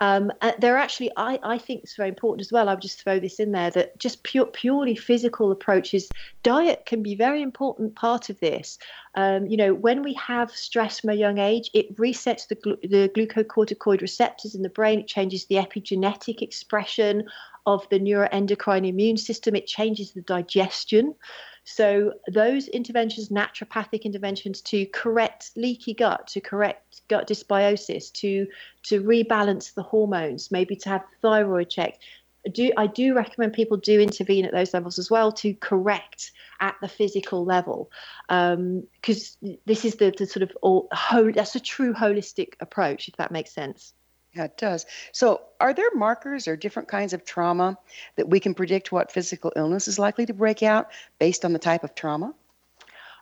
um, 0.00 0.32
uh, 0.40 0.52
there 0.58 0.74
are 0.74 0.78
actually, 0.78 1.10
I, 1.16 1.38
I 1.42 1.58
think 1.58 1.82
it's 1.82 1.94
very 1.94 2.08
important 2.08 2.40
as 2.40 2.50
well. 2.50 2.68
I 2.68 2.74
would 2.74 2.82
just 2.82 3.02
throw 3.02 3.20
this 3.20 3.38
in 3.38 3.52
there 3.52 3.70
that 3.72 3.98
just 3.98 4.22
pure, 4.22 4.46
purely 4.46 4.94
physical 4.96 5.52
approaches, 5.52 6.08
diet 6.42 6.86
can 6.86 7.02
be 7.02 7.14
very 7.14 7.42
important 7.42 7.94
part 7.96 8.30
of 8.30 8.40
this. 8.40 8.78
Um, 9.14 9.46
you 9.46 9.58
know, 9.58 9.74
when 9.74 10.02
we 10.02 10.14
have 10.14 10.50
stress 10.50 11.00
from 11.00 11.10
a 11.10 11.14
young 11.14 11.38
age, 11.38 11.70
it 11.74 11.94
resets 11.96 12.48
the, 12.48 12.56
the 12.82 13.10
glucocorticoid 13.14 14.00
receptors 14.00 14.54
in 14.54 14.62
the 14.62 14.70
brain. 14.70 15.00
It 15.00 15.06
changes 15.06 15.46
the 15.46 15.56
epigenetic 15.56 16.40
expression 16.40 17.24
of 17.66 17.86
the 17.90 18.00
neuroendocrine 18.00 18.88
immune 18.88 19.18
system. 19.18 19.54
It 19.54 19.66
changes 19.66 20.12
the 20.12 20.22
digestion. 20.22 21.14
So 21.72 22.14
those 22.32 22.66
interventions, 22.68 23.28
naturopathic 23.28 24.02
interventions 24.02 24.60
to 24.62 24.86
correct 24.86 25.52
leaky 25.56 25.94
gut, 25.94 26.26
to 26.28 26.40
correct 26.40 27.02
gut 27.08 27.28
dysbiosis, 27.28 28.12
to 28.14 28.46
to 28.84 29.02
rebalance 29.02 29.74
the 29.74 29.84
hormones, 29.84 30.50
maybe 30.50 30.74
to 30.76 30.88
have 30.88 31.04
thyroid 31.22 31.70
checked. 31.70 32.00
Do 32.52 32.72
I 32.76 32.86
do 32.86 33.14
recommend 33.14 33.52
people 33.52 33.76
do 33.76 34.00
intervene 34.00 34.44
at 34.46 34.52
those 34.52 34.74
levels 34.74 34.98
as 34.98 35.10
well 35.10 35.30
to 35.32 35.54
correct 35.54 36.32
at 36.58 36.74
the 36.80 36.88
physical 36.88 37.44
level, 37.44 37.90
because 38.28 39.36
um, 39.42 39.56
this 39.66 39.84
is 39.84 39.96
the, 39.96 40.12
the 40.16 40.26
sort 40.26 40.42
of 40.42 40.50
all, 40.62 40.88
that's 41.34 41.54
a 41.54 41.60
true 41.60 41.94
holistic 41.94 42.54
approach, 42.60 43.08
if 43.08 43.16
that 43.16 43.30
makes 43.30 43.52
sense. 43.52 43.92
Yeah, 44.32 44.44
it 44.44 44.56
does. 44.56 44.86
So, 45.12 45.42
are 45.58 45.74
there 45.74 45.90
markers 45.94 46.46
or 46.46 46.56
different 46.56 46.88
kinds 46.88 47.12
of 47.12 47.24
trauma 47.24 47.76
that 48.16 48.28
we 48.28 48.38
can 48.38 48.54
predict 48.54 48.92
what 48.92 49.10
physical 49.10 49.52
illness 49.56 49.88
is 49.88 49.98
likely 49.98 50.26
to 50.26 50.34
break 50.34 50.62
out 50.62 50.90
based 51.18 51.44
on 51.44 51.52
the 51.52 51.58
type 51.58 51.82
of 51.82 51.94
trauma? 51.94 52.32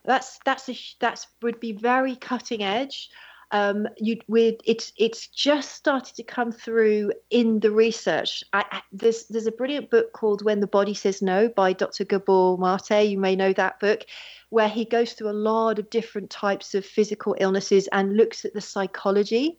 That's 0.05 0.39
that's 0.45 0.69
a, 0.69 0.77
that's 1.01 1.27
would 1.43 1.61
be 1.61 1.73
very 1.73 2.15
cutting 2.15 2.63
edge. 2.63 3.11
Um, 3.51 3.89
you 3.97 4.19
with 4.29 4.57
it's 4.65 4.93
it's 4.99 5.27
just 5.29 5.73
started 5.73 6.15
to 6.17 6.23
come 6.23 6.53
through 6.53 7.13
in 7.31 7.61
the 7.61 7.71
research. 7.71 8.45
I, 8.53 8.65
I, 8.71 8.83
there's 8.93 9.27
there's 9.27 9.47
a 9.47 9.53
brilliant 9.53 9.91
book 9.91 10.13
called 10.13 10.45
When 10.45 10.61
the 10.61 10.67
Body 10.67 10.95
Says 10.95 11.23
No 11.23 11.49
by 11.49 11.73
Dr. 11.73 12.05
Gabor 12.05 12.59
Mate. 12.59 13.05
You 13.05 13.19
may 13.19 13.37
know 13.37 13.53
that 13.55 13.81
book 13.81 14.05
where 14.51 14.69
he 14.69 14.85
goes 14.85 15.13
through 15.13 15.31
a 15.31 15.33
lot 15.33 15.79
of 15.79 15.91
different 15.91 16.31
types 16.31 16.75
of 16.75 16.85
physical 16.85 17.37
illnesses 17.39 17.87
and 17.93 18.17
looks 18.17 18.45
at 18.45 18.55
the 18.55 18.61
psychology 18.61 19.59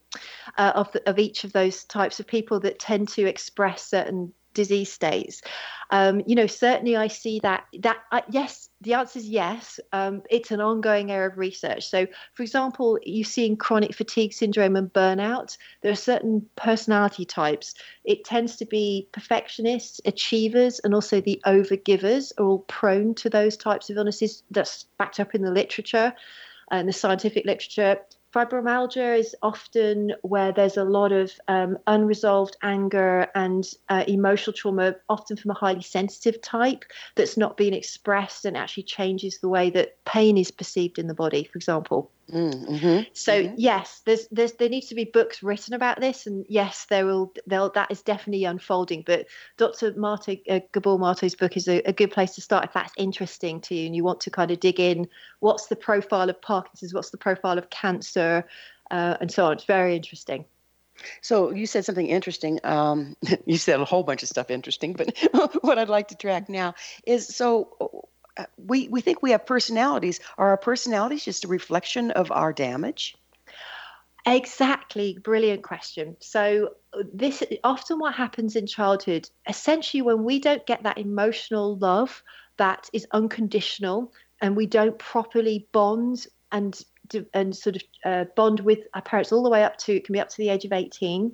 uh, 0.58 0.72
of, 0.76 0.92
the, 0.94 1.10
of 1.10 1.20
each 1.20 1.44
of 1.44 1.54
those 1.54 1.84
types 1.84 2.20
of 2.20 2.26
people 2.26 2.60
that 2.60 2.80
tend 2.80 3.08
to 3.08 3.28
express 3.28 3.84
certain 3.84 4.34
disease 4.54 4.92
states. 4.92 5.42
Um, 5.92 6.22
you 6.28 6.36
know, 6.36 6.48
certainly 6.48 6.96
I 6.96 7.08
see 7.08 7.40
that. 7.42 7.66
That 7.80 7.98
uh, 8.12 8.22
yes, 8.30 8.70
the 8.82 8.94
answer 8.94 9.20
is 9.20 9.28
yes. 9.28 9.80
Um, 9.92 10.22
it's 10.30 10.52
an 10.52 10.62
ongoing 10.62 11.12
area 11.12 11.30
of 11.30 11.38
research. 11.38 11.90
So, 11.90 12.06
for 12.34 12.44
example, 12.44 13.00
you 13.04 13.24
see 13.24 13.46
in 13.46 13.58
chronic 13.58 13.96
fatigue 13.96 14.34
syndrome 14.34 14.76
and 14.76 14.94
burnout, 14.94 15.58
there 15.82 15.92
are 15.92 15.96
certain 15.96 16.48
personality 16.56 17.26
types. 17.26 17.74
It 18.06 18.24
tends 18.24 18.56
to 18.58 18.66
be 18.66 19.08
perfectionists, 19.12 20.00
achievers, 20.06 20.80
and 20.84 20.94
also 20.94 21.22
the 21.22 21.42
overgivers 21.46 22.32
are 22.38 22.46
all 22.46 22.60
prone 22.60 23.16
to 23.16 23.30
those 23.30 23.58
types 23.58 23.90
of 23.90 23.98
illnesses. 23.98 24.44
That's 24.52 24.86
backed 24.98 25.20
up 25.20 25.34
in 25.34 25.42
the 25.42 25.52
literature 25.52 26.14
and 26.72 26.88
the 26.88 26.94
scientific 26.94 27.46
literature 27.46 27.98
Fibromyalgia 28.34 29.18
is 29.18 29.36
often 29.42 30.14
where 30.22 30.52
there's 30.52 30.78
a 30.78 30.84
lot 30.84 31.12
of 31.12 31.32
um, 31.48 31.78
unresolved 31.88 32.58
anger 32.62 33.28
and 33.34 33.68
uh, 33.90 34.04
emotional 34.08 34.54
trauma, 34.54 34.96
often 35.10 35.36
from 35.36 35.52
a 35.52 35.56
highly 35.56 35.82
sensitive 35.82 36.40
type 36.42 36.86
that's 37.16 37.38
not 37.38 37.58
being 37.58 37.74
expressed 37.74 38.46
and 38.46 38.56
actually 38.56 38.84
changes 38.84 39.40
the 39.40 39.50
way 39.50 39.72
that 39.72 40.04
pain 40.06 40.38
is 40.38 40.52
perceived 40.52 41.00
in 41.00 41.08
the 41.08 41.16
body, 41.16 41.44
for 41.44 41.58
example. 41.58 42.12
Mm-hmm. 42.32 43.10
So 43.14 43.44
mm-hmm. 43.44 43.56
yes, 43.58 44.02
there's, 44.06 44.28
there's 44.32 44.54
there 44.54 44.70
needs 44.70 44.88
to 44.88 44.96
be 44.96 45.06
books 45.06 45.42
written 45.42 45.74
about 45.74 46.00
this, 46.00 46.28
and 46.28 46.46
yes, 46.48 46.86
there 46.90 47.06
will 47.06 47.34
there 47.48 47.70
that 47.74 47.92
is 47.92 48.02
definitely 48.02 48.46
unfolding. 48.46 49.04
But 49.06 49.28
Dr. 49.58 49.94
Mate 49.94 50.44
uh, 50.50 50.60
Gabor 50.72 50.98
Mate's 50.98 51.36
book 51.36 51.58
is 51.58 51.68
a, 51.68 51.82
a, 51.88 51.94
good 51.94 52.12
place 52.12 52.36
to 52.36 52.42
start 52.42 52.66
if 52.66 52.74
that's 52.74 52.94
interesting 52.98 53.62
to 53.62 53.76
you, 53.76 53.88
and 53.88 53.96
you 53.96 54.04
want 54.04 54.22
to 54.22 54.30
kind 54.30 54.52
of 54.52 54.60
dig 54.60 54.80
in. 54.80 55.08
What's 55.40 55.68
the 55.68 55.76
profile 55.76 56.30
of 56.30 56.42
Parkinson's? 56.42 56.94
What's 56.94 57.10
the 57.10 57.18
profile 57.18 57.58
of 57.58 57.70
cancer, 57.70 58.46
uh, 58.92 59.18
and 59.20 59.32
so 59.32 59.46
on. 59.46 59.54
It's 59.54 59.66
very 59.66 59.96
interesting. 59.96 60.46
So 61.22 61.52
you 61.52 61.66
said 61.66 61.86
something 61.86 62.08
interesting. 62.08 62.60
Um, 62.64 63.16
you 63.46 63.58
said 63.58 63.80
a 63.80 63.86
whole 63.86 64.04
bunch 64.04 64.24
of 64.24 64.30
stuff 64.30 64.50
interesting, 64.50 64.94
but 64.94 65.18
what 65.62 65.80
I'd 65.80 65.90
like 65.90 66.10
to 66.10 66.16
track 66.16 66.50
now 66.50 66.76
is 67.06 67.28
so 67.28 68.08
we, 68.58 68.88
we 68.88 69.02
think 69.02 69.22
we 69.22 69.32
have 69.32 69.46
personalities. 69.46 70.20
Are 70.38 70.50
our 70.50 70.58
personalities 70.58 71.26
just 71.26 71.46
a 71.46 71.48
reflection 71.48 72.12
of 72.12 72.32
our 72.32 72.54
damage? 72.54 73.16
Exactly, 74.26 75.18
brilliant 75.24 75.64
question. 75.64 76.16
So 76.20 76.76
this 77.14 77.42
often 77.64 78.00
what 78.00 78.14
happens 78.14 78.56
in 78.56 78.68
childhood, 78.68 79.30
essentially 79.48 80.02
when 80.02 80.24
we 80.24 80.40
don't 80.40 80.66
get 80.66 80.84
that 80.84 80.98
emotional 80.98 81.78
love 81.78 82.22
that 82.58 82.90
is 82.94 83.08
unconditional 83.12 84.14
and 84.42 84.56
we 84.56 84.66
don't 84.66 84.98
properly 85.00 85.68
bond 85.72 86.28
and 86.52 86.84
and 87.34 87.56
sort 87.58 87.76
of 87.76 87.82
uh, 88.06 88.26
bond 88.36 88.60
with 88.60 88.80
our 88.94 89.02
parents 89.02 89.32
all 89.32 89.42
the 89.42 89.50
way 89.50 89.64
up 89.64 89.78
to 89.78 89.96
it 89.96 90.06
can 90.06 90.14
be 90.14 90.20
up 90.20 90.30
to 90.30 90.38
the 90.38 90.50
age 90.50 90.64
of 90.64 90.72
18 90.72 91.34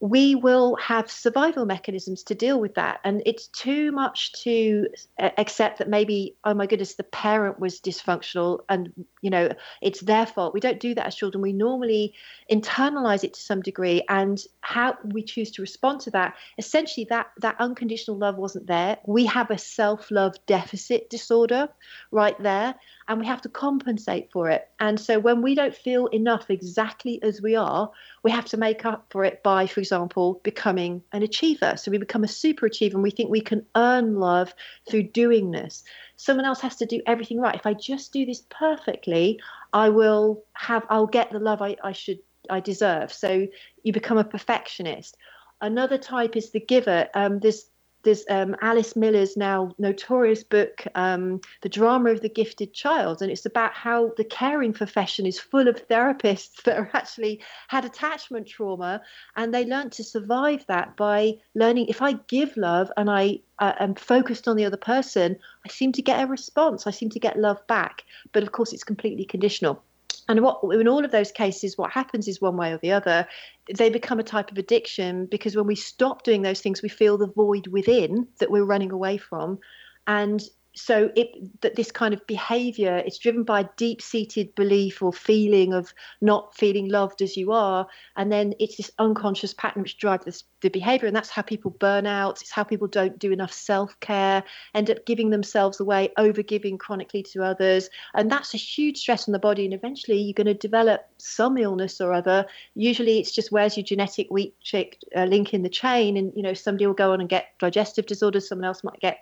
we 0.00 0.34
will 0.34 0.76
have 0.76 1.10
survival 1.10 1.66
mechanisms 1.66 2.22
to 2.22 2.34
deal 2.34 2.58
with 2.58 2.74
that. 2.74 3.00
And 3.04 3.22
it's 3.26 3.48
too 3.48 3.92
much 3.92 4.32
to 4.44 4.88
uh, 5.18 5.28
accept 5.36 5.78
that 5.78 5.90
maybe, 5.90 6.36
oh 6.42 6.54
my 6.54 6.64
goodness, 6.64 6.94
the 6.94 7.04
parent 7.04 7.60
was 7.60 7.80
dysfunctional 7.80 8.60
and, 8.70 8.92
you 9.20 9.28
know, 9.28 9.50
it's 9.82 10.00
their 10.00 10.24
fault. 10.24 10.54
We 10.54 10.60
don't 10.60 10.80
do 10.80 10.94
that 10.94 11.06
as 11.06 11.14
children. 11.14 11.42
We 11.42 11.52
normally 11.52 12.14
internalize 12.50 13.24
it 13.24 13.34
to 13.34 13.40
some 13.40 13.60
degree. 13.60 14.02
And 14.08 14.42
how 14.62 14.96
we 15.04 15.22
choose 15.22 15.50
to 15.52 15.62
respond 15.62 16.00
to 16.02 16.10
that, 16.12 16.34
essentially, 16.56 17.06
that, 17.10 17.26
that 17.42 17.56
unconditional 17.58 18.16
love 18.16 18.38
wasn't 18.38 18.66
there. 18.66 18.96
We 19.06 19.26
have 19.26 19.50
a 19.50 19.58
self 19.58 20.10
love 20.10 20.34
deficit 20.46 21.10
disorder 21.10 21.68
right 22.10 22.42
there 22.42 22.74
and 23.10 23.18
we 23.18 23.26
have 23.26 23.42
to 23.42 23.48
compensate 23.48 24.30
for 24.30 24.48
it. 24.48 24.68
And 24.78 24.98
so 24.98 25.18
when 25.18 25.42
we 25.42 25.56
don't 25.56 25.74
feel 25.74 26.06
enough 26.06 26.48
exactly 26.48 27.20
as 27.24 27.42
we 27.42 27.56
are, 27.56 27.90
we 28.22 28.30
have 28.30 28.44
to 28.46 28.56
make 28.56 28.86
up 28.86 29.04
for 29.10 29.24
it 29.24 29.42
by, 29.42 29.66
for 29.66 29.80
example, 29.80 30.40
becoming 30.44 31.02
an 31.10 31.24
achiever. 31.24 31.76
So 31.76 31.90
we 31.90 31.98
become 31.98 32.22
a 32.22 32.28
super 32.28 32.66
achiever 32.66 32.94
and 32.96 33.02
we 33.02 33.10
think 33.10 33.28
we 33.28 33.40
can 33.40 33.66
earn 33.74 34.20
love 34.20 34.54
through 34.88 35.08
doing 35.08 35.50
this. 35.50 35.82
Someone 36.18 36.46
else 36.46 36.60
has 36.60 36.76
to 36.76 36.86
do 36.86 37.00
everything 37.04 37.40
right. 37.40 37.56
If 37.56 37.66
I 37.66 37.74
just 37.74 38.12
do 38.12 38.24
this 38.24 38.44
perfectly, 38.48 39.40
I 39.72 39.88
will 39.88 40.44
have 40.52 40.86
I'll 40.88 41.08
get 41.08 41.32
the 41.32 41.40
love 41.40 41.60
I, 41.62 41.76
I 41.82 41.90
should 41.90 42.20
I 42.48 42.60
deserve. 42.60 43.12
So 43.12 43.48
you 43.82 43.92
become 43.92 44.18
a 44.18 44.24
perfectionist. 44.24 45.16
Another 45.60 45.98
type 45.98 46.36
is 46.36 46.50
the 46.52 46.60
giver. 46.60 47.08
Um, 47.14 47.40
there's 47.40 47.69
there's 48.02 48.24
um, 48.30 48.56
Alice 48.60 48.96
Miller's 48.96 49.36
now 49.36 49.74
notorious 49.78 50.42
book, 50.42 50.84
um, 50.94 51.40
The 51.60 51.68
Drama 51.68 52.10
of 52.10 52.20
the 52.20 52.28
Gifted 52.28 52.72
Child, 52.72 53.22
and 53.22 53.30
it's 53.30 53.46
about 53.46 53.74
how 53.74 54.12
the 54.16 54.24
caring 54.24 54.72
profession 54.72 55.26
is 55.26 55.38
full 55.38 55.68
of 55.68 55.86
therapists 55.88 56.62
that 56.62 56.78
are 56.78 56.90
actually 56.94 57.40
had 57.68 57.84
attachment 57.84 58.46
trauma, 58.48 59.02
and 59.36 59.52
they 59.52 59.64
learn 59.64 59.90
to 59.90 60.04
survive 60.04 60.64
that 60.66 60.96
by 60.96 61.34
learning. 61.54 61.88
If 61.88 62.00
I 62.00 62.12
give 62.28 62.56
love 62.56 62.90
and 62.96 63.10
I 63.10 63.40
uh, 63.58 63.74
am 63.78 63.94
focused 63.94 64.48
on 64.48 64.56
the 64.56 64.64
other 64.64 64.76
person, 64.76 65.36
I 65.64 65.68
seem 65.68 65.92
to 65.92 66.02
get 66.02 66.22
a 66.22 66.26
response. 66.26 66.86
I 66.86 66.90
seem 66.92 67.10
to 67.10 67.20
get 67.20 67.38
love 67.38 67.64
back, 67.66 68.04
but 68.32 68.42
of 68.42 68.52
course, 68.52 68.72
it's 68.72 68.84
completely 68.84 69.24
conditional. 69.24 69.82
And 70.30 70.42
what 70.42 70.60
in 70.72 70.86
all 70.86 71.04
of 71.04 71.10
those 71.10 71.32
cases, 71.32 71.76
what 71.76 71.90
happens 71.90 72.28
is 72.28 72.40
one 72.40 72.56
way 72.56 72.70
or 72.70 72.78
the 72.78 72.92
other, 72.92 73.26
they 73.74 73.90
become 73.90 74.20
a 74.20 74.22
type 74.22 74.52
of 74.52 74.58
addiction 74.58 75.26
because 75.26 75.56
when 75.56 75.66
we 75.66 75.74
stop 75.74 76.22
doing 76.22 76.42
those 76.42 76.60
things, 76.60 76.82
we 76.82 76.88
feel 76.88 77.18
the 77.18 77.26
void 77.26 77.66
within 77.66 78.28
that 78.38 78.48
we're 78.48 78.64
running 78.64 78.92
away 78.92 79.16
from. 79.16 79.58
And 80.06 80.40
so 80.74 81.10
it 81.16 81.28
that 81.62 81.74
this 81.74 81.90
kind 81.90 82.14
of 82.14 82.24
behavior 82.26 83.02
it's 83.04 83.18
driven 83.18 83.42
by 83.42 83.68
deep 83.76 84.00
seated 84.00 84.54
belief 84.54 85.02
or 85.02 85.12
feeling 85.12 85.72
of 85.72 85.92
not 86.20 86.56
feeling 86.56 86.88
loved 86.88 87.22
as 87.22 87.36
you 87.36 87.52
are. 87.52 87.86
And 88.16 88.30
then 88.30 88.54
it's 88.60 88.76
this 88.76 88.90
unconscious 88.98 89.52
pattern 89.54 89.82
which 89.82 89.98
drives 89.98 90.24
this, 90.24 90.44
the 90.60 90.68
behavior 90.68 91.08
and 91.08 91.16
that's 91.16 91.30
how 91.30 91.42
people 91.42 91.72
burn 91.72 92.06
out. 92.06 92.40
It's 92.40 92.50
how 92.50 92.62
people 92.62 92.86
don't 92.86 93.18
do 93.18 93.32
enough 93.32 93.52
self-care 93.52 94.44
end 94.74 94.90
up 94.90 95.04
giving 95.06 95.30
themselves 95.30 95.80
away 95.80 96.10
over 96.16 96.42
giving 96.42 96.78
chronically 96.78 97.22
to 97.24 97.42
others. 97.42 97.90
And 98.14 98.30
that's 98.30 98.54
a 98.54 98.58
huge 98.58 98.98
stress 98.98 99.28
on 99.28 99.32
the 99.32 99.38
body 99.38 99.64
and 99.64 99.74
eventually 99.74 100.18
you're 100.18 100.34
going 100.34 100.46
to 100.46 100.54
develop 100.54 101.09
some 101.20 101.56
illness 101.58 102.00
or 102.00 102.12
other 102.12 102.46
usually 102.74 103.18
it's 103.18 103.32
just 103.32 103.52
where's 103.52 103.76
your 103.76 103.84
genetic 103.84 104.28
weak 104.30 104.54
uh, 104.74 105.24
link 105.24 105.54
in 105.54 105.62
the 105.62 105.68
chain? 105.68 106.16
And 106.16 106.32
you 106.34 106.42
know 106.42 106.54
somebody 106.54 106.86
will 106.86 106.94
go 106.94 107.12
on 107.12 107.20
and 107.20 107.28
get 107.28 107.48
digestive 107.58 108.06
disorders 108.06 108.48
someone 108.48 108.64
else 108.66 108.84
might 108.84 109.00
get 109.00 109.18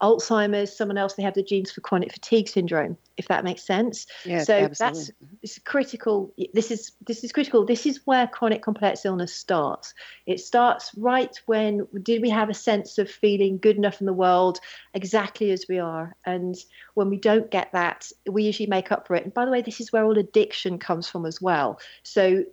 alzheimer's 0.00 0.76
someone 0.76 0.98
else 0.98 1.14
they 1.14 1.22
have 1.22 1.34
the 1.34 1.42
genes 1.42 1.70
for 1.70 1.80
chronic 1.80 2.12
fatigue 2.12 2.48
syndrome 2.48 2.96
if 3.16 3.28
that 3.28 3.44
makes 3.44 3.62
sense. 3.62 4.06
Yes, 4.24 4.46
so 4.46 4.54
absolutely. 4.54 5.00
that's 5.00 5.10
it's 5.42 5.58
critical. 5.58 6.32
This 6.54 6.70
is 6.70 6.92
this 7.06 7.24
is 7.24 7.32
critical. 7.32 7.64
This 7.64 7.86
is 7.86 8.00
where 8.04 8.26
chronic 8.26 8.62
complex 8.62 9.04
illness 9.04 9.34
starts. 9.34 9.94
It 10.26 10.40
starts 10.40 10.92
right 10.96 11.34
when 11.46 11.86
did 12.02 12.22
we 12.22 12.30
have 12.30 12.48
a 12.48 12.54
sense 12.54 12.98
of 12.98 13.10
feeling 13.10 13.58
good 13.58 13.76
enough 13.76 14.00
in 14.00 14.06
the 14.06 14.12
world? 14.12 14.58
Exactly 14.94 15.50
as 15.50 15.66
we 15.68 15.78
are. 15.78 16.16
And 16.24 16.56
when 16.94 17.10
we 17.10 17.16
don't 17.16 17.50
get 17.50 17.72
that 17.72 18.10
we 18.28 18.44
usually 18.44 18.68
make 18.68 18.92
up 18.92 19.06
for 19.06 19.14
it. 19.14 19.24
And 19.24 19.34
by 19.34 19.44
the 19.44 19.50
way 19.50 19.62
this 19.62 19.80
is 19.80 19.92
where 19.92 20.04
all 20.04 20.18
addiction 20.18 20.78
comes 20.78 21.08
from 21.08 21.26
as 21.26 21.40
well. 21.42 21.78
So 22.02 22.44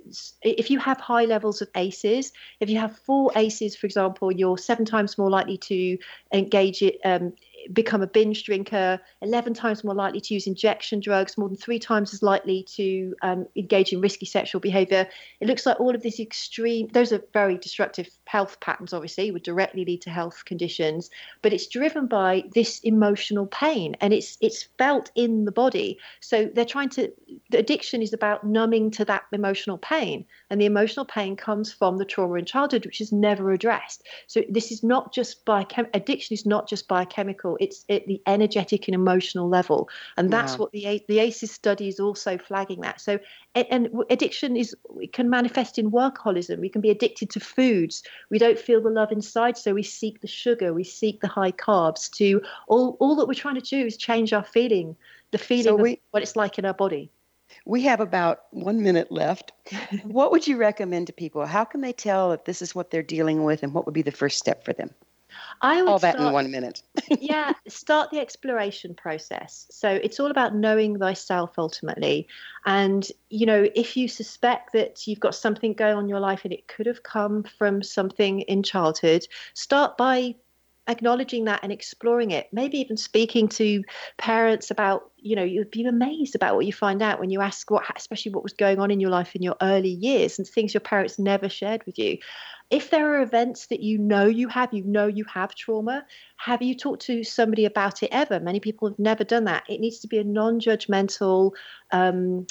if 0.42 0.70
you 0.70 0.80
have 0.80 1.00
high 1.00 1.26
levels 1.26 1.62
of 1.62 1.70
aces 1.76 2.32
if 2.60 2.70
you 2.70 2.78
have 2.78 2.98
four 2.98 3.32
aces 3.36 3.76
for 3.76 3.86
example 3.86 4.32
you're 4.32 4.58
seven 4.58 4.86
times 4.86 5.18
more 5.18 5.30
likely 5.30 5.58
to 5.58 5.98
engage 6.34 6.82
it 6.82 7.00
um, 7.06 7.34
become 7.74 8.01
a 8.01 8.07
binge 8.07 8.43
drinker, 8.43 8.99
11 9.22 9.53
times 9.53 9.84
more 9.84 9.93
likely 9.93 10.22
to 10.22 10.34
use 10.34 10.47
injection 10.47 10.99
drugs, 10.99 11.38
more 11.38 11.49
than 11.49 11.57
three 11.57 11.80
times 11.80 12.14
as 12.14 12.24
likely 12.24 12.64
to 12.64 13.16
um, 13.22 13.45
engage 13.55 13.93
in 13.93 14.01
risky 14.01 14.26
sexual 14.26 14.62
behavior. 14.62 15.07
It 15.39 15.47
looks 15.47 15.66
like 15.66 15.80
all 15.80 15.95
of 15.95 16.01
these 16.01 16.20
extreme, 16.20 16.88
those 16.93 17.12
are 17.12 17.22
very 17.34 17.57
destructive 17.57 18.10
health 18.26 18.60
patterns, 18.60 18.93
obviously, 18.93 19.32
would 19.32 19.43
directly 19.43 19.86
lead 19.86 20.01
to 20.01 20.10
health 20.10 20.45
conditions, 20.45 21.10
but 21.41 21.53
it's 21.53 21.68
driven 21.68 22.07
by 22.07 22.43
this 22.53 22.80
emotional 22.80 23.47
pain 23.47 23.95
and 24.01 24.14
it's 24.14 24.38
it's 24.41 24.64
felt 24.78 25.12
in 25.16 25.45
the 25.45 25.51
body. 25.51 25.97
So 26.20 26.49
they're 26.53 26.66
trying 26.66 26.89
to, 26.89 27.12
the 27.49 27.60
addiction 27.60 28.01
is 28.01 28.14
about 28.14 28.43
numbing 28.43 28.91
to 28.91 29.05
that 29.05 29.24
emotional 29.32 29.78
pain. 29.78 30.26
And 30.49 30.60
the 30.60 30.66
emotional 30.66 31.05
pain 31.05 31.36
comes 31.36 31.72
from 31.72 31.97
the 31.97 32.05
trauma 32.05 32.36
in 32.36 32.45
childhood, 32.45 32.86
which 32.86 33.01
is 33.01 33.12
never 33.12 33.51
addressed. 33.51 34.03
So 34.28 34.43
this 34.49 34.72
is 34.72 34.84
not 34.84 35.14
just 35.14 35.45
biochem, 35.45 35.88
addiction 35.93 36.34
is 36.34 36.45
not 36.45 36.68
just 36.68 36.88
biochemical, 36.88 37.49
it's 37.60 37.86
at 37.89 38.06
the 38.08 38.22
energetic 38.26 38.88
and 38.88 38.95
emotional 38.95 39.50
level. 39.50 39.89
And 40.18 40.32
that's 40.32 40.54
Wow. 40.54 40.66
what 40.66 40.72
the, 40.72 41.04
the 41.08 41.20
ACEs 41.20 41.52
study 41.52 41.88
is 41.88 42.00
also 42.00 42.38
flagging 42.38 42.82
that. 42.82 43.02
So, 43.02 43.20
and 43.56 43.89
addiction 44.10 44.56
is, 44.56 44.76
it 45.00 45.14
can 45.14 45.30
manifest 45.30 45.78
in 45.78 45.91
workaholism. 45.91 46.60
We 46.60 46.70
can 46.70 46.82
be 46.82 46.89
addicted 46.89 47.30
to 47.32 47.39
foods. 47.39 48.04
We 48.30 48.38
don't 48.38 48.60
feel 48.60 48.82
the 48.82 48.89
love 48.89 49.12
inside. 49.12 49.58
So 49.58 49.74
we 49.74 49.84
seek 49.84 50.22
the 50.22 50.28
sugar, 50.28 50.74
we 50.74 50.84
seek 50.84 51.22
the 51.22 51.28
high 51.28 51.52
carbs 51.52 52.12
to 52.14 52.41
all, 52.68 52.97
all 53.00 53.16
that 53.16 53.28
we're 53.28 53.34
trying 53.34 53.56
to 53.56 53.62
do 53.62 53.86
is 53.86 53.97
change 53.97 54.34
our 54.34 54.43
feeling, 54.43 54.95
the 55.32 55.38
feeling 55.38 55.76
of 55.76 55.82
we- 55.82 56.02
what 56.12 56.24
it's 56.24 56.36
like 56.36 56.60
in 56.60 56.66
our 56.66 56.74
body. 56.74 57.12
We 57.66 57.82
have 57.84 58.00
about 58.00 58.41
one 58.52 58.84
minute 58.84 59.12
left. 59.12 59.54
what 60.04 60.32
would 60.32 60.47
you 60.47 60.58
recommend 60.58 61.08
to 61.08 61.14
people? 61.14 61.45
How 61.45 61.66
can 61.66 61.82
they 61.82 61.93
tell 61.93 62.32
if 62.32 62.45
this 62.45 62.62
is 62.62 62.76
what 62.76 62.91
they're 62.91 63.02
dealing 63.02 63.43
with 63.43 63.64
and 63.64 63.74
what 63.74 63.86
would 63.86 63.93
be 63.95 64.04
the 64.04 64.12
first 64.12 64.38
step 64.38 64.64
for 64.64 64.74
them? 64.74 64.91
I 65.62 65.82
would 65.82 65.90
All 65.90 66.00
that 66.00 66.18
in 66.20 66.32
one 66.32 66.52
minute. 66.52 66.82
yeah, 67.20 67.54
start 67.68 68.12
the 68.12 68.20
exploration 68.20 68.96
process. 68.96 69.68
So 69.72 69.90
it's 69.90 70.20
all 70.20 70.32
about 70.32 70.56
knowing 70.56 70.98
thyself 70.98 71.54
ultimately. 71.58 72.28
And, 72.66 73.08
you 73.30 73.46
know, 73.46 73.68
if 73.76 73.98
you 73.98 74.08
suspect 74.08 74.74
that 74.74 75.08
you've 75.08 75.20
got 75.20 75.36
something 75.36 75.74
going 75.74 75.96
on 75.96 76.04
in 76.04 76.10
your 76.10 76.20
life 76.20 76.42
and 76.44 76.54
it 76.54 76.68
could 76.68 76.86
have 76.86 77.04
come 77.04 77.44
from 77.44 77.84
something 77.84 78.42
in 78.42 78.64
childhood, 78.64 79.28
start 79.54 79.98
by 79.98 80.36
acknowledging 80.88 81.46
that 81.46 81.60
and 81.62 81.72
exploring 81.72 82.32
it. 82.32 82.48
Maybe 82.52 82.80
even 82.80 82.98
speaking 82.98 83.48
to 83.50 83.84
parents 84.18 84.72
about, 84.72 85.12
you 85.18 85.36
know, 85.36 85.44
you'd 85.44 85.70
be 85.70 85.86
amazed 85.86 86.36
about 86.36 86.56
what 86.56 86.66
you 86.66 86.74
find 86.74 87.04
out 87.04 87.20
when 87.20 87.30
you 87.30 87.42
ask 87.42 87.70
what, 87.70 87.84
especially 87.96 88.32
what 88.32 88.44
was 88.44 88.54
going 88.54 88.80
on 88.80 88.90
in 88.90 89.00
your 89.00 89.12
life 89.12 89.36
in 89.36 89.44
your 89.44 89.56
early 89.62 89.90
years 89.90 90.40
and 90.40 90.48
things 90.48 90.74
your 90.74 90.82
parents 90.82 91.20
never 91.20 91.48
shared 91.48 91.86
with 91.86 92.00
you 92.00 92.18
if 92.70 92.92
there 92.92 93.14
are 93.16 93.22
events 93.22 93.68
that 93.68 93.80
you 93.80 93.98
know 93.98 94.26
you 94.26 94.48
have, 94.48 94.74
you 94.74 94.84
know 94.84 95.08
you 95.08 95.26
have 95.26 95.56
trauma, 95.56 96.06
have 96.38 96.62
you 96.62 96.76
talked 96.76 97.02
to 97.04 97.24
somebody 97.24 97.66
about 97.66 98.04
it 98.04 98.10
ever? 98.12 98.40
Many 98.40 98.60
people 98.60 98.90
have 98.90 99.00
never 99.00 99.24
done 99.24 99.46
that. 99.46 99.64
It 99.68 99.80
needs 99.80 100.00
to 100.00 100.08
be 100.08 100.20
a 100.20 100.24
non 100.24 100.60
judgmental, 100.60 101.54
um, 101.92 102.46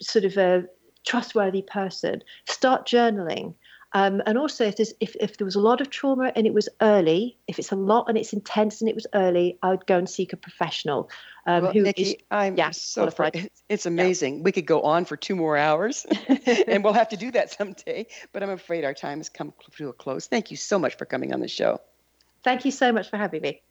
sort 0.00 0.24
of 0.24 0.36
a 0.36 0.64
trustworthy 1.06 1.62
person. 1.62 2.22
Start 2.48 2.86
journaling. 2.86 3.54
Um, 3.94 4.20
and 4.26 4.36
also, 4.36 4.64
if, 4.64 4.76
there's, 4.76 4.92
if, 4.98 5.14
if 5.20 5.38
there 5.38 5.44
was 5.44 5.54
a 5.54 5.60
lot 5.60 5.80
of 5.80 5.88
trauma 5.88 6.32
and 6.34 6.48
it 6.48 6.52
was 6.52 6.68
early, 6.80 7.38
if 7.46 7.60
it's 7.60 7.70
a 7.70 7.76
lot 7.76 8.08
and 8.08 8.18
it's 8.18 8.32
intense 8.32 8.80
and 8.80 8.90
it 8.90 8.94
was 8.96 9.06
early, 9.14 9.56
I 9.62 9.70
would 9.70 9.86
go 9.86 9.96
and 9.96 10.10
seek 10.10 10.32
a 10.32 10.36
professional 10.36 11.08
um, 11.46 11.62
well, 11.62 11.72
who 11.72 11.84
Niki, 11.84 12.00
is- 12.00 12.16
I'm 12.28 12.56
yeah, 12.56 12.72
so 12.72 13.06
fr- 13.06 13.14
qualified. 13.16 13.36
it's, 13.36 13.62
it's 13.68 13.86
amazing. 13.86 14.42
We 14.42 14.50
could 14.50 14.66
go 14.66 14.82
on 14.82 15.04
for 15.04 15.16
two 15.16 15.36
more 15.36 15.56
hours, 15.56 16.04
and 16.66 16.82
we'll 16.82 16.92
have 16.92 17.10
to 17.10 17.16
do 17.16 17.30
that 17.32 17.52
someday. 17.52 18.08
But 18.32 18.42
I'm 18.42 18.50
afraid 18.50 18.84
our 18.84 18.94
time 18.94 19.18
has 19.18 19.28
come 19.28 19.52
to 19.76 19.88
a 19.88 19.92
close. 19.92 20.26
Thank 20.26 20.50
you 20.50 20.56
so 20.56 20.78
much 20.78 20.96
for 20.96 21.04
coming 21.04 21.32
on 21.32 21.40
the 21.40 21.48
show. 21.48 21.80
Thank 22.42 22.64
you 22.64 22.72
so 22.72 22.92
much 22.92 23.10
for 23.10 23.16
having 23.16 23.42
me. 23.42 23.62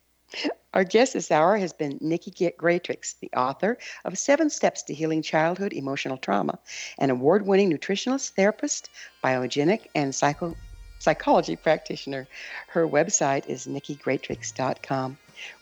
Our 0.73 0.83
guest 0.83 1.13
this 1.13 1.31
hour 1.31 1.57
has 1.57 1.71
been 1.71 1.99
Niki 1.99 2.33
G- 2.33 2.51
Gratrix, 2.59 3.19
the 3.19 3.31
author 3.37 3.77
of 4.05 4.17
Seven 4.17 4.49
Steps 4.49 4.81
to 4.83 4.93
Healing 4.93 5.21
Childhood 5.21 5.73
Emotional 5.73 6.17
Trauma, 6.17 6.57
an 6.97 7.11
award 7.11 7.45
winning 7.45 7.71
nutritionist, 7.71 8.31
therapist, 8.31 8.89
biogenic, 9.23 9.85
and 9.93 10.15
psycho- 10.15 10.57
psychology 10.97 11.55
practitioner. 11.55 12.27
Her 12.69 12.87
website 12.87 13.47
is 13.47 13.67
nikigratrix.com. 13.67 15.17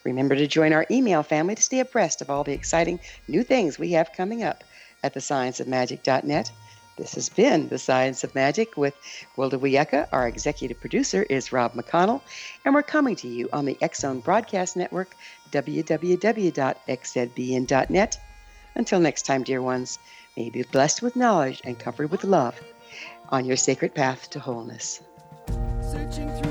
Remember 0.06 0.36
to 0.36 0.48
join 0.48 0.72
our 0.72 0.86
email 0.90 1.24
family 1.24 1.56
to 1.56 1.62
stay 1.62 1.80
abreast 1.80 2.22
of 2.22 2.30
all 2.30 2.44
the 2.44 2.54
exciting 2.54 3.00
new 3.28 3.44
things 3.44 3.78
we 3.78 3.92
have 3.92 4.14
coming 4.14 4.44
up 4.44 4.64
at 5.04 5.14
thescienceofmagic.net. 5.14 6.52
This 7.02 7.16
has 7.16 7.30
been 7.30 7.68
The 7.68 7.80
Science 7.80 8.24
of 8.24 8.36
Magic 8.36 8.78
with 8.78 8.94
Gwilda 9.36 9.60
Wiyaka. 9.60 10.08
Our 10.12 10.28
executive 10.28 10.80
producer 10.80 11.24
is 11.24 11.52
Rob 11.52 11.74
McConnell, 11.74 12.22
and 12.64 12.76
we're 12.76 12.84
coming 12.84 13.16
to 13.16 13.28
you 13.28 13.50
on 13.52 13.66
the 13.66 13.76
X 13.82 14.02
Zone 14.02 14.20
Broadcast 14.20 14.78
Network, 14.78 15.16
www.xzbn.net. 15.52 18.20
Until 18.76 19.00
next 19.00 19.24
time, 19.24 19.42
dear 19.42 19.64
ones, 19.64 19.98
may 20.38 20.44
you 20.44 20.52
be 20.52 20.62
blessed 20.62 21.02
with 21.02 21.16
knowledge 21.16 21.60
and 21.66 21.80
covered 21.80 22.12
with 22.12 22.24
love 22.24 22.62
on 23.30 23.46
your 23.46 23.58
sacred 23.58 23.96
path 23.96 24.30
to 24.30 24.40
wholeness. 24.40 25.02
searching 25.82 26.30
through 26.30 26.51